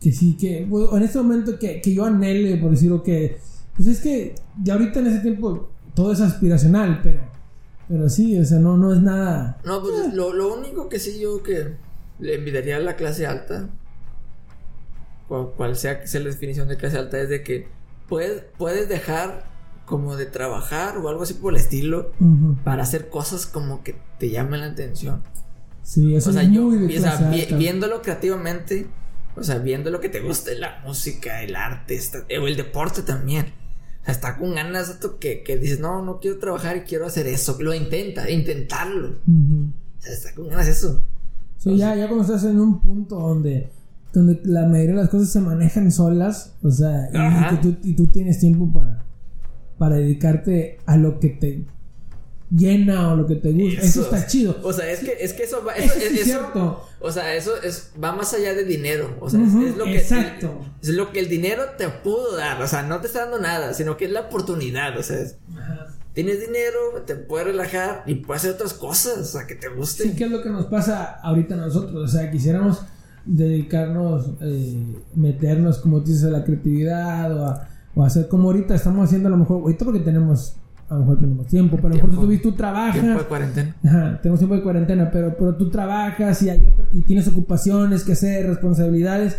que 0.00 0.12
sí, 0.12 0.36
que. 0.36 0.62
en 0.62 1.02
este 1.02 1.18
momento 1.18 1.58
que, 1.58 1.80
que 1.80 1.94
yo 1.94 2.04
anhele, 2.04 2.56
por 2.56 2.70
decirlo 2.70 3.02
que. 3.02 3.38
Pues 3.76 3.88
es 3.88 4.00
que 4.00 4.34
ya 4.62 4.74
ahorita 4.74 5.00
en 5.00 5.06
ese 5.06 5.20
tiempo 5.20 5.70
todo 5.94 6.12
es 6.12 6.20
aspiracional, 6.20 7.00
pero. 7.02 7.20
Pero 7.88 8.08
sí, 8.10 8.38
o 8.38 8.44
sea, 8.44 8.58
no, 8.58 8.76
no 8.76 8.92
es 8.92 9.00
nada. 9.00 9.58
No, 9.64 9.80
pues 9.80 10.12
lo, 10.12 10.34
lo 10.34 10.54
único 10.54 10.90
que 10.90 10.98
sí 10.98 11.18
yo 11.18 11.42
que 11.42 11.76
le 12.18 12.34
envidiaría 12.34 12.76
a 12.76 12.80
la 12.80 12.96
clase 12.96 13.26
alta 13.26 13.70
cual, 15.28 15.76
sea 15.76 16.06
sea 16.06 16.20
la 16.20 16.30
definición 16.30 16.68
de 16.68 16.76
clase 16.76 16.98
alta, 16.98 17.20
es 17.20 17.28
de 17.28 17.42
que 17.42 17.68
puedes, 18.08 18.42
puedes 18.56 18.88
dejar 18.88 19.46
como 19.84 20.16
de 20.16 20.26
trabajar 20.26 20.98
o 20.98 21.08
algo 21.08 21.22
así 21.22 21.34
por 21.34 21.54
el 21.54 21.60
estilo 21.60 22.12
para 22.64 22.82
hacer 22.82 23.08
cosas 23.08 23.46
como 23.46 23.82
que 23.82 23.96
te 24.18 24.30
llamen 24.30 24.60
la 24.60 24.66
atención. 24.66 25.22
Sí, 25.82 26.14
eso 26.14 26.30
o 26.30 26.32
sea, 26.34 26.42
yo, 26.42 26.68
viéndolo 27.56 28.02
creativamente, 28.02 28.86
o 29.36 29.42
sea, 29.42 29.58
viendo 29.58 29.90
lo 29.90 30.00
que 30.00 30.10
te 30.10 30.20
gusta, 30.20 30.50
la 30.52 30.82
música, 30.84 31.42
el 31.42 31.56
arte, 31.56 31.98
o 32.38 32.46
el 32.46 32.56
deporte 32.56 33.02
también. 33.02 33.54
O 34.02 34.04
sea, 34.04 34.12
está 34.12 34.36
con 34.36 34.54
ganas 34.54 35.00
de 35.00 35.08
que, 35.18 35.42
que 35.42 35.56
dices, 35.56 35.80
no, 35.80 36.02
no 36.02 36.20
quiero 36.20 36.38
trabajar 36.38 36.76
y 36.76 36.80
quiero 36.80 37.06
hacer 37.06 37.26
eso. 37.26 37.56
Lo 37.60 37.72
intenta, 37.72 38.30
intentarlo. 38.30 39.12
O 39.12 40.02
sea, 40.02 40.12
está 40.12 40.34
con 40.34 40.48
ganas 40.48 40.66
de 40.66 40.72
eso. 40.72 41.02
Sí, 41.56 41.76
ya, 41.76 41.96
ya 41.96 42.06
cuando 42.06 42.24
estás 42.24 42.44
en 42.44 42.60
un 42.60 42.80
punto 42.80 43.16
donde 43.16 43.70
donde 44.18 44.40
la 44.44 44.66
mayoría 44.66 44.96
de 44.96 45.02
las 45.02 45.10
cosas 45.10 45.30
se 45.30 45.40
manejan 45.40 45.90
solas, 45.92 46.54
o 46.62 46.70
sea, 46.70 47.08
y, 47.82 47.94
tú, 47.94 48.06
tienes 48.06 48.40
tiempo 48.40 48.72
para, 48.72 49.04
para 49.78 49.96
dedicarte 49.96 50.78
a 50.86 50.96
lo 50.96 51.20
que 51.20 51.30
te 51.30 51.66
llena 52.50 53.12
o 53.12 53.16
lo 53.16 53.26
que 53.26 53.36
te 53.36 53.52
gusta. 53.52 53.82
Eso, 53.82 54.02
está 54.02 54.26
chido. 54.26 54.56
O 54.62 54.72
sea, 54.72 54.90
es 54.90 55.00
que, 55.00 55.16
es 55.20 55.32
que 55.32 55.44
eso 55.44 55.64
va. 55.64 55.74
Eso, 55.74 55.94
es, 55.98 56.24
cierto. 56.24 56.84
O 57.00 57.12
sea, 57.12 57.34
eso 57.34 57.52
es, 57.62 57.92
va 58.02 58.12
más 58.12 58.32
allá 58.34 58.54
de 58.54 58.64
dinero. 58.64 59.16
O 59.20 59.30
sea, 59.30 59.40
es, 59.40 59.76
lo 59.76 59.84
que. 59.84 59.98
Exacto. 59.98 60.64
es 60.82 60.90
lo 60.90 61.12
que 61.12 61.20
el 61.20 61.28
dinero 61.28 61.62
te 61.76 61.88
pudo 61.88 62.36
dar. 62.36 62.60
O 62.62 62.66
sea, 62.66 62.82
no 62.82 63.00
te 63.00 63.06
está 63.06 63.20
dando 63.20 63.40
nada, 63.40 63.74
sino 63.74 63.96
que 63.96 64.06
es 64.06 64.10
la 64.10 64.22
oportunidad. 64.22 64.98
O 64.98 65.02
sea, 65.02 65.18
tienes 66.14 66.40
dinero, 66.40 67.02
te 67.06 67.14
puedes 67.14 67.46
relajar 67.46 68.02
y 68.06 68.16
puedes 68.16 68.42
hacer 68.42 68.54
otras 68.54 68.74
cosas, 68.74 69.18
o 69.18 69.24
sea, 69.24 69.46
que 69.46 69.54
te 69.54 69.68
guste. 69.68 70.04
Sí, 70.04 70.16
que 70.16 70.24
es 70.24 70.30
lo 70.30 70.42
que 70.42 70.50
nos 70.50 70.66
pasa 70.66 71.18
ahorita 71.22 71.54
a 71.54 71.58
nosotros. 71.58 71.94
O 71.94 72.08
sea, 72.08 72.30
quisiéramos 72.30 72.80
dedicarnos, 73.28 74.30
eh, 74.40 74.82
meternos, 75.14 75.78
como 75.78 76.00
dices, 76.00 76.24
a 76.24 76.30
la 76.30 76.44
creatividad 76.44 77.36
o 77.36 77.46
a, 77.46 77.68
o 77.94 78.02
hacer 78.02 78.26
como 78.28 78.48
ahorita 78.48 78.74
estamos 78.74 79.04
haciendo 79.04 79.28
a 79.28 79.30
lo 79.30 79.36
mejor, 79.36 79.62
ahorita 79.62 79.84
porque 79.84 80.00
tenemos, 80.00 80.56
a 80.88 80.94
lo 80.94 81.00
mejor 81.00 81.20
tenemos 81.20 81.46
tiempo, 81.46 81.76
pero 81.76 81.88
a 81.88 81.90
lo 81.90 82.06
mejor 82.06 82.26
tú, 82.26 82.38
tú 82.38 82.52
trabajas. 82.52 83.00
Tiempo 83.00 83.18
de 83.18 83.26
cuarentena. 83.26 83.76
Ajá, 83.84 84.18
tenemos 84.22 84.40
tiempo 84.40 84.54
de 84.56 84.62
cuarentena, 84.62 85.10
pero, 85.10 85.36
pero 85.36 85.54
tú 85.56 85.68
trabajas 85.68 86.42
y, 86.42 86.48
hay, 86.48 86.62
y 86.92 87.02
tienes 87.02 87.28
ocupaciones 87.28 88.02
que 88.02 88.12
hacer, 88.12 88.46
responsabilidades, 88.46 89.36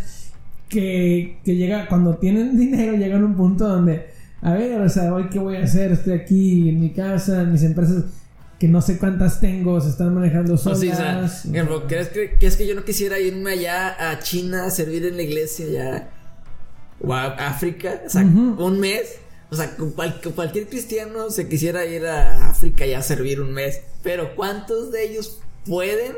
que, 0.67 1.39
que 1.43 1.55
llega, 1.55 1.87
cuando 1.87 2.15
tienen 2.15 2.57
dinero, 2.59 2.93
llegan 2.93 3.23
a 3.23 3.25
un 3.25 3.35
punto 3.35 3.67
donde, 3.67 4.05
a 4.41 4.53
ver, 4.53 4.79
o 4.81 4.89
sea, 4.89 5.13
hoy 5.13 5.29
qué 5.29 5.39
voy 5.39 5.55
a 5.55 5.63
hacer, 5.63 5.91
estoy 5.91 6.13
aquí 6.13 6.69
en 6.69 6.79
mi 6.79 6.91
casa, 6.91 7.41
en 7.41 7.51
mis 7.51 7.63
empresas 7.63 8.03
que 8.59 8.67
no 8.67 8.81
sé 8.81 8.97
cuántas 8.97 9.39
tengo, 9.39 9.79
se 9.79 9.89
están 9.89 10.13
manejando 10.13 10.57
solas. 10.57 10.79
sí, 10.81 10.89
o 10.89 10.95
sea, 10.95 11.29
¿crees 11.87 12.09
que, 12.09 12.35
es 12.41 12.57
que 12.57 12.67
yo 12.67 12.75
no 12.75 12.83
quisiera 12.83 13.17
irme 13.17 13.51
allá 13.51 14.11
a 14.11 14.19
China 14.19 14.65
a 14.65 14.69
servir 14.69 15.05
en 15.05 15.15
la 15.15 15.23
iglesia 15.23 15.65
ya? 15.67 16.09
O 17.01 17.13
a 17.13 17.27
África, 17.27 18.01
o 18.05 18.09
sea, 18.09 18.21
un 18.21 18.79
mes. 18.79 19.19
O 19.49 19.55
sea, 19.55 19.75
cualquier 20.35 20.67
cristiano 20.67 21.31
se 21.31 21.47
quisiera 21.47 21.85
ir 21.85 22.05
a 22.05 22.49
África 22.49 22.85
ya 22.85 22.99
a 22.99 23.01
servir 23.01 23.39
un 23.41 23.53
mes. 23.53 23.81
Pero 24.03 24.35
¿cuántos 24.35 24.91
de 24.91 25.05
ellos 25.05 25.39
pueden 25.65 26.17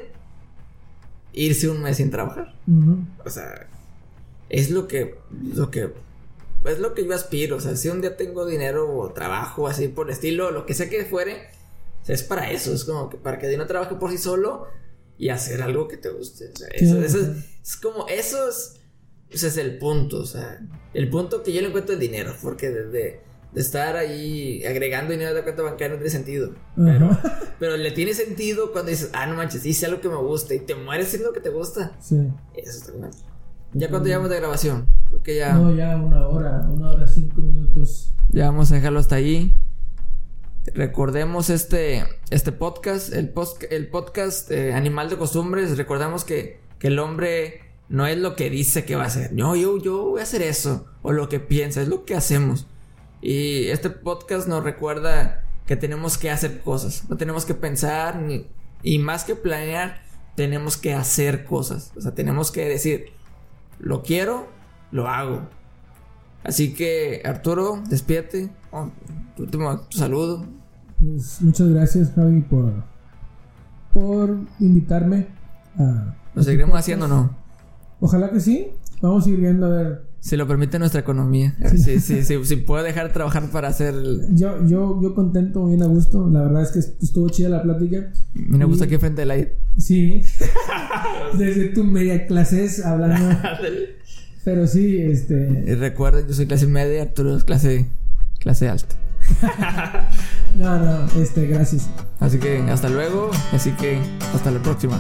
irse 1.31 1.69
un 1.69 1.81
mes 1.81 1.97
sin 1.97 2.09
trabajar? 2.09 2.55
O 3.23 3.29
sea, 3.29 3.67
es 4.49 4.71
lo 4.71 4.87
que, 4.87 5.15
lo 5.55 5.69
que, 5.69 5.91
es 6.65 6.79
lo 6.79 6.95
que 6.95 7.05
yo 7.05 7.13
aspiro. 7.13 7.57
O 7.57 7.61
sea, 7.61 7.75
si 7.75 7.87
un 7.87 8.01
día 8.01 8.17
tengo 8.17 8.47
dinero 8.47 8.97
o 8.97 9.11
trabajo 9.11 9.67
así 9.67 9.87
por 9.87 10.07
el 10.07 10.13
estilo, 10.13 10.49
lo 10.49 10.65
que 10.65 10.73
sea 10.73 10.89
que 10.89 11.05
fuere, 11.05 11.47
es 12.07 12.23
para 12.23 12.51
eso, 12.51 12.73
es 12.73 12.83
como 12.83 13.09
que 13.09 13.17
para 13.17 13.37
que 13.39 13.55
no 13.57 13.67
trabaje 13.67 13.95
por 13.95 14.11
sí 14.11 14.17
solo 14.17 14.65
y 15.17 15.29
hacer 15.29 15.61
algo 15.61 15.87
que 15.87 15.97
te 15.97 16.09
guste. 16.09 16.49
O 16.53 16.55
sea, 16.55 16.67
eso, 16.69 17.35
es 17.61 17.77
como, 17.77 18.07
eso 18.07 18.49
es, 18.49 18.79
ese 19.29 19.47
es 19.47 19.57
el 19.57 19.77
punto, 19.77 20.19
o 20.19 20.25
sea, 20.25 20.59
el 20.93 21.09
punto 21.09 21.43
que 21.43 21.53
yo 21.53 21.61
le 21.61 21.67
encuentro 21.67 21.93
el 21.93 21.99
dinero, 21.99 22.35
porque 22.41 22.69
desde 22.69 23.21
de 23.53 23.59
estar 23.59 23.97
ahí 23.97 24.63
agregando 24.65 25.11
dinero 25.11 25.31
a 25.31 25.33
la 25.33 25.43
cuenta 25.43 25.61
bancaria 25.61 25.89
no 25.89 25.95
tiene 25.95 26.09
sentido. 26.09 26.51
Pero, 26.75 27.09
pero, 27.59 27.77
le 27.77 27.91
tiene 27.91 28.13
sentido 28.13 28.71
cuando 28.71 28.91
dices, 28.91 29.09
ah, 29.13 29.27
no 29.27 29.35
manches, 29.35 29.65
hice 29.65 29.85
algo 29.85 29.99
que 29.99 30.09
me 30.09 30.15
gusta 30.15 30.53
y 30.53 30.59
te 30.59 30.75
mueres 30.75 31.07
haciendo 31.07 31.29
lo 31.29 31.33
que 31.33 31.41
te 31.41 31.49
gusta. 31.49 31.91
Sí. 31.99 32.29
Eso 32.55 32.77
está 32.77 32.91
bien. 32.93 33.09
¿Ya 33.73 33.89
cuánto 33.89 34.07
llevamos 34.07 34.29
de 34.29 34.37
grabación? 34.37 34.87
Creo 35.09 35.23
que 35.23 35.35
ya. 35.35 35.53
No, 35.53 35.73
ya 35.75 35.97
una 35.97 36.27
hora, 36.27 36.67
una 36.69 36.91
hora, 36.91 37.07
cinco 37.07 37.41
minutos. 37.41 38.13
Ya 38.29 38.45
vamos 38.45 38.71
a 38.71 38.75
dejarlo 38.75 38.99
hasta 38.99 39.15
ahí. 39.15 39.53
Recordemos 40.73 41.49
este, 41.49 42.05
este 42.29 42.53
podcast, 42.53 43.11
el, 43.11 43.33
el 43.71 43.87
podcast 43.89 44.49
eh, 44.51 44.73
Animal 44.73 45.09
de 45.09 45.17
Costumbres. 45.17 45.77
Recordamos 45.77 46.23
que, 46.23 46.61
que 46.79 46.87
el 46.87 46.99
hombre 46.99 47.61
no 47.89 48.07
es 48.07 48.17
lo 48.17 48.37
que 48.37 48.49
dice 48.49 48.85
que 48.85 48.95
va 48.95 49.03
a 49.03 49.07
hacer. 49.07 49.33
No, 49.33 49.57
yo, 49.57 49.79
yo 49.79 50.05
voy 50.05 50.21
a 50.21 50.23
hacer 50.23 50.41
eso. 50.41 50.85
O 51.01 51.11
lo 51.11 51.27
que 51.27 51.41
piensa, 51.41 51.81
es 51.81 51.89
lo 51.89 52.05
que 52.05 52.15
hacemos. 52.15 52.67
Y 53.21 53.65
este 53.67 53.89
podcast 53.89 54.47
nos 54.47 54.63
recuerda 54.63 55.43
que 55.65 55.75
tenemos 55.75 56.17
que 56.17 56.31
hacer 56.31 56.61
cosas. 56.61 57.03
No 57.09 57.17
tenemos 57.17 57.43
que 57.43 57.53
pensar 57.53 58.15
ni, 58.21 58.47
y 58.81 58.99
más 58.99 59.25
que 59.25 59.35
planear, 59.35 60.01
tenemos 60.35 60.77
que 60.77 60.93
hacer 60.93 61.43
cosas. 61.43 61.91
O 61.97 62.01
sea, 62.01 62.15
tenemos 62.15 62.49
que 62.49 62.69
decir, 62.69 63.11
lo 63.77 64.03
quiero, 64.03 64.47
lo 64.91 65.09
hago. 65.09 65.49
Así 66.45 66.73
que, 66.73 67.21
Arturo, 67.25 67.83
despídete. 67.89 68.49
Oh, 68.71 68.89
tu 69.35 69.43
último 69.43 69.85
saludo. 69.89 70.60
Pues, 71.01 71.41
muchas 71.41 71.67
gracias, 71.69 72.11
Javi, 72.13 72.41
por, 72.41 72.71
por 73.93 74.37
invitarme 74.59 75.27
a. 75.77 76.15
¿Lo 76.33 76.43
seguiremos 76.43 76.77
haciendo 76.77 77.05
o 77.05 77.09
no? 77.09 77.35
Ojalá 77.99 78.31
que 78.31 78.39
sí. 78.39 78.69
Vamos 79.01 79.25
a 79.25 79.29
ir 79.31 79.39
viendo 79.39 79.65
a 79.65 79.69
ver 79.69 80.11
si 80.21 80.37
lo 80.37 80.47
permite 80.47 80.77
nuestra 80.77 81.01
economía. 81.01 81.55
Sí, 81.75 81.99
sí, 81.99 82.21
sí, 82.21 82.45
sí, 82.45 82.55
puedo 82.57 82.83
dejar 82.83 83.07
de 83.07 83.13
trabajar 83.13 83.49
para 83.49 83.69
hacer. 83.69 83.95
Yo, 84.29 84.63
yo, 84.67 85.01
yo 85.01 85.15
contento, 85.15 85.65
bien 85.65 85.81
a 85.81 85.87
gusto. 85.87 86.29
La 86.29 86.43
verdad 86.43 86.61
es 86.61 86.71
que 86.71 86.79
estuvo 87.03 87.27
chida 87.29 87.49
la 87.49 87.63
plática. 87.63 88.13
Me 88.35 88.63
gusta 88.65 88.85
aquí 88.85 88.97
frente 88.97 89.23
al 89.23 89.31
aire. 89.31 89.57
Sí. 89.79 90.21
Desde 91.39 91.69
tu 91.69 91.83
media 91.83 92.27
clases 92.27 92.85
hablando. 92.85 93.35
Pero 94.45 94.67
sí, 94.67 95.01
este. 95.01 95.63
Y 95.65 95.73
recuerden, 95.73 96.27
yo 96.27 96.35
soy 96.35 96.45
clase 96.45 96.67
media, 96.67 97.01
Arturo 97.01 97.35
es 97.35 97.43
clase, 97.43 97.87
clase 98.39 98.69
alta. 98.69 98.95
no, 100.55 100.77
no, 100.79 101.05
este, 101.21 101.47
gracias. 101.47 101.89
Así 102.19 102.39
que 102.39 102.59
hasta 102.69 102.89
luego. 102.89 103.31
Así 103.51 103.71
que 103.71 103.99
hasta 104.33 104.51
la 104.51 104.59
próxima. 104.59 104.99